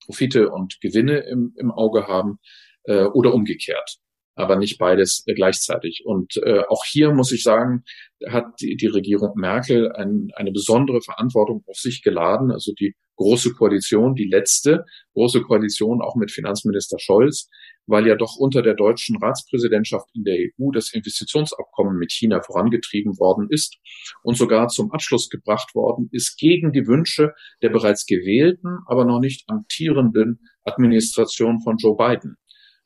Profite 0.05 0.49
und 0.49 0.79
Gewinne 0.81 1.19
im, 1.19 1.53
im 1.57 1.71
Auge 1.71 2.07
haben 2.07 2.39
oder 2.87 3.33
umgekehrt 3.33 3.97
aber 4.35 4.57
nicht 4.57 4.77
beides 4.77 5.23
äh, 5.25 5.33
gleichzeitig. 5.33 6.03
Und 6.05 6.37
äh, 6.37 6.61
auch 6.67 6.83
hier 6.85 7.11
muss 7.11 7.31
ich 7.31 7.43
sagen, 7.43 7.83
hat 8.29 8.45
die, 8.61 8.75
die 8.75 8.87
Regierung 8.87 9.33
Merkel 9.35 9.91
ein, 9.93 10.29
eine 10.35 10.51
besondere 10.51 11.01
Verantwortung 11.01 11.63
auf 11.67 11.77
sich 11.77 12.03
geladen. 12.03 12.51
Also 12.51 12.73
die 12.73 12.95
große 13.17 13.53
Koalition, 13.53 14.15
die 14.15 14.27
letzte 14.27 14.85
große 15.13 15.41
Koalition 15.41 16.01
auch 16.01 16.15
mit 16.15 16.31
Finanzminister 16.31 16.99
Scholz, 16.99 17.49
weil 17.87 18.07
ja 18.07 18.15
doch 18.15 18.35
unter 18.37 18.61
der 18.61 18.73
deutschen 18.73 19.17
Ratspräsidentschaft 19.17 20.09
in 20.13 20.23
der 20.23 20.35
EU 20.35 20.71
das 20.71 20.91
Investitionsabkommen 20.93 21.97
mit 21.97 22.11
China 22.11 22.41
vorangetrieben 22.41 23.17
worden 23.19 23.47
ist 23.49 23.77
und 24.23 24.37
sogar 24.37 24.67
zum 24.67 24.91
Abschluss 24.91 25.29
gebracht 25.29 25.75
worden 25.75 26.09
ist 26.11 26.37
gegen 26.37 26.71
die 26.71 26.87
Wünsche 26.87 27.33
der 27.61 27.69
bereits 27.69 28.05
gewählten, 28.05 28.79
aber 28.87 29.05
noch 29.05 29.19
nicht 29.19 29.47
amtierenden 29.47 30.39
Administration 30.63 31.61
von 31.61 31.77
Joe 31.77 31.95
Biden. 31.95 32.37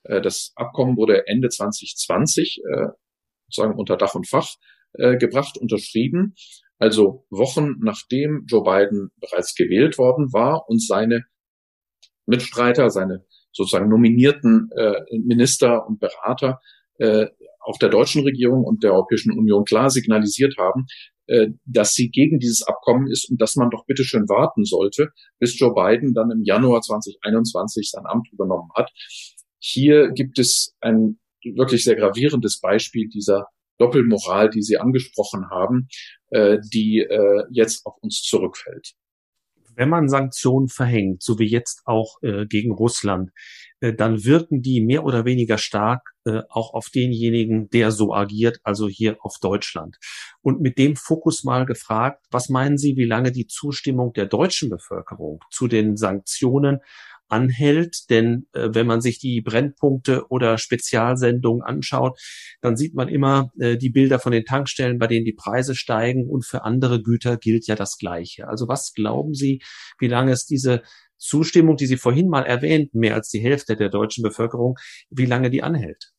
Äh, 0.04 0.22
das 0.22 0.52
Abkommen 0.56 0.98
wurde 0.98 1.28
Ende 1.28 1.50
2020 1.50 2.62
äh, 2.64 2.88
sozusagen 3.48 3.78
unter 3.78 3.98
Dach 3.98 4.16
und 4.16 4.28
Fach 4.28 4.56
äh, 4.94 5.18
gebracht, 5.18 5.58
unterschrieben. 5.58 6.36
Also 6.78 7.26
Wochen 7.30 7.76
nachdem 7.82 8.46
Joe 8.48 8.64
Biden 8.64 9.12
bereits 9.18 9.56
gewählt 9.56 9.98
worden 9.98 10.32
war 10.32 10.70
und 10.70 10.82
seine 10.82 11.26
Mitstreiter, 12.26 12.90
seine 12.90 13.26
sozusagen 13.52 13.90
nominierten 13.90 14.70
Minister 15.26 15.86
und 15.88 16.00
Berater 16.00 16.62
auch 17.60 17.78
der 17.82 17.90
deutschen 17.90 18.24
Regierung 18.24 18.64
und 18.64 18.84
der 18.84 18.94
Europäischen 18.94 19.38
Union 19.38 19.66
klar 19.66 19.90
signalisiert 19.90 20.56
haben, 20.58 20.86
dass 21.66 21.96
sie 21.96 22.12
gegen 22.12 22.40
dieses 22.40 22.64
Abkommen 22.66 23.08
ist 23.12 23.30
und 23.30 23.42
dass 23.42 23.56
man 23.56 23.72
doch 23.72 23.86
bitte 23.88 24.06
schön 24.06 24.30
warten 24.30 24.64
sollte, 24.64 25.10
bis 25.40 25.60
Joe 25.60 25.74
Biden 25.74 26.14
dann 26.14 26.32
im 26.32 26.44
Januar 26.44 26.82
2021 26.82 27.90
sein 27.90 28.06
Amt 28.06 28.32
übernommen 28.32 28.70
hat. 28.76 28.90
Hier 29.60 30.12
gibt 30.12 30.40
es 30.40 30.76
ein 30.82 31.20
wirklich 31.44 31.84
sehr 31.84 31.96
gravierendes 31.96 32.60
Beispiel 32.60 33.08
dieser 33.10 33.48
Doppelmoral, 33.78 34.50
die 34.50 34.62
Sie 34.62 34.78
angesprochen 34.78 35.50
haben, 35.50 35.88
äh, 36.30 36.58
die 36.74 37.00
äh, 37.00 37.44
jetzt 37.50 37.86
auf 37.86 37.96
uns 38.02 38.22
zurückfällt. 38.22 38.94
Wenn 39.76 39.88
man 39.88 40.10
Sanktionen 40.10 40.68
verhängt, 40.68 41.24
so 41.24 41.40
wie 41.40 41.48
jetzt 41.48 41.84
auch 41.86 42.22
äh, 42.22 42.46
gegen 42.46 42.74
Russland, 42.74 43.32
äh, 43.80 43.94
dann 43.94 44.26
wirken 44.26 44.62
die 44.62 44.82
mehr 44.82 45.06
oder 45.06 45.24
weniger 45.24 45.58
stark 45.58 46.02
äh, 46.26 46.42
auch 46.50 46.74
auf 46.74 46.90
denjenigen, 46.90 47.70
der 47.70 47.92
so 47.92 48.14
agiert, 48.14 48.60
also 48.64 48.90
hier 48.90 49.18
auf 49.22 49.38
Deutschland. 49.40 49.98
Und 50.42 50.60
mit 50.60 50.78
dem 50.78 50.98
Fokus 50.98 51.46
mal 51.46 51.66
gefragt, 51.66 52.26
was 52.30 52.50
meinen 52.50 52.78
Sie, 52.78 52.98
wie 52.98 53.06
lange 53.06 53.32
die 53.32 53.48
Zustimmung 53.48 54.12
der 54.12 54.26
deutschen 54.26 54.70
Bevölkerung 54.70 55.40
zu 55.50 55.70
den 55.70 55.96
Sanktionen 55.96 56.80
anhält. 57.30 58.10
Denn 58.10 58.48
äh, 58.54 58.70
wenn 58.72 58.88
man 58.88 59.02
sich 59.02 59.20
die 59.20 59.42
Brennpunkte 59.42 60.28
oder 60.30 60.58
Spezialsendungen 60.58 61.64
anschaut, 61.64 62.20
dann 62.62 62.76
sieht 62.76 62.96
man 62.96 63.08
immer 63.08 63.52
äh, 63.60 63.78
die 63.78 63.90
Bilder 63.90 64.20
von 64.20 64.32
den 64.32 64.46
Tankstellen, 64.46 65.00
bei 65.00 65.08
denen 65.08 65.26
die 65.26 65.34
Preise 65.34 65.76
steigen 65.76 66.30
und 66.30 66.46
für 66.46 66.64
andere 66.64 67.02
Güter 67.02 67.38
gilt 67.38 67.68
ja 67.68 67.76
das 67.76 67.98
Gleiche. 67.98 68.48
Also 68.48 68.68
was 68.68 68.94
glauben 68.94 69.34
Sie, 69.34 69.62
wie 70.00 70.08
lange 70.08 70.32
es 70.32 70.46
diese 70.46 70.82
Zustimmung, 71.18 71.78
die 71.78 71.86
Sie 71.86 71.98
vorhin 71.98 72.30
mal 72.30 72.46
erwähnt, 72.46 72.94
mehr 72.94 73.16
als 73.16 73.30
die 73.30 73.40
Hälfte 73.40 73.76
der 73.76 73.90
deutschen 73.90 74.24
Bevölkerung, 74.24 74.78
wie 75.10 75.26
lange 75.26 75.50
die 75.50 75.62
anhält? 75.62 76.12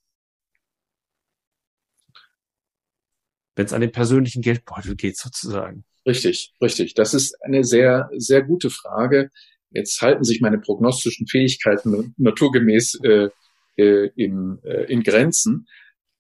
Wenn 3.57 3.67
es 3.67 3.73
an 3.73 3.81
den 3.81 3.93
persönlichen 3.93 4.43
Geldbeutel 4.43 4.97
geht, 4.97 5.17
sozusagen. 5.17 5.85
Richtig, 6.07 6.55
richtig. 6.63 6.95
Das 6.95 7.15
ist 7.15 7.37
eine 7.43 7.65
sehr, 7.65 8.09
sehr 8.17 8.43
gute 8.43 8.71
Frage. 8.71 9.31
Jetzt 9.71 10.01
halten 10.03 10.25
sich 10.25 10.41
meine 10.41 10.59
prognostischen 10.59 11.27
Fähigkeiten 11.27 12.15
naturgemäß 12.17 13.01
äh, 13.05 13.29
äh, 13.77 14.11
im, 14.17 14.59
äh, 14.65 14.85
in 14.93 15.03
Grenzen. 15.03 15.67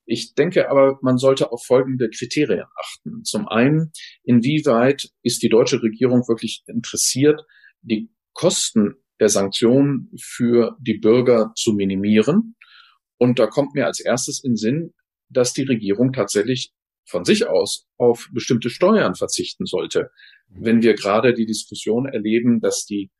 Ich 0.06 0.34
denke 0.34 0.70
aber, 0.70 0.98
man 1.02 1.18
sollte 1.18 1.52
auf 1.52 1.64
folgende 1.64 2.10
Kriterien 2.10 2.66
achten. 2.80 3.24
Zum 3.24 3.48
einen, 3.48 3.92
inwieweit 4.24 5.10
ist 5.22 5.42
die 5.42 5.48
deutsche 5.48 5.82
Regierung 5.82 6.26
wirklich 6.26 6.62
interessiert, 6.66 7.42
die 7.82 8.10
Kosten 8.32 8.94
der 9.20 9.28
Sanktionen 9.28 10.10
für 10.20 10.76
die 10.80 10.98
Bürger 10.98 11.52
zu 11.54 11.72
minimieren? 11.72 12.56
Und 13.18 13.38
da 13.38 13.46
kommt 13.46 13.74
mir 13.74 13.86
als 13.86 14.00
erstes 14.00 14.42
in 14.42 14.56
Sinn, 14.56 14.94
dass 15.28 15.52
die 15.52 15.64
Regierung 15.64 16.12
tatsächlich 16.12 16.72
von 17.04 17.24
sich 17.24 17.46
aus 17.46 17.86
auf 17.98 18.28
bestimmte 18.32 18.70
Steuern 18.70 19.14
verzichten 19.14 19.66
sollte. 19.66 20.10
Wenn 20.48 20.82
wir 20.82 20.94
gerade 20.94 21.34
die 21.34 21.46
Diskussion 21.46 22.06
erleben, 22.06 22.60
dass 22.60 22.86
die 22.86 23.10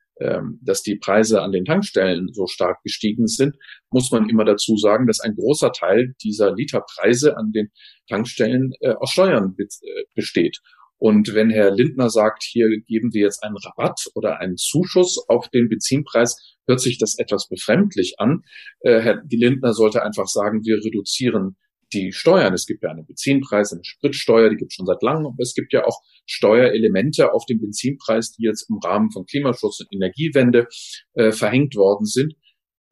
dass 0.63 0.83
die 0.83 0.97
Preise 0.97 1.43
an 1.43 1.53
den 1.53 1.65
Tankstellen 1.65 2.29
so 2.33 2.47
stark 2.47 2.83
gestiegen 2.83 3.27
sind, 3.27 3.57
muss 3.91 4.11
man 4.11 4.29
immer 4.29 4.45
dazu 4.45 4.77
sagen, 4.77 5.07
dass 5.07 5.21
ein 5.21 5.35
großer 5.35 5.73
Teil 5.73 6.15
dieser 6.23 6.55
Literpreise 6.55 7.37
an 7.37 7.53
den 7.53 7.71
Tankstellen 8.09 8.73
äh, 8.81 8.93
aus 8.93 9.11
Steuern 9.11 9.55
äh, 9.59 9.67
besteht. 10.15 10.59
Und 11.01 11.35
wenn 11.35 11.49
Herr 11.49 11.71
Lindner 11.71 12.11
sagt, 12.11 12.43
hier 12.43 12.69
geben 12.87 13.15
wir 13.15 13.23
jetzt 13.23 13.43
einen 13.43 13.57
Rabatt 13.57 14.01
oder 14.15 14.39
einen 14.39 14.59
Zuschuss 14.59 15.19
auf 15.29 15.49
den 15.49 15.71
Benzinpreis, 15.71 16.59
hört 16.67 16.81
sich 16.81 16.99
das 16.99 17.19
etwas 17.19 17.49
befremdlich 17.49 18.17
an. 18.19 18.43
Äh, 18.81 19.01
Herr 19.01 19.23
Lindner 19.31 19.73
sollte 19.73 20.03
einfach 20.03 20.27
sagen, 20.27 20.61
wir 20.63 20.77
reduzieren 20.77 21.57
die 21.93 22.13
Steuern. 22.13 22.55
Es 22.55 22.67
gibt 22.67 22.83
ja 22.83 22.91
einen 22.91 23.07
Benzinpreis, 23.07 23.73
eine 23.73 23.85
Spritsteuer, 23.85 24.51
die 24.51 24.57
gibt 24.57 24.73
es 24.73 24.77
schon 24.77 24.87
seit 24.87 25.03
langem, 25.03 25.27
aber 25.27 25.41
es 25.41 25.55
gibt 25.55 25.73
ja 25.73 25.85
auch 25.85 26.01
Steuerelemente 26.27 27.33
auf 27.33 27.45
den 27.47 27.61
Benzinpreis, 27.61 28.33
die 28.33 28.45
jetzt 28.45 28.69
im 28.71 28.79
Rahmen 28.79 29.11
von 29.11 29.27
Klimaschutz 29.27 29.81
und 29.81 29.93
Energiewende 29.93 30.69
äh, 31.15 31.33
verhängt 31.33 31.75
worden 31.75 32.07
sind. 32.07 32.35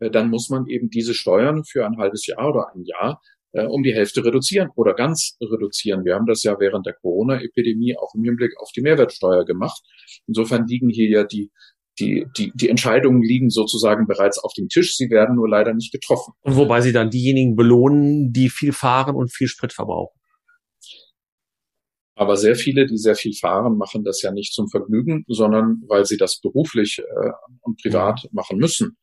Äh, 0.00 0.10
dann 0.10 0.30
muss 0.30 0.48
man 0.48 0.66
eben 0.66 0.90
diese 0.90 1.14
Steuern 1.14 1.64
für 1.64 1.86
ein 1.86 1.96
halbes 1.98 2.26
Jahr 2.26 2.48
oder 2.48 2.72
ein 2.74 2.84
Jahr 2.84 3.20
äh, 3.52 3.64
um 3.64 3.82
die 3.82 3.94
Hälfte 3.94 4.24
reduzieren 4.24 4.70
oder 4.76 4.94
ganz 4.94 5.36
reduzieren. 5.40 6.04
Wir 6.04 6.14
haben 6.14 6.26
das 6.26 6.42
ja 6.42 6.58
während 6.58 6.86
der 6.86 6.94
Corona-Epidemie 6.94 7.96
auch 7.96 8.14
im 8.14 8.24
Hinblick 8.24 8.52
auf 8.60 8.70
die 8.76 8.82
Mehrwertsteuer 8.82 9.44
gemacht. 9.44 9.82
Insofern 10.26 10.66
liegen 10.66 10.88
hier 10.88 11.08
ja 11.08 11.24
die 11.24 11.50
die, 11.98 12.26
die, 12.36 12.52
die 12.54 12.68
Entscheidungen 12.68 13.22
liegen 13.22 13.50
sozusagen 13.50 14.06
bereits 14.06 14.38
auf 14.38 14.52
dem 14.52 14.68
Tisch. 14.68 14.96
Sie 14.96 15.10
werden 15.10 15.36
nur 15.36 15.48
leider 15.48 15.74
nicht 15.74 15.92
getroffen. 15.92 16.32
Und 16.42 16.56
wobei 16.56 16.80
sie 16.80 16.92
dann 16.92 17.10
diejenigen 17.10 17.56
belohnen, 17.56 18.32
die 18.32 18.48
viel 18.50 18.72
fahren 18.72 19.16
und 19.16 19.32
viel 19.34 19.48
Sprit 19.48 19.72
verbrauchen. 19.72 20.18
Aber 22.14 22.36
sehr 22.36 22.56
viele, 22.56 22.86
die 22.86 22.98
sehr 22.98 23.14
viel 23.14 23.32
fahren, 23.32 23.76
machen 23.76 24.02
das 24.02 24.22
ja 24.22 24.32
nicht 24.32 24.52
zum 24.52 24.68
Vergnügen, 24.68 25.24
sondern 25.28 25.82
weil 25.86 26.04
sie 26.04 26.16
das 26.16 26.40
beruflich 26.40 26.98
äh, 26.98 27.30
und 27.60 27.80
privat 27.80 28.28
machen 28.32 28.58
müssen. 28.58 28.96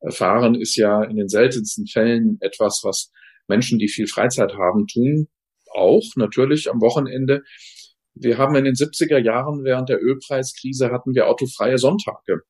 Äh, 0.00 0.12
fahren 0.12 0.54
ist 0.54 0.76
ja 0.76 1.02
in 1.02 1.16
den 1.16 1.28
seltensten 1.28 1.88
Fällen 1.88 2.38
etwas, 2.40 2.82
was 2.84 3.10
Menschen, 3.48 3.80
die 3.80 3.88
viel 3.88 4.06
Freizeit 4.06 4.54
haben, 4.54 4.86
tun. 4.86 5.26
Auch 5.74 6.04
natürlich 6.14 6.70
am 6.70 6.80
Wochenende. 6.80 7.42
Wir 8.14 8.38
haben 8.38 8.54
in 8.56 8.64
den 8.64 8.74
70er 8.74 9.18
Jahren 9.18 9.64
während 9.64 9.88
der 9.88 10.02
Ölpreiskrise 10.02 10.90
hatten 10.90 11.14
wir 11.14 11.28
autofreie 11.28 11.78
Sonntage. 11.78 12.42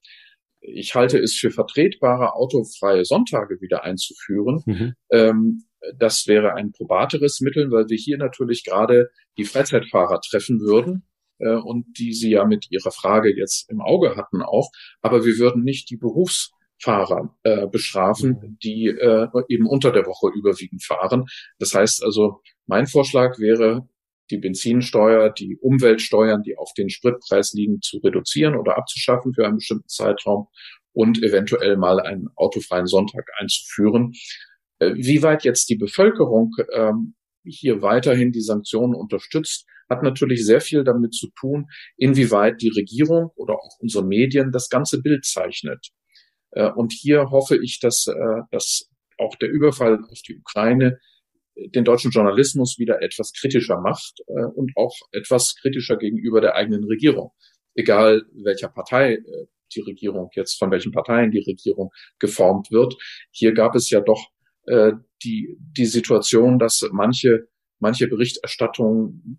Ich 0.60 0.94
halte 0.94 1.18
es 1.18 1.34
für 1.34 1.50
vertretbare, 1.50 2.34
autofreie 2.34 3.04
Sonntage 3.04 3.60
wieder 3.60 3.84
einzuführen. 3.84 4.62
Mhm. 4.66 4.94
Ähm, 5.10 5.64
das 5.96 6.26
wäre 6.26 6.54
ein 6.54 6.72
probateres 6.72 7.40
Mittel, 7.40 7.70
weil 7.70 7.88
wir 7.88 7.96
hier 7.96 8.18
natürlich 8.18 8.64
gerade 8.64 9.10
die 9.38 9.44
Freizeitfahrer 9.44 10.20
treffen 10.20 10.60
würden 10.60 11.04
äh, 11.38 11.54
und 11.54 11.86
die 11.98 12.12
Sie 12.12 12.30
ja 12.30 12.44
mit 12.44 12.70
Ihrer 12.70 12.90
Frage 12.90 13.34
jetzt 13.34 13.70
im 13.70 13.80
Auge 13.80 14.16
hatten 14.16 14.42
auch. 14.42 14.70
Aber 15.00 15.24
wir 15.24 15.38
würden 15.38 15.62
nicht 15.62 15.90
die 15.90 15.96
Berufsfahrer 15.96 17.34
äh, 17.42 17.66
bestrafen, 17.66 18.30
mhm. 18.30 18.58
die 18.62 18.88
äh, 18.88 19.28
eben 19.48 19.66
unter 19.66 19.92
der 19.92 20.06
Woche 20.06 20.30
überwiegend 20.34 20.84
fahren. 20.84 21.24
Das 21.58 21.74
heißt 21.74 22.04
also, 22.04 22.42
mein 22.66 22.86
Vorschlag 22.86 23.38
wäre, 23.38 23.88
die 24.30 24.38
Benzinsteuer, 24.38 25.30
die 25.30 25.58
Umweltsteuern, 25.60 26.42
die 26.42 26.56
auf 26.56 26.72
den 26.76 26.90
Spritpreis 26.90 27.52
liegen, 27.52 27.80
zu 27.82 27.98
reduzieren 27.98 28.56
oder 28.56 28.78
abzuschaffen 28.78 29.34
für 29.34 29.46
einen 29.46 29.56
bestimmten 29.56 29.88
Zeitraum 29.88 30.46
und 30.92 31.22
eventuell 31.22 31.76
mal 31.76 32.00
einen 32.00 32.28
autofreien 32.36 32.86
Sonntag 32.86 33.26
einzuführen. 33.38 34.12
Äh, 34.78 34.94
wie 34.94 35.22
weit 35.22 35.44
jetzt 35.44 35.68
die 35.68 35.76
Bevölkerung 35.76 36.52
ähm, 36.72 37.14
hier 37.44 37.82
weiterhin 37.82 38.32
die 38.32 38.42
Sanktionen 38.42 38.94
unterstützt, 38.94 39.66
hat 39.88 40.02
natürlich 40.02 40.44
sehr 40.44 40.60
viel 40.60 40.84
damit 40.84 41.14
zu 41.14 41.28
tun, 41.38 41.66
inwieweit 41.96 42.62
die 42.62 42.70
Regierung 42.70 43.30
oder 43.34 43.54
auch 43.54 43.78
unsere 43.80 44.04
Medien 44.04 44.52
das 44.52 44.68
ganze 44.68 45.02
Bild 45.02 45.24
zeichnet. 45.24 45.88
Äh, 46.52 46.70
und 46.70 46.92
hier 46.92 47.30
hoffe 47.30 47.58
ich, 47.62 47.80
dass, 47.80 48.06
äh, 48.06 48.42
dass 48.50 48.88
auch 49.18 49.36
der 49.36 49.50
Überfall 49.50 49.98
auf 50.10 50.22
die 50.26 50.38
Ukraine 50.38 50.98
den 51.68 51.84
deutschen 51.84 52.10
Journalismus 52.10 52.78
wieder 52.78 53.02
etwas 53.02 53.32
kritischer 53.32 53.80
macht 53.80 54.20
äh, 54.26 54.44
und 54.54 54.72
auch 54.76 54.96
etwas 55.12 55.54
kritischer 55.60 55.96
gegenüber 55.96 56.40
der 56.40 56.54
eigenen 56.54 56.84
Regierung. 56.84 57.32
Egal 57.74 58.22
welcher 58.32 58.68
Partei 58.68 59.14
äh, 59.14 59.46
die 59.74 59.80
Regierung 59.80 60.30
jetzt, 60.34 60.58
von 60.58 60.70
welchen 60.70 60.92
Parteien 60.92 61.30
die 61.30 61.40
Regierung 61.40 61.90
geformt 62.18 62.70
wird. 62.70 62.96
Hier 63.30 63.52
gab 63.52 63.74
es 63.74 63.90
ja 63.90 64.00
doch 64.00 64.26
äh, 64.66 64.92
die, 65.22 65.56
die 65.58 65.86
Situation, 65.86 66.58
dass 66.58 66.88
manche, 66.92 67.48
manche 67.78 68.08
Berichterstattung 68.08 69.38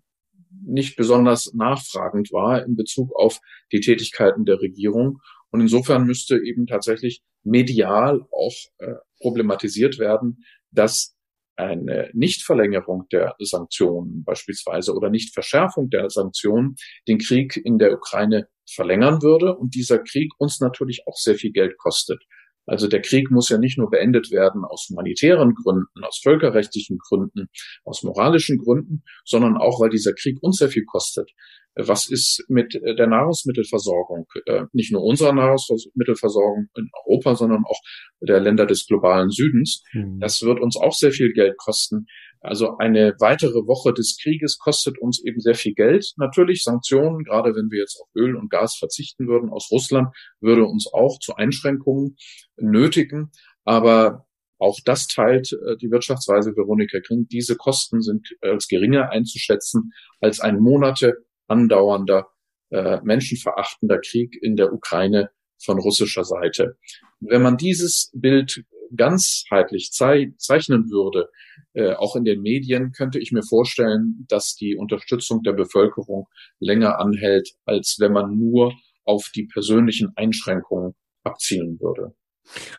nicht 0.64 0.96
besonders 0.96 1.52
nachfragend 1.54 2.32
war 2.32 2.64
in 2.64 2.76
Bezug 2.76 3.14
auf 3.14 3.40
die 3.72 3.80
Tätigkeiten 3.80 4.44
der 4.44 4.60
Regierung. 4.60 5.18
Und 5.50 5.60
insofern 5.60 6.04
müsste 6.04 6.38
eben 6.38 6.66
tatsächlich 6.66 7.22
medial 7.42 8.22
auch 8.30 8.54
äh, 8.78 8.94
problematisiert 9.20 9.98
werden, 9.98 10.44
dass 10.70 11.16
eine 11.56 12.10
Nichtverlängerung 12.14 13.06
der 13.12 13.34
Sanktionen 13.38 14.24
beispielsweise 14.24 14.94
oder 14.94 15.10
Nichtverschärfung 15.10 15.90
der 15.90 16.08
Sanktionen 16.10 16.76
den 17.08 17.18
Krieg 17.18 17.56
in 17.56 17.78
der 17.78 17.92
Ukraine 17.92 18.48
verlängern 18.70 19.22
würde 19.22 19.56
und 19.56 19.74
dieser 19.74 19.98
Krieg 19.98 20.32
uns 20.38 20.60
natürlich 20.60 21.02
auch 21.06 21.16
sehr 21.16 21.34
viel 21.34 21.52
Geld 21.52 21.76
kostet. 21.78 22.22
Also 22.66 22.86
der 22.86 23.02
Krieg 23.02 23.30
muss 23.30 23.48
ja 23.48 23.58
nicht 23.58 23.76
nur 23.76 23.90
beendet 23.90 24.30
werden 24.30 24.64
aus 24.64 24.86
humanitären 24.88 25.54
Gründen, 25.54 26.04
aus 26.04 26.20
völkerrechtlichen 26.22 26.98
Gründen, 26.98 27.48
aus 27.84 28.02
moralischen 28.04 28.58
Gründen, 28.58 29.02
sondern 29.24 29.56
auch, 29.56 29.80
weil 29.80 29.90
dieser 29.90 30.12
Krieg 30.12 30.38
uns 30.42 30.58
sehr 30.58 30.68
viel 30.68 30.84
kostet. 30.84 31.30
Was 31.74 32.08
ist 32.10 32.44
mit 32.48 32.74
der 32.74 33.06
Nahrungsmittelversorgung? 33.06 34.26
Äh, 34.46 34.64
nicht 34.72 34.92
nur 34.92 35.02
unserer 35.02 35.32
Nahrungsmittelversorgung 35.32 36.66
in 36.76 36.90
Europa, 37.06 37.34
sondern 37.34 37.64
auch 37.64 37.80
der 38.20 38.40
Länder 38.40 38.66
des 38.66 38.86
globalen 38.86 39.30
Südens. 39.30 39.82
Mhm. 39.92 40.20
Das 40.20 40.42
wird 40.42 40.60
uns 40.60 40.76
auch 40.76 40.92
sehr 40.92 41.12
viel 41.12 41.32
Geld 41.32 41.56
kosten. 41.56 42.06
Also 42.42 42.76
eine 42.78 43.14
weitere 43.20 43.66
Woche 43.66 43.94
des 43.94 44.18
Krieges 44.20 44.58
kostet 44.58 44.98
uns 44.98 45.22
eben 45.24 45.40
sehr 45.40 45.54
viel 45.54 45.74
Geld. 45.74 46.12
Natürlich 46.16 46.64
Sanktionen, 46.64 47.22
gerade 47.22 47.54
wenn 47.54 47.70
wir 47.70 47.80
jetzt 47.80 47.98
auf 48.00 48.08
Öl 48.16 48.36
und 48.36 48.50
Gas 48.50 48.76
verzichten 48.76 49.28
würden 49.28 49.48
aus 49.50 49.68
Russland, 49.70 50.08
würde 50.40 50.64
uns 50.64 50.88
auch 50.92 51.20
zu 51.20 51.36
Einschränkungen 51.36 52.16
nötigen. 52.56 53.30
Aber 53.64 54.26
auch 54.58 54.78
das 54.84 55.06
teilt 55.06 55.52
äh, 55.52 55.76
die 55.76 55.90
Wirtschaftsweise 55.90 56.56
Veronika 56.56 56.98
Kring. 57.00 57.26
Diese 57.30 57.56
Kosten 57.56 58.02
sind 58.02 58.28
als 58.40 58.66
geringer 58.68 59.10
einzuschätzen 59.10 59.92
als 60.20 60.40
ein 60.40 60.58
Monate 60.58 61.14
andauernder 61.52 62.28
äh, 62.70 63.00
menschenverachtender 63.02 63.98
Krieg 64.00 64.38
in 64.40 64.56
der 64.56 64.72
Ukraine 64.72 65.30
von 65.62 65.78
russischer 65.78 66.24
Seite. 66.24 66.78
Wenn 67.20 67.42
man 67.42 67.56
dieses 67.56 68.10
Bild 68.14 68.64
ganzheitlich 68.96 69.90
zei 69.92 70.32
zeichnen 70.38 70.90
würde, 70.90 71.28
äh, 71.74 71.92
auch 71.92 72.16
in 72.16 72.24
den 72.24 72.42
Medien, 72.42 72.92
könnte 72.92 73.18
ich 73.18 73.30
mir 73.32 73.42
vorstellen, 73.42 74.26
dass 74.28 74.54
die 74.54 74.76
Unterstützung 74.76 75.42
der 75.42 75.52
Bevölkerung 75.52 76.26
länger 76.58 76.98
anhält, 76.98 77.50
als 77.64 77.96
wenn 77.98 78.12
man 78.12 78.38
nur 78.38 78.74
auf 79.04 79.30
die 79.34 79.44
persönlichen 79.44 80.12
Einschränkungen 80.16 80.94
abzielen 81.24 81.78
würde. 81.80 82.14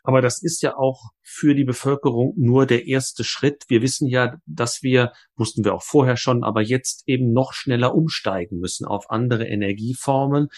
Aber 0.02 0.20
das 0.20 0.42
ist 0.42 0.62
ja 0.62 0.76
auch 0.76 1.00
für 1.26 1.54
die 1.54 1.64
Bevölkerung 1.64 2.34
nur 2.36 2.66
der 2.66 2.86
erste 2.86 3.24
Schritt. 3.24 3.64
Wir 3.68 3.80
wissen 3.80 4.06
ja, 4.06 4.36
dass 4.44 4.82
wir, 4.82 5.12
wussten 5.36 5.64
wir 5.64 5.74
auch 5.74 5.82
vorher 5.82 6.18
schon, 6.18 6.44
aber 6.44 6.60
jetzt 6.60 7.02
eben 7.06 7.32
noch 7.32 7.54
schneller 7.54 7.94
umsteigen 7.94 8.58
müssen 8.58 8.84
auf 8.84 9.10
andere 9.10 9.46
Energieformen. 9.46 10.48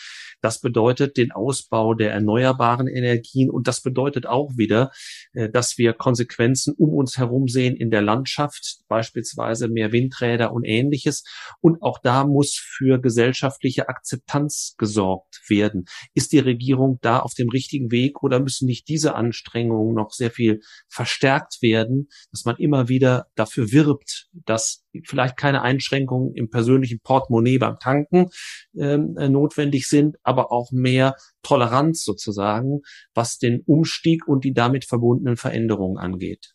Das 0.43 0.61
bedeutet 0.61 1.17
den 1.17 1.31
Ausbau 1.31 1.95
der 1.95 2.11
erneuerbaren 2.11 2.89
Energien 2.89 3.49
und 3.49 3.69
das 3.69 3.81
bedeutet 3.81 4.27
auch 4.27 4.51
wieder, 4.57 4.91
äh, 5.35 5.49
dass 5.49 5.79
wir 5.79 5.93
Konsequenzen 5.93 6.75
um 6.77 6.93
uns 6.93 7.17
herum 7.17 7.47
sehen 7.47 7.77
in 7.77 7.91
der 7.91 8.03
Landschaft, 8.03 8.81
beispielsweise 8.89 9.69
mehr 9.69 9.93
Windräder 9.93 10.53
und 10.53 10.65
ähnliches. 10.65 11.23
Und 11.61 11.81
auch 11.81 12.01
da 12.03 12.25
muss 12.25 12.55
für 12.57 13.01
gesellschaftliche 13.01 13.89
Akzeptanz 13.89 14.75
gesorgt 14.79 15.43
werden. 15.49 15.85
Ist 16.15 16.33
die 16.33 16.41
Regierung 16.41 16.99
da 17.03 17.21
auf 17.21 17.35
dem 17.35 17.49
richtigen 17.51 17.93
Weg 17.93 18.25
oder 18.25 18.41
müssen 18.41 18.67
nicht 18.67 18.89
diese 18.89 19.15
Anstrengungen 19.15 19.95
noch 19.95 20.11
sehr 20.11 20.33
viel 20.33 20.56
verstärkt 20.89 21.63
werden, 21.63 22.09
dass 22.31 22.45
man 22.45 22.57
immer 22.57 22.89
wieder 22.89 23.27
dafür 23.35 23.73
wirbt, 23.73 24.29
dass 24.33 24.85
vielleicht 25.05 25.37
keine 25.37 25.63
Einschränkungen 25.63 26.35
im 26.35 26.51
persönlichen 26.51 27.01
Portemonnaie 27.01 27.59
beim 27.59 27.79
Tanken 27.79 28.31
ähm, 28.77 29.17
äh, 29.19 29.29
notwendig 29.29 29.89
sind, 29.89 30.17
aber 30.23 30.53
auch 30.53 30.71
mehr 30.73 31.17
Toleranz 31.43 32.05
sozusagen, 32.05 32.83
was 33.15 33.39
den 33.39 33.63
Umstieg 33.67 34.27
und 34.27 34.45
die 34.45 34.53
damit 34.53 34.85
verbundenen 34.85 35.37
Veränderungen 35.37 35.99
angeht. 35.99 36.55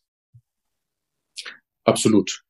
Absolut. 1.83 2.43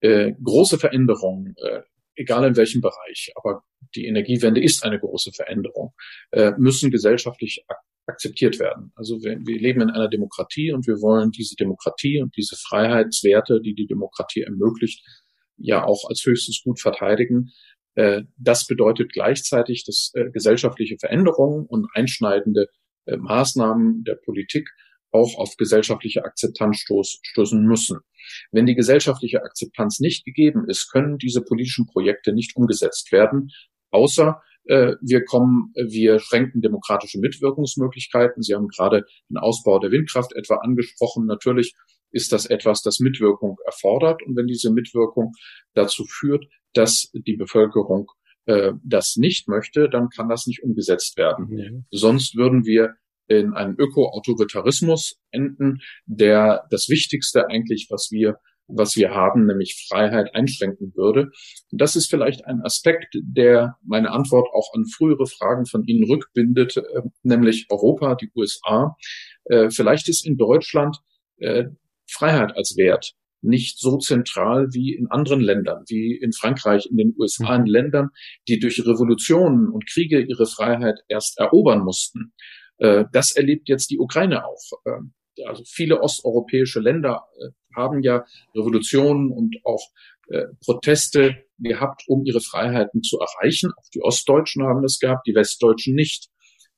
Äh, 0.00 0.32
große 0.42 0.78
Veränderungen, 0.78 1.54
äh, 1.56 1.82
egal 2.14 2.44
in 2.44 2.56
welchem 2.56 2.80
Bereich, 2.80 3.32
aber 3.34 3.64
die 3.94 4.06
Energiewende 4.06 4.62
ist 4.62 4.84
eine 4.84 4.98
große 4.98 5.32
Veränderung, 5.32 5.92
äh, 6.30 6.52
müssen 6.58 6.90
gesellschaftlich 6.90 7.64
akzeptiert 8.08 8.58
werden. 8.58 8.92
Also 8.94 9.22
wir, 9.22 9.38
wir 9.44 9.58
leben 9.58 9.82
in 9.82 9.90
einer 9.90 10.08
Demokratie 10.08 10.72
und 10.72 10.86
wir 10.86 11.00
wollen 11.00 11.30
diese 11.30 11.56
Demokratie 11.56 12.20
und 12.20 12.36
diese 12.36 12.56
Freiheitswerte, 12.56 13.60
die 13.60 13.74
die 13.74 13.86
Demokratie 13.86 14.42
ermöglicht, 14.42 15.04
ja 15.56 15.84
auch 15.84 16.08
als 16.08 16.24
höchstes 16.24 16.62
Gut 16.64 16.80
verteidigen. 16.80 17.50
Äh, 17.94 18.22
das 18.36 18.66
bedeutet 18.66 19.12
gleichzeitig, 19.12 19.84
dass 19.84 20.12
äh, 20.14 20.30
gesellschaftliche 20.30 20.96
Veränderungen 20.98 21.66
und 21.66 21.86
einschneidende 21.94 22.66
äh, 23.06 23.16
Maßnahmen 23.16 24.04
der 24.04 24.14
Politik 24.14 24.68
auch 25.10 25.38
auf 25.38 25.56
gesellschaftliche 25.56 26.24
Akzeptanz 26.24 26.84
stoßen 27.22 27.62
müssen. 27.62 27.98
Wenn 28.52 28.66
die 28.66 28.74
gesellschaftliche 28.74 29.42
Akzeptanz 29.42 30.00
nicht 30.00 30.24
gegeben 30.24 30.68
ist, 30.68 30.90
können 30.92 31.16
diese 31.16 31.42
politischen 31.42 31.86
Projekte 31.86 32.34
nicht 32.34 32.56
umgesetzt 32.56 33.10
werden, 33.10 33.50
außer 33.90 34.42
wir 34.68 35.24
kommen, 35.24 35.72
wir 35.74 36.18
schränken 36.18 36.60
demokratische 36.60 37.18
Mitwirkungsmöglichkeiten. 37.18 38.42
Sie 38.42 38.54
haben 38.54 38.68
gerade 38.68 39.04
den 39.30 39.38
Ausbau 39.38 39.78
der 39.78 39.90
Windkraft 39.90 40.34
etwa 40.36 40.56
angesprochen. 40.56 41.26
Natürlich 41.26 41.74
ist 42.10 42.32
das 42.32 42.46
etwas, 42.46 42.82
das 42.82 43.00
Mitwirkung 43.00 43.56
erfordert. 43.64 44.22
Und 44.22 44.36
wenn 44.36 44.46
diese 44.46 44.70
Mitwirkung 44.70 45.32
dazu 45.74 46.04
führt, 46.04 46.46
dass 46.74 47.10
die 47.12 47.36
Bevölkerung 47.36 48.10
äh, 48.46 48.72
das 48.82 49.16
nicht 49.16 49.48
möchte, 49.48 49.88
dann 49.88 50.08
kann 50.08 50.28
das 50.28 50.46
nicht 50.46 50.62
umgesetzt 50.62 51.16
werden. 51.16 51.48
Mhm. 51.48 51.84
Sonst 51.90 52.36
würden 52.36 52.64
wir 52.64 52.94
in 53.26 53.52
einen 53.52 53.76
Öko-Autoritarismus 53.78 55.18
enden, 55.30 55.80
der 56.06 56.66
das 56.70 56.88
Wichtigste 56.88 57.46
eigentlich, 57.48 57.88
was 57.90 58.08
wir 58.10 58.38
was 58.68 58.96
wir 58.96 59.10
haben, 59.10 59.46
nämlich 59.46 59.86
Freiheit 59.88 60.34
einschränken 60.34 60.92
würde. 60.94 61.30
Und 61.72 61.80
das 61.80 61.96
ist 61.96 62.10
vielleicht 62.10 62.44
ein 62.44 62.60
Aspekt, 62.62 63.16
der 63.22 63.76
meine 63.84 64.10
Antwort 64.10 64.48
auch 64.52 64.72
an 64.74 64.84
frühere 64.86 65.26
Fragen 65.26 65.66
von 65.66 65.84
Ihnen 65.84 66.04
rückbindet, 66.04 66.76
äh, 66.76 67.02
nämlich 67.22 67.66
Europa, 67.70 68.14
die 68.14 68.30
USA. 68.36 68.96
Äh, 69.44 69.70
vielleicht 69.70 70.08
ist 70.08 70.26
in 70.26 70.36
Deutschland 70.36 70.98
äh, 71.38 71.64
Freiheit 72.06 72.56
als 72.56 72.76
Wert 72.76 73.14
nicht 73.40 73.78
so 73.78 73.98
zentral 73.98 74.68
wie 74.72 74.94
in 74.94 75.06
anderen 75.08 75.40
Ländern, 75.40 75.84
wie 75.88 76.16
in 76.16 76.32
Frankreich, 76.32 76.86
in 76.90 76.96
den 76.96 77.14
USA, 77.18 77.54
in 77.54 77.62
mhm. 77.62 77.68
Ländern, 77.68 78.08
die 78.48 78.58
durch 78.58 78.80
Revolutionen 78.80 79.68
und 79.68 79.88
Kriege 79.88 80.20
ihre 80.20 80.46
Freiheit 80.46 80.98
erst 81.08 81.38
erobern 81.38 81.84
mussten. 81.84 82.32
Das 82.80 83.32
erlebt 83.36 83.68
jetzt 83.68 83.90
die 83.90 83.98
Ukraine 83.98 84.44
auch. 84.44 84.62
Ähm, 84.86 85.14
also 85.46 85.62
viele 85.66 86.00
osteuropäische 86.00 86.80
Länder 86.80 87.24
haben 87.74 88.02
ja 88.02 88.24
Revolutionen 88.54 89.30
und 89.30 89.56
auch 89.64 89.82
äh, 90.28 90.46
Proteste 90.64 91.44
gehabt, 91.58 92.04
um 92.06 92.24
ihre 92.24 92.40
Freiheiten 92.40 93.02
zu 93.02 93.18
erreichen. 93.18 93.72
Auch 93.76 93.88
die 93.94 94.02
Ostdeutschen 94.02 94.64
haben 94.64 94.82
das 94.82 94.98
gehabt, 94.98 95.26
die 95.26 95.34
Westdeutschen 95.34 95.94
nicht. 95.94 96.28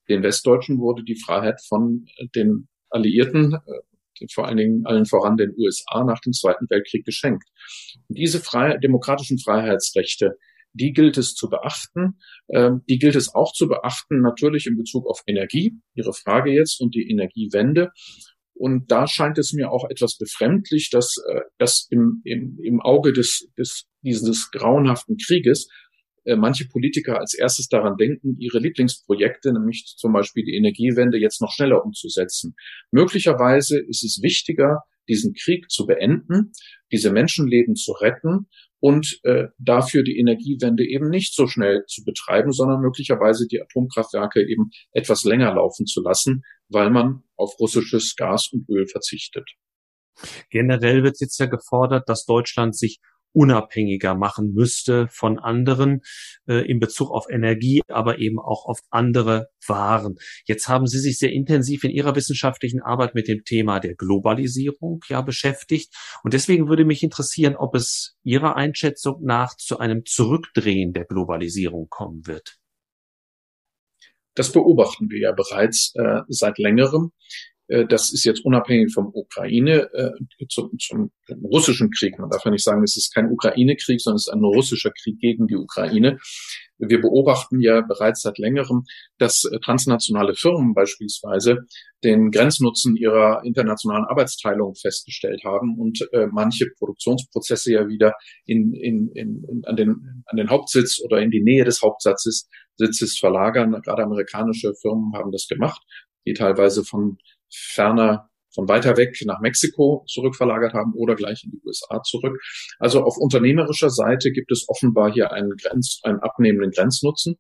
Den 0.09 0.23
Westdeutschen 0.23 0.79
wurde 0.79 1.05
die 1.05 1.21
Freiheit 1.21 1.61
von 1.67 2.07
äh, 2.17 2.27
den 2.35 2.69
Alliierten, 2.91 3.55
äh, 3.55 4.27
vor 4.33 4.47
allen 4.47 4.59
Dingen 4.59 4.87
allen 4.87 5.07
voran 5.07 5.37
den 5.37 5.55
USA 5.57 6.05
nach 6.05 6.21
dem 6.21 6.33
Zweiten 6.33 6.69
Weltkrieg 6.69 7.05
geschenkt. 7.05 7.49
Und 8.09 8.19
diese 8.19 8.41
frei 8.41 8.77
demokratischen 8.77 9.39
Freiheitsrechte, 9.39 10.37
die 10.73 10.93
gilt 10.93 11.19
es 11.19 11.35
zu 11.35 11.49
beachten. 11.49 12.19
Ähm, 12.49 12.83
die 12.89 12.99
gilt 12.99 13.17
es 13.17 13.35
auch 13.35 13.53
zu 13.53 13.69
beachten, 13.69 14.21
natürlich 14.21 14.67
in 14.67 14.77
Bezug 14.77 15.07
auf 15.09 15.23
Energie, 15.27 15.75
Ihre 15.95 16.13
Frage 16.13 16.53
jetzt, 16.53 16.81
und 16.81 16.95
die 16.95 17.11
Energiewende. 17.11 17.91
Und 18.61 18.91
da 18.91 19.07
scheint 19.07 19.39
es 19.39 19.55
mir 19.55 19.71
auch 19.71 19.89
etwas 19.89 20.19
befremdlich, 20.19 20.91
dass, 20.91 21.17
äh, 21.27 21.41
dass 21.57 21.87
im, 21.89 22.21
im, 22.25 22.59
im 22.63 22.83
Auge 22.83 23.15
des, 23.15 23.49
des, 23.57 23.87
dieses 24.03 24.51
grauenhaften 24.51 25.17
Krieges 25.17 25.71
äh, 26.27 26.37
manche 26.37 26.69
Politiker 26.69 27.19
als 27.19 27.33
erstes 27.33 27.69
daran 27.69 27.97
denken, 27.97 28.37
ihre 28.39 28.59
Lieblingsprojekte, 28.59 29.55
nämlich 29.55 29.95
zum 29.97 30.13
Beispiel 30.13 30.45
die 30.45 30.57
Energiewende, 30.57 31.17
jetzt 31.17 31.41
noch 31.41 31.53
schneller 31.53 31.83
umzusetzen. 31.83 32.55
Möglicherweise 32.91 33.81
ist 33.81 34.05
es 34.05 34.21
wichtiger, 34.23 34.83
diesen 35.09 35.35
Krieg 35.35 35.71
zu 35.71 35.87
beenden, 35.87 36.53
diese 36.93 37.13
Menschenleben 37.13 37.75
zu 37.75 37.93
retten 37.93 38.49
und 38.81 39.21
äh, 39.25 39.49
dafür 39.59 40.03
die 40.03 40.19
Energiewende 40.19 40.87
eben 40.87 41.11
nicht 41.11 41.35
so 41.35 41.47
schnell 41.47 41.85
zu 41.87 42.03
betreiben, 42.05 42.53
sondern 42.53 42.81
möglicherweise 42.81 43.47
die 43.47 43.61
Atomkraftwerke 43.61 44.41
eben 44.41 44.71
etwas 44.93 45.25
länger 45.25 45.55
laufen 45.55 45.87
zu 45.87 46.03
lassen, 46.03 46.43
weil 46.69 46.91
man 46.91 47.23
auf 47.37 47.59
russisches 47.61 48.17
Gas 48.17 48.49
und 48.53 48.69
Öl 48.69 48.87
verzichtet. 48.87 49.49
Generell 50.51 51.03
wird 51.03 51.21
jetzt 51.21 51.39
ja 51.39 51.47
gefordert, 51.47 52.09
dass 52.09 52.25
Deutschland 52.25 52.77
sich 52.77 53.01
unabhängiger 53.33 54.15
machen 54.15 54.53
müsste 54.53 55.09
von 55.09 55.39
anderen 55.39 56.01
äh, 56.47 56.67
in 56.69 56.81
Bezug 56.81 57.11
auf 57.11 57.27
Energie, 57.31 57.83
aber 57.89 58.19
eben 58.19 58.39
auch 58.39 58.67
auf 58.67 58.81
andere 58.91 59.49
Waren. 59.67 60.17
Jetzt 60.47 60.69
haben 60.69 60.87
Sie 60.87 60.99
sich 60.99 61.19
sehr 61.19 61.33
intensiv 61.33 61.85
in 61.85 61.91
Ihrer 61.91 62.17
wissenschaftlichen 62.17 62.81
Arbeit 62.81 63.15
mit 63.15 63.29
dem 63.29 63.45
Thema 63.45 63.81
der 63.81 63.95
Globalisierung 63.95 65.01
ja 65.09 65.21
beschäftigt. 65.21 65.95
Und 66.23 66.35
deswegen 66.35 66.69
würde 66.69 66.85
mich 66.85 67.03
interessieren, 67.03 67.57
ob 67.57 67.75
es 67.75 68.17
Ihrer 68.23 68.57
Einschätzung 68.57 69.23
nach 69.25 69.57
zu 69.57 69.79
einem 69.79 70.05
Zurückdrehen 70.05 70.93
der 70.93 71.05
Globalisierung 71.05 71.89
kommen 71.89 72.27
wird. 72.27 72.57
Das 74.35 74.53
beobachten 74.53 75.11
wir 75.11 75.21
ja 75.21 75.33
bereits 75.33 75.93
äh, 75.97 76.21
seit 76.29 76.59
längerem. 76.59 77.13
Äh, 77.71 77.87
das 77.87 78.13
ist 78.13 78.25
jetzt 78.25 78.45
unabhängig 78.45 78.93
vom 78.93 79.11
Ukraine, 79.15 79.89
äh, 79.95 80.11
zum, 80.49 80.77
zum 80.79 81.11
russischen 81.45 81.91
Krieg. 81.91 82.19
Man 82.19 82.29
darf 82.29 82.45
ja 82.45 82.51
nicht 82.51 82.65
sagen, 82.65 82.83
es 82.83 82.97
ist 82.97 83.15
kein 83.15 83.31
Ukraine-Krieg, 83.31 84.01
sondern 84.01 84.17
es 84.17 84.27
ist 84.27 84.33
ein 84.33 84.45
russischer 84.45 84.91
Krieg 84.91 85.19
gegen 85.21 85.47
die 85.47 85.57
Ukraine. 85.57 86.19
Wir 86.79 87.01
beobachten 87.01 87.61
ja 87.61 87.83
bereits 87.83 88.23
seit 88.23 88.39
längerem, 88.39 88.85
dass 89.19 89.45
äh, 89.45 89.59
transnationale 89.61 90.35
Firmen 90.35 90.75
beispielsweise 90.75 91.59
den 92.03 92.31
Grenznutzen 92.31 92.97
ihrer 92.97 93.43
internationalen 93.45 94.05
Arbeitsteilung 94.05 94.75
festgestellt 94.75 95.45
haben 95.45 95.79
und 95.79 96.01
äh, 96.13 96.27
manche 96.27 96.67
Produktionsprozesse 96.79 97.73
ja 97.73 97.87
wieder 97.87 98.15
in, 98.47 98.73
in, 98.75 99.11
in, 99.15 99.63
an, 99.67 99.77
den, 99.77 100.25
an 100.27 100.37
den 100.37 100.51
Hauptsitz 100.51 101.01
oder 101.05 101.21
in 101.21 101.31
die 101.31 101.43
Nähe 101.43 101.65
des 101.65 101.83
Hauptsatzes 101.83 102.49
Sitzes 102.77 103.19
verlagern. 103.19 103.79
Gerade 103.85 104.03
amerikanische 104.03 104.73
Firmen 104.81 105.13
haben 105.15 105.31
das 105.31 105.47
gemacht, 105.47 105.83
die 106.27 106.33
teilweise 106.33 106.83
von 106.83 107.19
ferner 107.51 108.31
von 108.53 108.69
weiter 108.69 108.97
weg 108.97 109.17
nach 109.25 109.41
Mexiko 109.41 110.05
zurückverlagert 110.09 110.75
haben 110.75 110.93
oder 110.95 111.15
gleich 111.15 111.45
in 111.45 111.53
die 111.53 111.61
USA 111.65 112.03
zurück. 112.03 112.41
Also 112.79 113.05
auf 113.05 113.17
unternehmerischer 113.17 113.91
Seite 113.91 114.33
gibt 114.33 114.51
es 114.51 114.65
offenbar 114.69 115.13
hier 115.13 115.33
einen, 115.33 115.57
Grenz, 115.57 116.01
einen 116.03 116.19
abnehmenden 116.19 116.73
Grenznutzen 116.73 117.37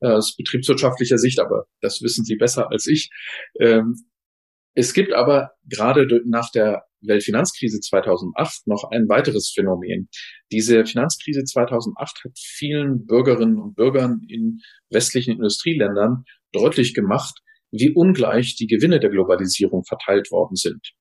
äh, 0.00 0.08
aus 0.08 0.36
betriebswirtschaftlicher 0.36 1.18
Sicht, 1.18 1.38
aber 1.38 1.66
das 1.80 2.00
wissen 2.02 2.24
Sie 2.24 2.36
besser 2.36 2.70
als 2.70 2.86
ich. 2.86 3.10
Ähm, 3.60 4.06
es 4.74 4.92
gibt 4.92 5.12
aber 5.12 5.52
gerade 5.68 6.06
nach 6.26 6.50
der 6.50 6.84
Weltfinanzkrise 7.00 7.80
2008 7.80 8.66
noch 8.66 8.90
ein 8.90 9.08
weiteres 9.08 9.52
Phänomen. 9.54 10.08
Diese 10.50 10.84
Finanzkrise 10.84 11.44
2008 11.44 12.24
hat 12.24 12.32
vielen 12.36 13.06
Bürgerinnen 13.06 13.58
und 13.58 13.76
Bürgern 13.76 14.22
in 14.28 14.60
westlichen 14.90 15.32
Industrieländern 15.32 16.24
deutlich 16.52 16.94
gemacht, 16.94 17.40
wie 17.76 17.92
ungleich 17.92 18.54
die 18.54 18.66
Gewinne 18.66 19.00
der 19.00 19.10
Globalisierung 19.10 19.84
verteilt 19.84 20.30
worden 20.30 20.54
sind. 20.54 20.92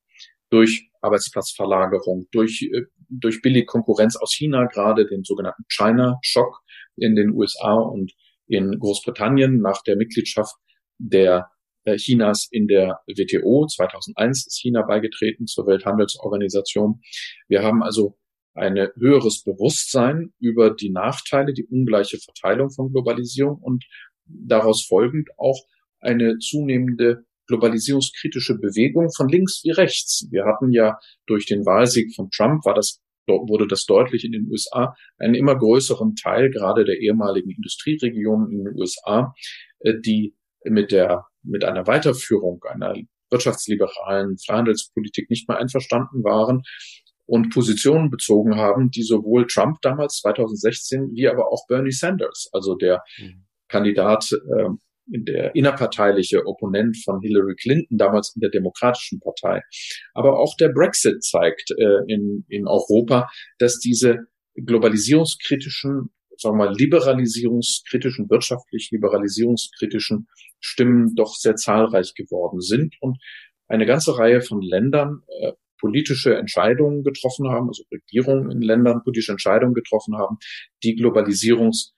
Durch 0.49 0.89
Arbeitsplatzverlagerung, 1.01 2.28
durch, 2.32 2.67
äh, 2.74 2.84
durch 3.09 3.41
billige 3.41 3.65
Konkurrenz 3.65 4.15
aus 4.15 4.34
China, 4.34 4.65
gerade 4.65 5.05
den 5.05 5.24
sogenannten 5.24 5.63
China-Schock 5.69 6.61
in 6.95 7.15
den 7.15 7.32
USA 7.32 7.76
und 7.76 8.11
in 8.47 8.80
Großbritannien 8.80 9.59
nach 9.59 9.82
der 9.84 9.95
Mitgliedschaft 9.95 10.55
der 10.97 11.49
äh, 11.86 11.97
Chinas 11.97 12.47
in 12.49 12.67
der 12.67 12.99
WTO. 13.07 13.67
2001 13.67 14.47
ist 14.47 14.59
China 14.59 14.84
beigetreten 14.84 15.45
zur 15.45 15.67
Welthandelsorganisation. 15.67 17.01
Wir 17.47 17.61
haben 17.61 17.84
also 17.84 18.17
ein 18.55 18.76
höheres 18.76 19.43
Bewusstsein 19.43 20.34
über 20.39 20.71
die 20.71 20.91
Nachteile, 20.91 21.53
die 21.53 21.65
ungleiche 21.65 22.17
Verteilung 22.19 22.71
von 22.71 22.91
Globalisierung 22.91 23.59
und 23.61 23.84
daraus 24.26 24.86
folgend 24.86 25.30
auch 25.38 25.59
eine 26.03 26.37
zunehmende 26.37 27.25
globalisierungskritische 27.47 28.55
Bewegung 28.57 29.11
von 29.11 29.27
links 29.27 29.61
wie 29.63 29.71
rechts. 29.71 30.27
Wir 30.31 30.45
hatten 30.45 30.71
ja 30.71 30.97
durch 31.25 31.45
den 31.45 31.65
Wahlsieg 31.65 32.15
von 32.15 32.29
Trump 32.29 32.65
war 32.65 32.73
das 32.73 32.99
wurde 33.25 33.67
das 33.67 33.85
deutlich 33.85 34.25
in 34.25 34.33
den 34.33 34.49
USA, 34.49 34.95
einen 35.17 35.33
immer 35.33 35.57
größeren 35.57 36.15
Teil 36.15 36.49
gerade 36.51 36.83
der 36.83 36.99
ehemaligen 36.99 37.51
Industrieregionen 37.51 38.51
in 38.51 38.65
den 38.65 38.75
USA, 38.77 39.33
äh, 39.79 39.93
die 39.99 40.35
mit 40.65 40.91
der 40.91 41.25
mit 41.41 41.63
einer 41.63 41.87
Weiterführung 41.87 42.63
einer 42.63 42.95
wirtschaftsliberalen 43.29 44.37
Freihandelspolitik 44.37 45.29
nicht 45.29 45.47
mehr 45.49 45.57
einverstanden 45.57 46.23
waren 46.23 46.63
und 47.25 47.53
Positionen 47.53 48.09
bezogen 48.09 48.55
haben, 48.55 48.91
die 48.91 49.03
sowohl 49.03 49.47
Trump 49.47 49.77
damals 49.81 50.17
2016 50.19 51.11
wie 51.13 51.27
aber 51.27 51.51
auch 51.51 51.65
Bernie 51.67 51.91
Sanders, 51.91 52.49
also 52.53 52.75
der 52.75 53.03
mhm. 53.17 53.45
Kandidat, 53.67 54.31
äh, 54.31 54.69
der 55.05 55.55
innerparteiliche 55.55 56.45
Opponent 56.45 56.97
von 57.03 57.19
Hillary 57.21 57.55
Clinton, 57.55 57.97
damals 57.97 58.33
in 58.35 58.41
der 58.41 58.49
Demokratischen 58.49 59.19
Partei. 59.19 59.61
Aber 60.13 60.39
auch 60.39 60.55
der 60.57 60.69
Brexit 60.69 61.23
zeigt 61.23 61.71
äh, 61.77 62.03
in, 62.07 62.45
in 62.47 62.67
Europa, 62.67 63.29
dass 63.59 63.79
diese 63.79 64.27
globalisierungskritischen 64.55 66.09
sagen 66.37 66.57
wir 66.57 66.65
mal, 66.65 66.75
liberalisierungskritischen, 66.75 68.29
wirtschaftlich 68.29 68.89
liberalisierungskritischen 68.91 70.27
Stimmen 70.59 71.13
doch 71.15 71.35
sehr 71.35 71.55
zahlreich 71.55 72.15
geworden 72.15 72.59
sind 72.59 72.95
und 73.01 73.17
eine 73.67 73.85
ganze 73.85 74.17
Reihe 74.17 74.41
von 74.41 74.61
Ländern 74.61 75.21
äh, 75.41 75.53
politische 75.79 76.35
Entscheidungen 76.35 77.03
getroffen 77.03 77.49
haben, 77.49 77.67
also 77.67 77.83
Regierungen 77.91 78.49
in 78.51 78.61
Ländern 78.61 79.03
politische 79.03 79.33
Entscheidungen 79.33 79.73
getroffen 79.73 80.17
haben, 80.17 80.37
die 80.83 80.95
Globalisierungs 80.95 81.93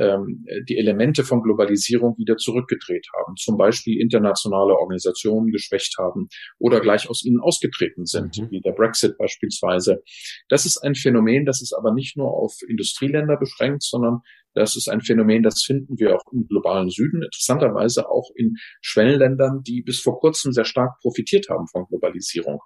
ähm, 0.00 0.46
die 0.66 0.78
Elemente 0.78 1.24
von 1.24 1.42
Globalisierung 1.42 2.16
wieder 2.16 2.36
zurückgedreht 2.36 3.06
haben, 3.18 3.36
zum 3.36 3.58
Beispiel 3.58 4.00
internationale 4.00 4.74
Organisationen 4.74 5.52
geschwächt 5.52 5.96
haben 5.98 6.28
oder 6.58 6.80
gleich 6.80 7.08
aus 7.08 7.22
ihnen 7.22 7.40
ausgetreten 7.40 8.06
sind, 8.06 8.38
mhm. 8.38 8.50
wie 8.50 8.60
der 8.60 8.72
Brexit 8.72 9.18
beispielsweise. 9.18 10.02
Das 10.48 10.64
ist 10.64 10.78
ein 10.78 10.94
Phänomen, 10.94 11.44
das 11.44 11.60
ist 11.60 11.74
aber 11.74 11.92
nicht 11.92 12.16
nur 12.16 12.32
auf 12.32 12.54
Industrieländer 12.66 13.36
beschränkt, 13.36 13.82
sondern 13.82 14.20
das 14.54 14.74
ist 14.74 14.88
ein 14.88 15.00
Phänomen, 15.00 15.42
das 15.42 15.62
finden 15.62 15.98
wir 15.98 16.16
auch 16.16 16.32
im 16.32 16.46
globalen 16.48 16.90
Süden, 16.90 17.22
interessanterweise 17.22 18.08
auch 18.08 18.30
in 18.34 18.56
Schwellenländern, 18.80 19.62
die 19.62 19.82
bis 19.82 20.00
vor 20.00 20.18
kurzem 20.18 20.52
sehr 20.52 20.64
stark 20.64 20.98
profitiert 21.02 21.48
haben 21.50 21.68
von 21.68 21.86
Globalisierung. 21.86 22.58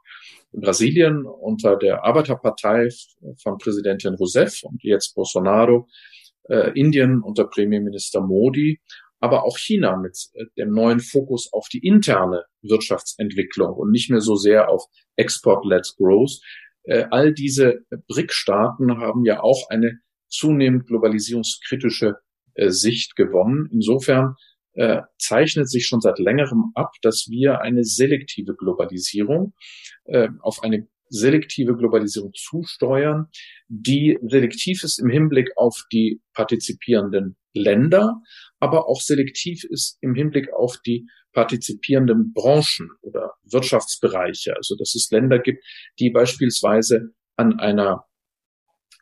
In 0.52 0.60
Brasilien 0.60 1.26
unter 1.26 1.76
der 1.76 2.04
Arbeiterpartei 2.04 2.88
von 3.42 3.58
Präsidentin 3.58 4.14
Rousseff 4.14 4.62
und 4.62 4.82
jetzt 4.82 5.14
Bolsonaro 5.14 5.88
äh, 6.48 6.78
Indien 6.78 7.22
unter 7.22 7.44
Premierminister 7.44 8.20
Modi, 8.20 8.80
aber 9.20 9.44
auch 9.44 9.56
China 9.56 9.96
mit 9.96 10.18
äh, 10.34 10.44
dem 10.58 10.72
neuen 10.72 11.00
Fokus 11.00 11.50
auf 11.52 11.68
die 11.68 11.78
interne 11.78 12.44
Wirtschaftsentwicklung 12.62 13.74
und 13.74 13.90
nicht 13.90 14.10
mehr 14.10 14.20
so 14.20 14.36
sehr 14.36 14.68
auf 14.68 14.84
Export-led 15.16 15.94
Growth. 15.96 16.40
Äh, 16.82 17.06
all 17.10 17.32
diese 17.32 17.80
BRIC-Staaten 18.08 18.98
haben 18.98 19.24
ja 19.24 19.42
auch 19.42 19.70
eine 19.70 20.00
zunehmend 20.28 20.86
globalisierungskritische 20.86 22.16
äh, 22.54 22.68
Sicht 22.70 23.16
gewonnen. 23.16 23.68
Insofern 23.72 24.34
zeichnet 25.18 25.70
sich 25.70 25.86
schon 25.86 26.00
seit 26.00 26.18
längerem 26.18 26.72
ab, 26.74 26.94
dass 27.02 27.28
wir 27.30 27.60
eine 27.60 27.84
selektive 27.84 28.56
Globalisierung 28.56 29.54
auf 30.40 30.64
eine 30.64 30.88
selektive 31.08 31.76
Globalisierung 31.76 32.32
zusteuern, 32.34 33.26
die 33.68 34.18
selektiv 34.22 34.82
ist 34.82 34.98
im 34.98 35.08
Hinblick 35.08 35.50
auf 35.56 35.84
die 35.92 36.20
partizipierenden 36.32 37.36
Länder, 37.52 38.20
aber 38.58 38.88
auch 38.88 39.00
selektiv 39.00 39.64
ist 39.64 39.98
im 40.00 40.14
Hinblick 40.14 40.52
auf 40.52 40.78
die 40.84 41.06
partizipierenden 41.32 42.32
Branchen 42.32 42.90
oder 43.02 43.32
Wirtschaftsbereiche. 43.44 44.56
Also 44.56 44.76
dass 44.76 44.94
es 44.94 45.10
Länder 45.10 45.38
gibt, 45.38 45.64
die 45.98 46.10
beispielsweise 46.10 47.12
an 47.36 47.58
einer 47.58 48.04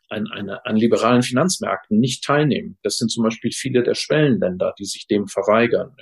an, 0.09 0.27
einer, 0.31 0.65
an 0.65 0.75
liberalen 0.75 1.23
Finanzmärkten 1.23 1.99
nicht 1.99 2.23
teilnehmen. 2.23 2.77
Das 2.83 2.97
sind 2.97 3.09
zum 3.09 3.23
Beispiel 3.23 3.51
viele 3.51 3.81
der 3.81 3.95
Schwellenländer, 3.95 4.75
die 4.77 4.85
sich 4.85 5.07
dem 5.07 5.27
verweigern. 5.27 5.95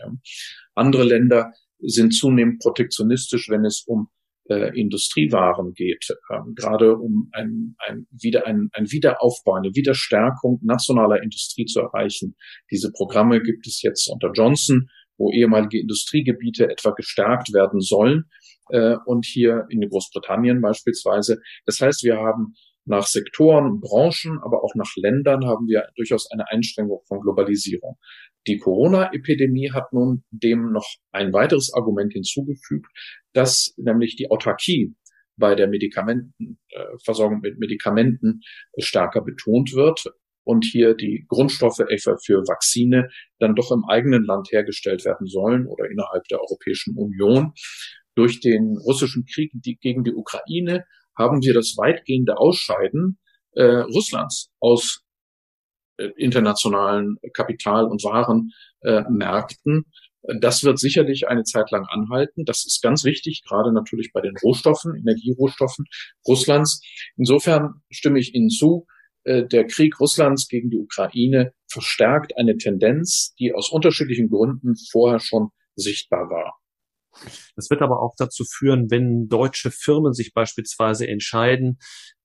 Andere 0.76 1.04
Länder 1.04 1.54
sind 1.80 2.14
zunehmend 2.14 2.60
protektionistisch, 2.60 3.49
wenn 3.49 3.64
es 3.64 3.84
um 3.88 4.10
äh, 4.52 4.72
Industriewaren 4.78 5.74
geht, 5.74 6.06
ähm, 6.30 6.54
gerade 6.56 6.97
um 6.97 7.30
ein, 7.32 7.76
ein, 7.88 8.06
wieder, 8.12 8.45
ein, 8.45 8.70
ein 8.74 8.91
Wiederaufbau, 8.91 9.54
eine 9.54 9.70
Wiederstärkung 9.74 10.60
nationaler 10.62 11.24
Industrie 11.24 11.66
zu 11.66 11.80
erreichen. 11.80 12.36
Diese 12.70 12.91
Programme 12.91 13.41
gibt 13.41 13.66
es 13.66 13.82
jetzt 13.82 14.10
unter 14.10 14.32
Johnson, 14.34 14.89
wo 15.18 15.32
ehemalige 15.32 15.80
Industriegebiete 15.80 16.70
etwa 16.70 16.91
gestärkt 16.91 17.54
werden 17.54 17.80
sollen 17.80 18.26
äh, 18.70 18.97
und 19.06 19.26
hier 19.26 19.66
in 19.70 19.88
Großbritannien 19.88 20.62
beispielsweise. 20.62 21.39
Das 21.66 21.80
heißt, 21.80 22.04
wir 22.04 22.18
haben 22.18 22.54
nach 22.86 23.05
Sektoren 23.05 23.79
Branchen, 23.79 24.39
aber 24.41 24.63
auch 24.63 24.73
nach 24.75 24.91
Ländern 24.95 25.45
haben 25.45 25.67
wir 25.67 25.88
durchaus 25.95 26.29
eine 26.32 26.49
Einschränkung 26.49 27.01
von 27.07 27.21
Globalisierung. 27.21 27.97
Die 28.47 28.57
Corona-Epidemie 28.57 29.71
hat 29.71 29.93
nun 29.93 30.23
dem 30.32 30.71
noch 30.71 30.88
ein 31.11 31.32
weiteres 31.32 31.71
Argument 31.73 32.13
hinzugefügt, 32.13 32.88
dass 33.34 33.73
nämlich 33.77 34.15
die 34.15 34.32
Autarkie 34.32 34.95
bei 35.38 35.55
der 35.55 35.67
Medikamentenversorgung 35.67 37.43
äh, 37.43 37.49
mit 37.49 37.59
Medikamenten 37.59 38.41
stärker 38.77 39.21
betont 39.21 39.73
wird 39.73 40.03
und 40.43 40.65
hier 40.65 40.95
die 40.95 41.25
Grundstoffe 41.27 41.79
etwa 41.79 42.17
für 42.23 42.41
Vakzine 42.47 43.09
dann 43.39 43.55
doch 43.55 43.71
im 43.71 43.86
eigenen 43.86 44.23
Land 44.23 44.51
hergestellt 44.51 45.05
werden 45.05 45.27
sollen 45.27 45.67
oder 45.67 45.89
innerhalb 45.89 46.23
der 46.25 46.41
Europäischen 46.41 46.95
Union. 46.97 47.53
Durch 48.15 48.41
den 48.41 48.75
russischen 48.77 49.25
Krieg 49.25 49.51
gegen 49.79 50.03
die 50.03 50.13
Ukraine 50.13 50.86
haben 51.18 51.41
wir 51.41 51.53
das 51.53 51.76
weitgehende 51.78 52.38
Ausscheiden 52.38 53.20
äh, 53.53 53.64
Russlands 53.64 54.51
aus 54.59 55.03
äh, 55.97 56.09
internationalen 56.18 57.18
Kapital- 57.34 57.86
und 57.86 58.03
Warenmärkten. 58.03 59.86
Äh, 60.24 60.39
das 60.39 60.64
wird 60.64 60.80
sicherlich 60.80 61.28
eine 61.28 61.43
Zeit 61.43 61.72
lang 61.72 61.86
anhalten. 61.88 62.45
Das 62.45 62.66
ist 62.66 62.82
ganz 62.82 63.03
wichtig, 63.03 63.43
gerade 63.47 63.74
natürlich 63.74 64.12
bei 64.14 64.22
den 64.22 64.36
Rohstoffen, 64.43 64.95
Energierohstoffen 64.95 65.86
Russlands. 66.28 66.82
Insofern 67.18 67.82
stimme 67.89 68.20
ich 68.20 68.34
Ihnen 68.34 68.49
zu. 68.49 68.86
Äh, 69.24 69.45
der 69.45 69.68
Krieg 69.68 69.99
Russlands 69.99 70.47
gegen 70.47 70.70
die 70.70 70.78
Ukraine 70.78 71.53
verstärkt 71.68 72.38
eine 72.38 72.57
Tendenz, 72.57 73.34
die 73.39 73.53
aus 73.53 73.70
unterschiedlichen 73.70 74.30
Gründen 74.30 74.76
vorher 74.91 75.20
schon 75.20 75.49
sichtbar 75.76 76.30
war. 76.30 76.61
Das 77.55 77.70
wird 77.70 77.82
aber 77.82 78.01
auch 78.01 78.16
dazu 78.18 78.43
führen, 78.45 78.89
wenn 78.89 79.28
deutsche 79.28 79.72
Firmen 79.72 80.14
sich 80.14 80.34
beispielsweise 80.34 81.07
entscheiden, 81.07 81.80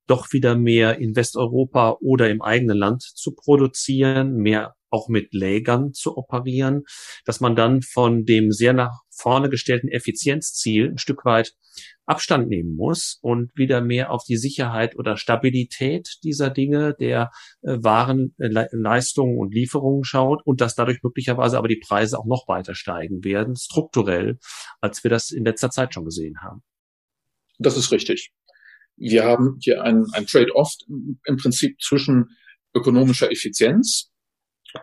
doch 0.07 0.33
wieder 0.33 0.57
mehr 0.57 0.99
in 0.99 1.17
Westeuropa 1.17 1.97
oder 2.01 2.31
im 2.31 2.43
eigenen 2.43 2.79
Land 2.79 3.03
zu 3.03 3.35
produzieren, 3.35 4.37
mehr 4.37 4.75
auch 4.91 5.09
mit 5.09 5.35
Lägern 5.35 5.93
zu 5.93 6.17
operieren, 6.17 6.85
dass 7.25 7.41
man 7.41 7.57
dann 7.57 7.83
von 7.83 8.25
dem 8.25 8.53
sehr 8.53 8.73
nach 8.73 9.01
vorne 9.17 9.49
gestellten 9.49 9.89
Effizienzziel 9.89 10.91
ein 10.91 10.99
Stück 10.99 11.25
weit 11.25 11.55
Abstand 12.05 12.49
nehmen 12.49 12.77
muss 12.77 13.19
und 13.21 13.51
wieder 13.57 13.81
mehr 13.81 14.11
auf 14.11 14.25
die 14.25 14.37
Sicherheit 14.37 14.97
oder 14.97 15.17
Stabilität 15.17 16.19
dieser 16.23 16.51
Dinge, 16.51 16.95
der 16.99 17.31
äh, 17.63 17.79
Waren, 17.83 18.35
äh, 18.39 18.67
und 19.17 19.55
Lieferungen 19.55 20.05
schaut 20.05 20.41
und 20.45 20.61
dass 20.61 20.75
dadurch 20.75 21.03
möglicherweise 21.03 21.59
aber 21.59 21.69
die 21.69 21.81
Preise 21.85 22.19
auch 22.19 22.27
noch 22.27 22.47
weiter 22.47 22.75
steigen 22.75 23.25
werden, 23.25 23.57
strukturell, 23.57 24.39
als 24.81 25.03
wir 25.03 25.11
das 25.11 25.31
in 25.31 25.45
letzter 25.45 25.71
Zeit 25.71 25.95
schon 25.95 26.05
gesehen 26.05 26.37
haben. 26.43 26.63
Das 27.59 27.77
ist 27.77 27.91
richtig. 27.91 28.33
Wir 28.97 29.25
haben 29.25 29.59
hier 29.61 29.83
ein, 29.83 30.05
ein 30.13 30.27
Trade-off 30.27 30.73
im 30.89 31.37
Prinzip 31.37 31.81
zwischen 31.81 32.31
ökonomischer 32.75 33.31
Effizienz 33.31 34.13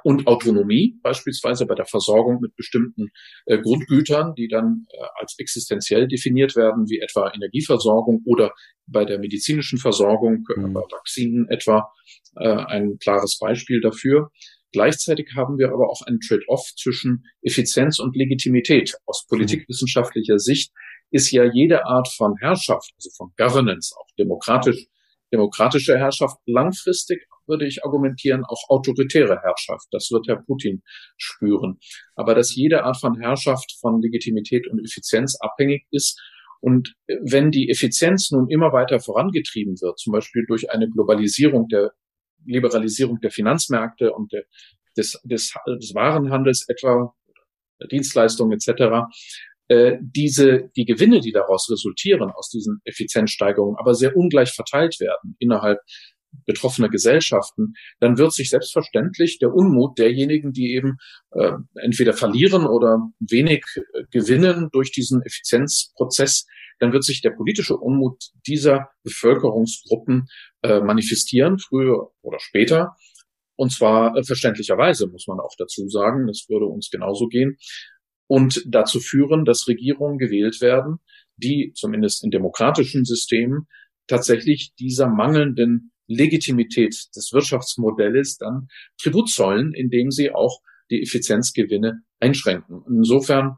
und 0.03 0.27
Autonomie, 0.27 0.99
beispielsweise 1.01 1.65
bei 1.65 1.75
der 1.75 1.85
Versorgung 1.85 2.39
mit 2.41 2.55
bestimmten 2.55 3.09
äh, 3.45 3.59
Grundgütern, 3.59 4.35
die 4.35 4.47
dann 4.47 4.85
äh, 4.91 4.97
als 5.19 5.35
existenziell 5.37 6.07
definiert 6.07 6.55
werden, 6.55 6.89
wie 6.89 6.99
etwa 6.99 7.31
Energieversorgung 7.33 8.21
oder 8.25 8.53
bei 8.87 9.05
der 9.05 9.19
medizinischen 9.19 9.79
Versorgung, 9.79 10.45
äh, 10.55 10.59
mhm. 10.59 10.73
bei 10.73 10.81
Vakzinen 10.81 11.49
etwa, 11.49 11.91
äh, 12.35 12.47
ein 12.47 12.97
klares 12.99 13.37
Beispiel 13.39 13.81
dafür. 13.81 14.29
Gleichzeitig 14.71 15.29
haben 15.35 15.59
wir 15.59 15.71
aber 15.71 15.89
auch 15.89 16.01
einen 16.07 16.19
Trade-off 16.19 16.71
zwischen 16.75 17.25
Effizienz 17.41 17.99
und 17.99 18.15
Legitimität. 18.15 18.95
Aus 19.05 19.25
mhm. 19.25 19.37
politikwissenschaftlicher 19.37 20.39
Sicht 20.39 20.71
ist 21.11 21.31
ja 21.31 21.43
jede 21.45 21.85
Art 21.85 22.07
von 22.07 22.35
Herrschaft, 22.39 22.91
also 22.97 23.09
von 23.15 23.31
Governance, 23.37 23.95
auch 23.95 24.07
demokratisch, 24.17 24.87
demokratische 25.31 25.97
Herrschaft 25.97 26.37
langfristig 26.45 27.27
würde 27.47 27.67
ich 27.67 27.83
argumentieren, 27.83 28.43
auch 28.45 28.69
autoritäre 28.69 29.39
Herrschaft. 29.41 29.87
Das 29.91 30.09
wird 30.11 30.27
Herr 30.27 30.41
Putin 30.41 30.81
spüren. 31.17 31.79
Aber 32.15 32.35
dass 32.35 32.55
jede 32.55 32.83
Art 32.83 32.99
von 32.99 33.19
Herrschaft 33.19 33.77
von 33.79 34.01
Legitimität 34.01 34.67
und 34.67 34.83
Effizienz 34.83 35.37
abhängig 35.39 35.85
ist. 35.91 36.21
Und 36.61 36.93
wenn 37.07 37.51
die 37.51 37.69
Effizienz 37.69 38.31
nun 38.31 38.49
immer 38.49 38.71
weiter 38.71 38.99
vorangetrieben 38.99 39.75
wird, 39.81 39.99
zum 39.99 40.13
Beispiel 40.13 40.45
durch 40.47 40.71
eine 40.71 40.89
Globalisierung 40.89 41.67
der 41.67 41.91
Liberalisierung 42.45 43.19
der 43.21 43.31
Finanzmärkte 43.31 44.13
und 44.13 44.31
der, 44.31 44.43
des, 44.97 45.19
des, 45.23 45.53
des 45.67 45.93
Warenhandels 45.93 46.67
etwa, 46.67 47.13
Dienstleistungen 47.91 48.53
etc., 48.53 49.07
äh, 49.69 49.97
diese, 50.01 50.69
die 50.75 50.85
Gewinne, 50.85 51.21
die 51.21 51.31
daraus 51.31 51.69
resultieren, 51.71 52.31
aus 52.31 52.49
diesen 52.49 52.81
Effizienzsteigerungen, 52.83 53.77
aber 53.77 53.93
sehr 53.93 54.15
ungleich 54.15 54.51
verteilt 54.51 54.99
werden 54.99 55.35
innerhalb 55.39 55.79
betroffener 56.45 56.89
Gesellschaften, 56.89 57.73
dann 57.99 58.17
wird 58.17 58.33
sich 58.33 58.49
selbstverständlich 58.49 59.39
der 59.39 59.53
Unmut 59.53 59.97
derjenigen, 59.97 60.51
die 60.51 60.73
eben 60.73 60.97
äh, 61.31 61.53
entweder 61.75 62.13
verlieren 62.13 62.65
oder 62.65 62.99
wenig 63.19 63.65
äh, 63.75 64.03
gewinnen 64.11 64.69
durch 64.71 64.91
diesen 64.91 65.21
Effizienzprozess, 65.21 66.45
dann 66.79 66.91
wird 66.91 67.03
sich 67.03 67.21
der 67.21 67.31
politische 67.31 67.77
Unmut 67.77 68.31
dieser 68.47 68.89
Bevölkerungsgruppen 69.03 70.27
äh, 70.63 70.81
manifestieren, 70.81 71.59
früher 71.59 72.11
oder 72.21 72.39
später. 72.39 72.95
Und 73.55 73.71
zwar 73.71 74.17
äh, 74.17 74.23
verständlicherweise, 74.23 75.07
muss 75.07 75.27
man 75.27 75.39
auch 75.39 75.53
dazu 75.57 75.87
sagen, 75.87 76.27
das 76.27 76.45
würde 76.49 76.65
uns 76.65 76.89
genauso 76.89 77.27
gehen, 77.27 77.57
und 78.27 78.63
dazu 78.65 78.99
führen, 78.99 79.45
dass 79.45 79.67
Regierungen 79.67 80.17
gewählt 80.17 80.61
werden, 80.61 80.97
die 81.37 81.73
zumindest 81.75 82.23
in 82.23 82.31
demokratischen 82.31 83.05
Systemen 83.05 83.67
tatsächlich 84.07 84.73
dieser 84.79 85.07
mangelnden 85.07 85.92
Legitimität 86.07 86.95
des 87.15 87.31
Wirtschaftsmodells 87.33 88.37
dann 88.37 88.67
Tribut 89.01 89.29
zollen, 89.29 89.73
indem 89.73 90.11
sie 90.11 90.31
auch 90.31 90.61
die 90.89 91.01
Effizienzgewinne 91.01 92.01
einschränken. 92.19 92.83
Insofern 92.87 93.57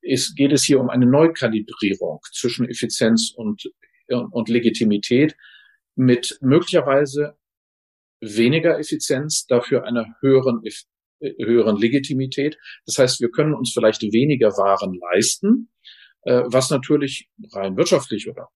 ist, 0.00 0.36
geht 0.36 0.52
es 0.52 0.64
hier 0.64 0.80
um 0.80 0.90
eine 0.90 1.06
Neukalibrierung 1.06 2.20
zwischen 2.32 2.68
Effizienz 2.68 3.32
und, 3.34 3.64
und 4.08 4.48
Legitimität 4.48 5.34
mit 5.96 6.38
möglicherweise 6.40 7.36
weniger 8.20 8.78
Effizienz, 8.78 9.46
dafür 9.46 9.84
einer 9.84 10.06
höheren, 10.20 10.62
höheren 11.20 11.76
Legitimität. 11.76 12.58
Das 12.86 12.98
heißt, 12.98 13.20
wir 13.20 13.30
können 13.30 13.54
uns 13.54 13.72
vielleicht 13.72 14.02
weniger 14.02 14.50
Waren 14.50 14.98
leisten, 15.12 15.70
äh, 16.22 16.42
was 16.46 16.70
natürlich 16.70 17.28
rein 17.52 17.76
wirtschaftlich 17.76 18.28
oder 18.28 18.48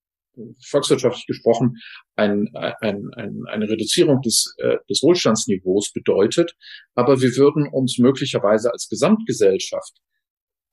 volkswirtschaftlich 0.67 1.27
gesprochen 1.27 1.77
ein, 2.17 2.49
ein, 2.55 3.11
ein, 3.15 3.43
eine 3.49 3.69
Reduzierung 3.69 4.21
des, 4.23 4.55
äh, 4.59 4.77
des 4.89 5.03
Wohlstandsniveaus 5.03 5.93
bedeutet. 5.93 6.55
Aber 6.95 7.21
wir 7.21 7.37
würden 7.37 7.69
uns 7.69 7.99
möglicherweise 7.99 8.73
als 8.73 8.89
Gesamtgesellschaft 8.89 9.99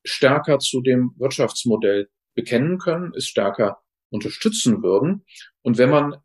stärker 0.03 0.59
zu 0.59 0.82
dem 0.82 1.11
Wirtschaftsmodell 1.18 2.07
bekennen 2.36 2.78
können, 2.78 3.11
es 3.16 3.28
stärker 3.28 3.80
unterstützen 4.09 4.84
würden. 4.84 5.26
Und 5.61 5.78
wenn 5.78 5.89
man 5.89 6.18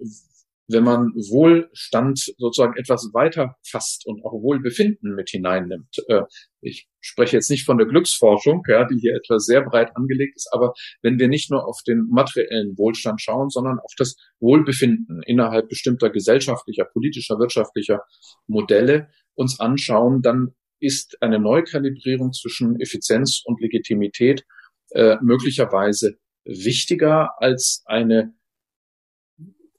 wenn 0.70 0.84
man 0.84 1.12
Wohlstand 1.14 2.18
sozusagen 2.38 2.76
etwas 2.76 3.10
weiter 3.12 3.56
fasst 3.66 4.06
und 4.06 4.24
auch 4.24 4.32
Wohlbefinden 4.32 5.14
mit 5.14 5.30
hineinnimmt. 5.30 5.96
Äh, 6.08 6.22
ich 6.60 6.88
spreche 7.00 7.36
jetzt 7.36 7.50
nicht 7.50 7.64
von 7.64 7.78
der 7.78 7.86
Glücksforschung, 7.86 8.62
ja, 8.68 8.86
die 8.86 8.98
hier 8.98 9.14
etwas 9.14 9.46
sehr 9.46 9.62
breit 9.62 9.96
angelegt 9.96 10.36
ist, 10.36 10.48
aber 10.52 10.72
wenn 11.02 11.18
wir 11.18 11.28
nicht 11.28 11.50
nur 11.50 11.66
auf 11.66 11.80
den 11.86 12.06
materiellen 12.10 12.76
Wohlstand 12.76 13.20
schauen, 13.20 13.50
sondern 13.50 13.78
auf 13.78 13.92
das 13.96 14.16
Wohlbefinden 14.40 15.22
innerhalb 15.26 15.68
bestimmter 15.68 16.10
gesellschaftlicher, 16.10 16.84
politischer, 16.84 17.38
wirtschaftlicher 17.38 18.02
Modelle 18.46 19.08
uns 19.34 19.58
anschauen, 19.58 20.22
dann 20.22 20.54
ist 20.80 21.16
eine 21.20 21.38
Neukalibrierung 21.38 22.32
zwischen 22.32 22.80
Effizienz 22.80 23.42
und 23.44 23.60
Legitimität 23.60 24.44
äh, 24.90 25.16
möglicherweise 25.22 26.16
wichtiger 26.44 27.30
als 27.40 27.82
eine 27.86 28.34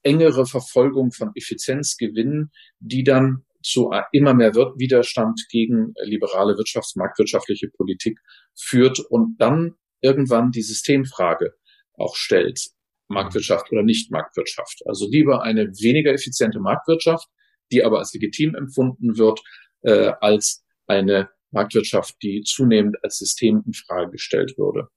engere 0.04 0.46
Verfolgung 0.46 1.12
von 1.12 1.32
Effizienzgewinnen, 1.36 2.52
die 2.80 3.04
dann 3.04 3.46
zu 3.64 3.92
immer 4.12 4.34
mehr 4.34 4.56
Widerstand 4.56 5.46
gegen 5.50 5.94
liberale 6.04 6.54
Wirtschafts-, 6.54 6.98
marktwirtschaftliche 6.98 7.70
Politik 7.70 8.20
führt 8.56 9.00
und 9.00 9.38
dann 9.40 9.76
irgendwann 10.02 10.52
die 10.52 10.64
Systemfrage 10.64 11.54
auch 11.94 12.16
stellt. 12.16 12.72
Marktwirtschaft 13.08 13.72
oder 13.72 13.84
nicht 13.84 14.10
Marktwirtschaft. 14.10 14.82
Also 14.86 15.08
lieber 15.10 15.44
eine 15.44 15.68
weniger 15.80 16.14
effiziente 16.14 16.60
Marktwirtschaft, 16.60 17.28
die 17.72 17.84
aber 17.84 18.00
als 18.00 18.14
legitim 18.14 18.56
empfunden 18.56 19.18
wird, 19.18 19.42
äh, 19.82 20.14
als 20.22 20.64
eine 20.88 21.30
Marktwirtschaft, 21.52 22.16
die 22.24 22.42
zunehmend 22.44 22.98
als 23.04 23.18
System 23.18 23.64
in 23.66 23.74
Frage 23.74 24.12
gestellt 24.12 24.58
würde. 24.58 24.88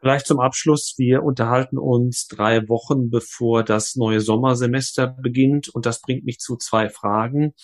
Vielleicht 0.00 0.26
zum 0.26 0.40
Abschluss. 0.40 0.94
Wir 0.98 1.22
unterhalten 1.22 1.78
uns 1.78 2.26
drei 2.26 2.68
Wochen 2.68 3.08
bevor 3.08 3.64
das 3.64 3.96
neue 3.96 4.20
Sommersemester 4.20 5.06
beginnt. 5.06 5.68
Und 5.68 5.86
das 5.86 6.02
bringt 6.02 6.24
mich 6.24 6.38
zu 6.38 6.56
zwei 6.56 6.90
Fragen. 6.90 7.54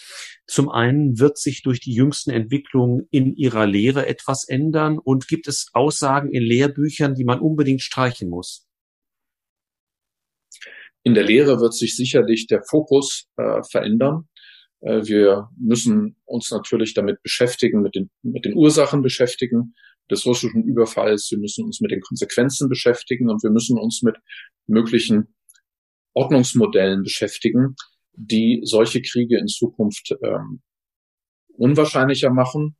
Zum 0.46 0.70
einen, 0.70 1.18
wird 1.18 1.36
sich 1.36 1.62
durch 1.62 1.80
die 1.80 1.92
jüngsten 1.92 2.30
Entwicklungen 2.30 3.06
in 3.10 3.34
Ihrer 3.36 3.66
Lehre 3.66 4.06
etwas 4.06 4.48
ändern? 4.48 4.98
Und 4.98 5.28
gibt 5.28 5.46
es 5.46 5.68
Aussagen 5.74 6.30
in 6.32 6.42
Lehrbüchern, 6.42 7.14
die 7.14 7.24
man 7.24 7.38
unbedingt 7.38 7.82
streichen 7.82 8.30
muss? 8.30 8.66
In 11.04 11.14
der 11.14 11.24
Lehre 11.24 11.60
wird 11.60 11.74
sich 11.74 11.96
sicherlich 11.96 12.46
der 12.46 12.62
Fokus 12.62 13.26
äh, 13.36 13.62
verändern. 13.70 14.28
Äh, 14.80 15.02
wir 15.04 15.48
müssen 15.58 16.16
uns 16.24 16.50
natürlich 16.50 16.94
damit 16.94 17.22
beschäftigen, 17.22 17.82
mit 17.82 17.94
den, 17.94 18.10
mit 18.22 18.46
den 18.46 18.54
Ursachen 18.54 19.02
beschäftigen 19.02 19.74
des 20.12 20.26
russischen 20.26 20.62
Überfalls. 20.64 21.30
Wir 21.30 21.38
müssen 21.38 21.64
uns 21.64 21.80
mit 21.80 21.90
den 21.90 22.00
Konsequenzen 22.00 22.68
beschäftigen 22.68 23.30
und 23.30 23.42
wir 23.42 23.50
müssen 23.50 23.78
uns 23.78 24.02
mit 24.02 24.16
möglichen 24.66 25.34
Ordnungsmodellen 26.14 27.02
beschäftigen, 27.02 27.74
die 28.12 28.60
solche 28.62 29.00
Kriege 29.00 29.38
in 29.38 29.48
Zukunft 29.48 30.14
ähm, 30.22 30.60
unwahrscheinlicher 31.56 32.30
machen. 32.30 32.76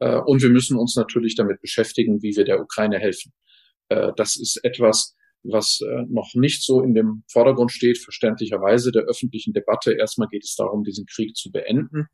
Äh, 0.00 0.18
und 0.18 0.42
wir 0.42 0.50
müssen 0.50 0.76
uns 0.76 0.96
natürlich 0.96 1.36
damit 1.36 1.60
beschäftigen, 1.60 2.22
wie 2.22 2.36
wir 2.36 2.44
der 2.44 2.60
Ukraine 2.60 2.98
helfen. 2.98 3.32
Äh, 3.88 4.12
das 4.16 4.36
ist 4.36 4.58
etwas, 4.64 5.14
was 5.44 5.80
äh, 5.80 6.02
noch 6.08 6.34
nicht 6.34 6.64
so 6.64 6.82
in 6.82 6.94
dem 6.94 7.22
Vordergrund 7.30 7.70
steht, 7.70 7.98
verständlicherweise 7.98 8.90
der 8.90 9.02
öffentlichen 9.02 9.52
Debatte. 9.52 9.92
Erstmal 9.92 10.28
geht 10.28 10.44
es 10.44 10.56
darum, 10.56 10.82
diesen 10.82 11.06
Krieg 11.06 11.36
zu 11.36 11.52
beenden. 11.52 12.06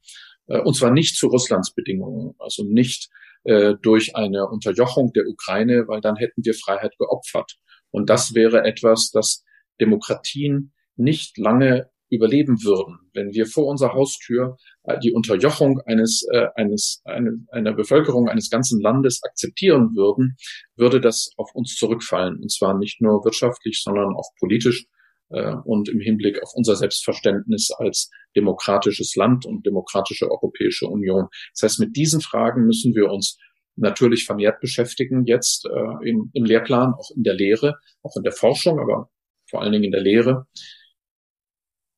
Äh, 0.48 0.60
und 0.60 0.74
zwar 0.74 0.90
nicht 0.90 1.16
zu 1.16 1.28
Russlands 1.28 1.72
Bedingungen, 1.72 2.34
also 2.38 2.64
nicht 2.64 3.08
äh, 3.44 3.74
durch 3.82 4.16
eine 4.16 4.48
Unterjochung 4.48 5.12
der 5.12 5.26
Ukraine, 5.26 5.88
weil 5.88 6.00
dann 6.00 6.16
hätten 6.16 6.44
wir 6.44 6.54
Freiheit 6.54 6.96
geopfert. 6.98 7.56
Und 7.90 8.10
das 8.10 8.34
wäre 8.34 8.64
etwas, 8.64 9.10
das 9.10 9.44
Demokratien 9.80 10.72
nicht 10.96 11.38
lange 11.38 11.90
überleben 12.10 12.62
würden, 12.64 12.98
wenn 13.14 13.32
wir 13.32 13.46
vor 13.46 13.66
unserer 13.66 13.94
Haustür 13.94 14.56
äh, 14.82 14.98
die 14.98 15.12
Unterjochung 15.12 15.80
eines, 15.86 16.26
äh, 16.32 16.48
eines 16.56 17.00
eine, 17.04 17.46
einer 17.52 17.72
Bevölkerung 17.72 18.28
eines 18.28 18.50
ganzen 18.50 18.80
Landes 18.80 19.20
akzeptieren 19.22 19.94
würden, 19.94 20.36
würde 20.76 21.00
das 21.00 21.30
auf 21.36 21.50
uns 21.54 21.76
zurückfallen. 21.76 22.36
Und 22.42 22.52
zwar 22.52 22.76
nicht 22.76 23.00
nur 23.00 23.24
wirtschaftlich, 23.24 23.80
sondern 23.82 24.14
auch 24.14 24.28
politisch 24.40 24.86
äh, 25.30 25.54
und 25.64 25.88
im 25.88 26.00
Hinblick 26.00 26.42
auf 26.42 26.52
unser 26.54 26.76
Selbstverständnis 26.76 27.70
als 27.70 28.10
demokratisches 28.36 29.16
Land 29.16 29.46
und 29.46 29.66
demokratische 29.66 30.30
Europäische 30.30 30.86
Union. 30.86 31.28
Das 31.54 31.62
heißt, 31.62 31.80
mit 31.80 31.96
diesen 31.96 32.20
Fragen 32.20 32.66
müssen 32.66 32.94
wir 32.94 33.10
uns 33.10 33.38
natürlich 33.76 34.24
vermehrt 34.26 34.60
beschäftigen, 34.60 35.24
jetzt 35.24 35.66
äh, 35.66 36.08
im, 36.08 36.30
im 36.34 36.44
Lehrplan, 36.44 36.94
auch 36.94 37.10
in 37.16 37.22
der 37.22 37.34
Lehre, 37.34 37.78
auch 38.02 38.16
in 38.16 38.22
der 38.22 38.32
Forschung, 38.32 38.78
aber 38.78 39.10
vor 39.48 39.62
allen 39.62 39.72
Dingen 39.72 39.84
in 39.84 39.92
der 39.92 40.02
Lehre. 40.02 40.46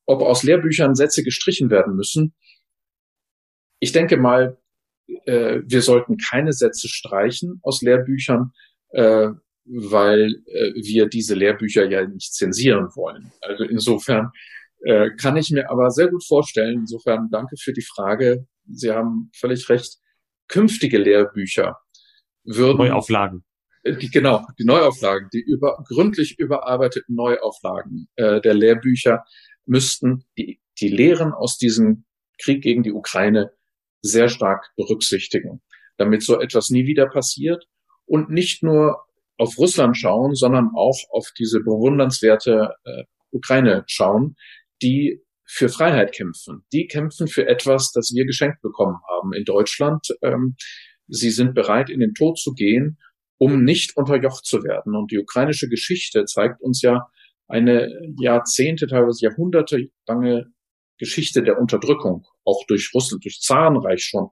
Ob 0.05 0.21
aus 0.21 0.43
Lehrbüchern 0.43 0.95
Sätze 0.95 1.23
gestrichen 1.23 1.69
werden 1.69 1.95
müssen, 1.95 2.33
ich 3.79 3.91
denke 3.91 4.17
mal, 4.17 4.57
äh, 5.25 5.61
wir 5.65 5.81
sollten 5.81 6.17
keine 6.17 6.53
Sätze 6.53 6.87
streichen 6.87 7.59
aus 7.63 7.81
Lehrbüchern, 7.81 8.51
äh, 8.89 9.29
weil 9.65 10.35
äh, 10.47 10.73
wir 10.75 11.07
diese 11.07 11.35
Lehrbücher 11.35 11.89
ja 11.89 12.05
nicht 12.05 12.33
zensieren 12.33 12.87
wollen. 12.95 13.31
Also 13.41 13.63
insofern 13.63 14.31
äh, 14.83 15.11
kann 15.11 15.37
ich 15.37 15.51
mir 15.51 15.69
aber 15.69 15.89
sehr 15.91 16.09
gut 16.09 16.25
vorstellen, 16.25 16.79
insofern 16.81 17.29
danke 17.31 17.55
für 17.57 17.73
die 17.73 17.85
Frage. 17.85 18.45
Sie 18.69 18.91
haben 18.91 19.31
völlig 19.35 19.69
recht. 19.69 19.97
Künftige 20.47 20.97
Lehrbücher 20.97 21.77
würden. 22.43 22.77
Neuauflagen. 22.77 23.45
Äh, 23.83 23.95
die, 23.97 24.09
genau, 24.09 24.45
die 24.59 24.65
Neuauflagen, 24.65 25.29
die 25.33 25.41
über, 25.41 25.83
gründlich 25.87 26.37
überarbeiteten 26.37 27.15
Neuauflagen 27.15 28.09
äh, 28.15 28.41
der 28.41 28.53
Lehrbücher 28.53 29.23
müssten 29.65 30.25
die, 30.37 30.59
die 30.79 30.89
Lehren 30.89 31.31
aus 31.31 31.57
diesem 31.57 32.05
Krieg 32.41 32.61
gegen 32.61 32.83
die 32.83 32.91
Ukraine 32.91 33.51
sehr 34.01 34.27
stark 34.27 34.71
berücksichtigen, 34.75 35.61
damit 35.97 36.23
so 36.23 36.39
etwas 36.39 36.69
nie 36.69 36.85
wieder 36.85 37.07
passiert 37.07 37.65
und 38.05 38.29
nicht 38.29 38.63
nur 38.63 39.05
auf 39.37 39.57
Russland 39.57 39.97
schauen, 39.97 40.35
sondern 40.35 40.69
auch 40.75 40.97
auf 41.11 41.29
diese 41.37 41.59
bewundernswerte 41.59 42.73
äh, 42.83 43.03
Ukraine 43.31 43.83
schauen, 43.87 44.35
die 44.81 45.21
für 45.45 45.69
Freiheit 45.69 46.13
kämpfen. 46.13 46.63
Die 46.71 46.87
kämpfen 46.87 47.27
für 47.27 47.47
etwas, 47.47 47.91
das 47.91 48.11
wir 48.13 48.25
geschenkt 48.25 48.61
bekommen 48.61 48.97
haben 49.09 49.33
in 49.33 49.43
Deutschland. 49.43 50.07
Ähm, 50.21 50.55
sie 51.07 51.31
sind 51.31 51.53
bereit, 51.53 51.89
in 51.89 51.99
den 51.99 52.13
Tod 52.13 52.39
zu 52.39 52.53
gehen, 52.53 52.97
um 53.37 53.63
nicht 53.63 53.97
unterjocht 53.97 54.45
zu 54.45 54.63
werden. 54.63 54.95
Und 54.95 55.11
die 55.11 55.19
ukrainische 55.19 55.67
Geschichte 55.67 56.25
zeigt 56.25 56.61
uns 56.61 56.81
ja 56.81 57.07
eine 57.47 57.89
Jahrzehnte, 58.19 58.87
teilweise 58.87 59.25
Jahrhunderte 59.27 59.89
lange 60.07 60.52
Geschichte 60.97 61.43
der 61.43 61.59
Unterdrückung, 61.59 62.25
auch 62.45 62.65
durch 62.67 62.91
Russland, 62.93 63.23
durch 63.25 63.39
Zarenreich 63.41 64.03
schon. 64.03 64.29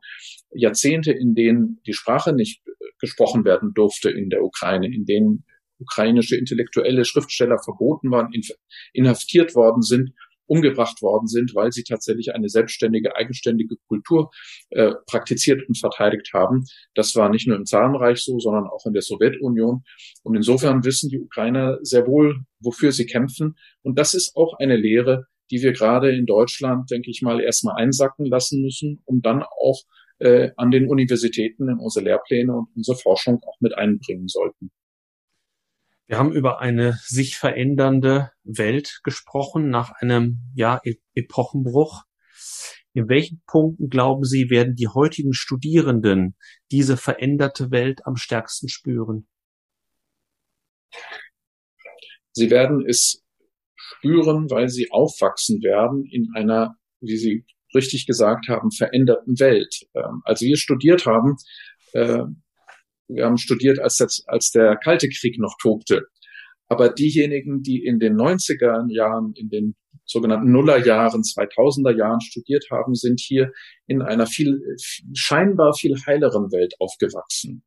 Jahrzehnte, 0.54 1.12
in 1.12 1.34
denen 1.34 1.82
die 1.86 1.94
Sprache 1.94 2.34
nicht 2.34 2.62
gesprochen 3.00 3.46
werden 3.46 3.74
durfte 3.74 4.10
in 4.10 4.30
der 4.30 4.44
Ukraine, 4.44 4.88
in 4.88 5.06
denen 5.06 5.46
ukrainische 5.80 6.36
intellektuelle 6.38 7.06
Schriftsteller 7.06 7.58
verboten 7.64 8.12
waren, 8.12 8.32
inhaftiert 8.94 9.56
worden 9.56 9.82
sind 9.82 10.12
umgebracht 10.52 11.02
worden 11.02 11.28
sind, 11.28 11.56
weil 11.56 11.72
sie 11.72 11.84
tatsächlich 11.84 12.36
eine 12.36 12.50
selbstständige, 12.50 13.16
eigenständige 13.16 13.78
Kultur 13.88 14.32
äh, 14.72 14.92
praktiziert 15.08 15.66
und 15.66 15.80
verteidigt 15.80 16.32
haben. 16.34 16.66
Das 16.94 17.16
war 17.16 17.30
nicht 17.30 17.48
nur 17.48 17.56
im 17.56 17.66
Zarenreich 17.66 18.22
so, 18.22 18.38
sondern 18.38 18.66
auch 18.66 18.86
in 18.86 18.92
der 18.92 19.02
Sowjetunion. 19.02 19.84
Und 20.24 20.36
insofern 20.36 20.84
wissen 20.84 21.10
die 21.10 21.22
Ukrainer 21.22 21.78
sehr 21.84 22.06
wohl, 22.06 22.44
wofür 22.60 22.92
sie 22.92 23.06
kämpfen. 23.06 23.56
Und 23.82 23.98
das 23.98 24.14
ist 24.14 24.36
auch 24.36 24.60
eine 24.60 24.76
Lehre, 24.76 25.26
die 25.52 25.62
wir 25.62 25.74
gerade 25.74 26.16
in 26.16 26.26
Deutschland, 26.26 26.90
denke 26.90 27.12
ich 27.12 27.22
mal, 27.22 27.42
erstmal 27.42 27.76
einsacken 27.76 28.26
lassen 28.26 28.62
müssen, 28.62 29.02
um 29.06 29.22
dann 29.22 29.44
auch 29.44 29.82
äh, 30.20 30.52
an 30.56 30.72
den 30.72 30.88
Universitäten 30.88 31.68
in 31.70 31.78
unsere 31.78 32.06
Lehrpläne 32.06 32.54
und 32.54 32.68
unsere 32.76 32.98
Forschung 32.98 33.42
auch 33.44 33.58
mit 33.60 33.78
einbringen 33.78 34.28
sollten. 34.28 34.72
Wir 36.08 36.18
haben 36.18 36.34
über 36.34 36.60
eine 36.60 37.00
sich 37.06 37.38
verändernde 37.38 38.32
Welt 38.44 39.00
gesprochen 39.04 39.70
nach 39.70 39.92
einem 39.92 40.40
ja, 40.54 40.82
e 40.84 40.96
Epochenbruch. 41.14 42.04
In 42.94 43.08
welchen 43.08 43.42
Punkten 43.48 43.90
glauben 43.90 44.26
Sie, 44.26 44.50
werden 44.50 44.76
die 44.76 44.90
heutigen 44.90 45.34
Studierenden 45.34 46.36
diese 46.70 46.98
veränderte 46.98 47.72
Welt 47.72 48.06
am 48.06 48.18
stärksten 48.18 48.68
spüren? 48.68 49.28
Sie 52.34 52.50
werden 52.50 52.86
es 52.86 53.21
spüren, 53.98 54.50
weil 54.50 54.70
sie 54.70 54.92
aufwachsen 54.92 55.62
werden 55.62 56.06
in 56.06 56.30
einer, 56.36 56.76
wie 57.00 57.18
Sie 57.18 57.46
richtig 57.74 58.06
gesagt 58.06 58.48
haben, 58.48 58.72
veränderten 58.72 59.40
Welt. 59.40 59.88
Ähm, 59.96 60.22
als 60.26 60.42
wir 60.42 60.58
studiert 60.58 61.06
haben, 61.06 61.36
äh, 61.94 62.24
wir 63.08 63.26
haben 63.26 63.38
studiert, 63.38 63.80
als, 63.80 63.98
das, 63.98 64.24
als 64.28 64.52
der 64.52 64.78
Kalte 64.78 65.10
Krieg 65.10 65.38
noch 65.40 65.56
tobte. 65.62 66.04
Aber 66.68 66.90
diejenigen, 66.90 67.62
die 67.62 67.84
in 67.84 68.00
den 68.00 68.16
90er 68.16 68.90
Jahren, 68.94 69.34
in 69.36 69.50
den 69.50 69.76
sogenannten 70.06 70.52
Nullerjahren, 70.52 71.22
2000er 71.22 71.96
Jahren 71.96 72.22
studiert 72.22 72.66
haben, 72.72 72.96
sind 72.96 73.20
hier 73.20 73.52
in 73.88 74.02
einer 74.02 74.26
viel, 74.26 74.62
scheinbar 75.14 75.74
viel 75.74 75.96
heileren 76.06 76.52
Welt 76.52 76.76
aufgewachsen. 76.80 77.64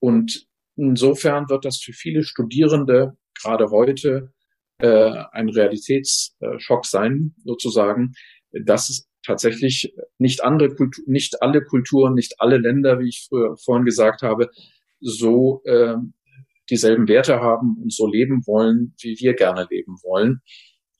Und 0.00 0.46
insofern 0.76 1.48
wird 1.48 1.64
das 1.64 1.78
für 1.78 1.92
viele 1.92 2.24
Studierende 2.24 3.16
gerade 3.40 3.70
heute 3.70 4.32
äh, 4.84 5.24
ein 5.32 5.48
Realitätsschock 5.48 6.84
sein, 6.84 7.34
sozusagen, 7.42 8.12
dass 8.52 8.90
es 8.90 9.08
tatsächlich 9.24 9.94
nicht 10.18 10.44
andere 10.44 10.74
Kultur, 10.74 11.04
nicht 11.06 11.40
alle 11.40 11.64
Kulturen, 11.64 12.12
nicht 12.12 12.34
alle 12.38 12.58
Länder, 12.58 12.98
wie 12.98 13.08
ich 13.08 13.26
früher, 13.26 13.56
vorhin 13.56 13.86
gesagt 13.86 14.20
habe, 14.20 14.50
so 15.00 15.62
äh, 15.64 15.96
dieselben 16.68 17.08
Werte 17.08 17.40
haben 17.40 17.78
und 17.82 17.94
so 17.94 18.06
leben 18.06 18.46
wollen, 18.46 18.94
wie 19.00 19.16
wir 19.18 19.32
gerne 19.34 19.66
leben 19.70 19.96
wollen. 20.02 20.42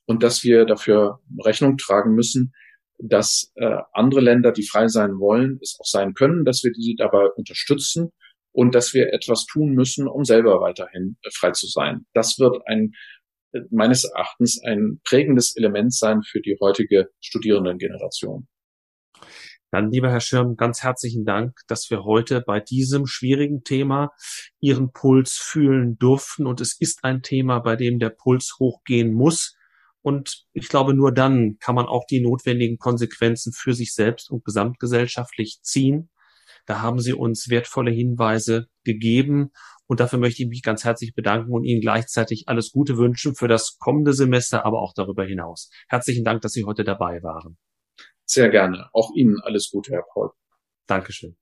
Und 0.06 0.22
dass 0.22 0.44
wir 0.44 0.64
dafür 0.64 1.20
Rechnung 1.44 1.76
tragen 1.76 2.14
müssen, 2.14 2.54
dass 2.98 3.52
äh, 3.56 3.78
andere 3.92 4.20
Länder, 4.20 4.52
die 4.52 4.66
frei 4.66 4.88
sein 4.88 5.18
wollen, 5.18 5.58
es 5.62 5.76
auch 5.78 5.86
sein 5.86 6.14
können, 6.14 6.46
dass 6.46 6.64
wir 6.64 6.72
die 6.72 6.94
dabei 6.96 7.26
unterstützen 7.36 8.12
und 8.52 8.74
dass 8.74 8.94
wir 8.94 9.12
etwas 9.12 9.44
tun 9.46 9.74
müssen, 9.74 10.06
um 10.06 10.24
selber 10.24 10.60
weiterhin 10.60 11.16
äh, 11.22 11.30
frei 11.34 11.50
zu 11.50 11.66
sein. 11.66 12.06
Das 12.14 12.38
wird 12.38 12.56
ein 12.66 12.92
meines 13.70 14.04
Erachtens 14.04 14.60
ein 14.64 15.00
prägendes 15.04 15.56
Element 15.56 15.94
sein 15.94 16.22
für 16.22 16.40
die 16.40 16.56
heutige 16.60 17.08
Studierendengeneration. 17.20 18.48
Dann, 19.70 19.90
lieber 19.90 20.08
Herr 20.08 20.20
Schirm, 20.20 20.56
ganz 20.56 20.84
herzlichen 20.84 21.24
Dank, 21.24 21.58
dass 21.66 21.90
wir 21.90 22.04
heute 22.04 22.40
bei 22.40 22.60
diesem 22.60 23.06
schwierigen 23.06 23.64
Thema 23.64 24.12
Ihren 24.60 24.92
Puls 24.92 25.32
fühlen 25.32 25.98
durften. 25.98 26.46
Und 26.46 26.60
es 26.60 26.76
ist 26.78 27.02
ein 27.02 27.22
Thema, 27.22 27.58
bei 27.58 27.74
dem 27.74 27.98
der 27.98 28.10
Puls 28.10 28.54
hochgehen 28.60 29.12
muss. 29.12 29.56
Und 30.00 30.44
ich 30.52 30.68
glaube, 30.68 30.94
nur 30.94 31.12
dann 31.12 31.56
kann 31.58 31.74
man 31.74 31.86
auch 31.86 32.04
die 32.06 32.20
notwendigen 32.20 32.78
Konsequenzen 32.78 33.52
für 33.52 33.72
sich 33.72 33.94
selbst 33.94 34.30
und 34.30 34.44
gesamtgesellschaftlich 34.44 35.58
ziehen. 35.62 36.08
Da 36.66 36.80
haben 36.80 36.98
Sie 37.00 37.12
uns 37.12 37.48
wertvolle 37.48 37.90
Hinweise 37.90 38.68
gegeben 38.84 39.50
und 39.86 40.00
dafür 40.00 40.18
möchte 40.18 40.42
ich 40.42 40.48
mich 40.48 40.62
ganz 40.62 40.84
herzlich 40.84 41.14
bedanken 41.14 41.52
und 41.52 41.64
Ihnen 41.64 41.80
gleichzeitig 41.80 42.44
alles 42.48 42.72
Gute 42.72 42.96
wünschen 42.96 43.34
für 43.34 43.48
das 43.48 43.76
kommende 43.78 44.12
Semester, 44.12 44.64
aber 44.64 44.80
auch 44.80 44.94
darüber 44.94 45.24
hinaus. 45.24 45.70
Herzlichen 45.88 46.24
Dank, 46.24 46.42
dass 46.42 46.52
Sie 46.52 46.64
heute 46.64 46.84
dabei 46.84 47.22
waren. 47.22 47.58
Sehr 48.24 48.48
gerne. 48.48 48.88
Auch 48.92 49.10
Ihnen 49.14 49.40
alles 49.42 49.70
Gute, 49.70 49.92
Herr 49.92 50.04
Paul. 50.12 50.30
Dankeschön. 50.86 51.36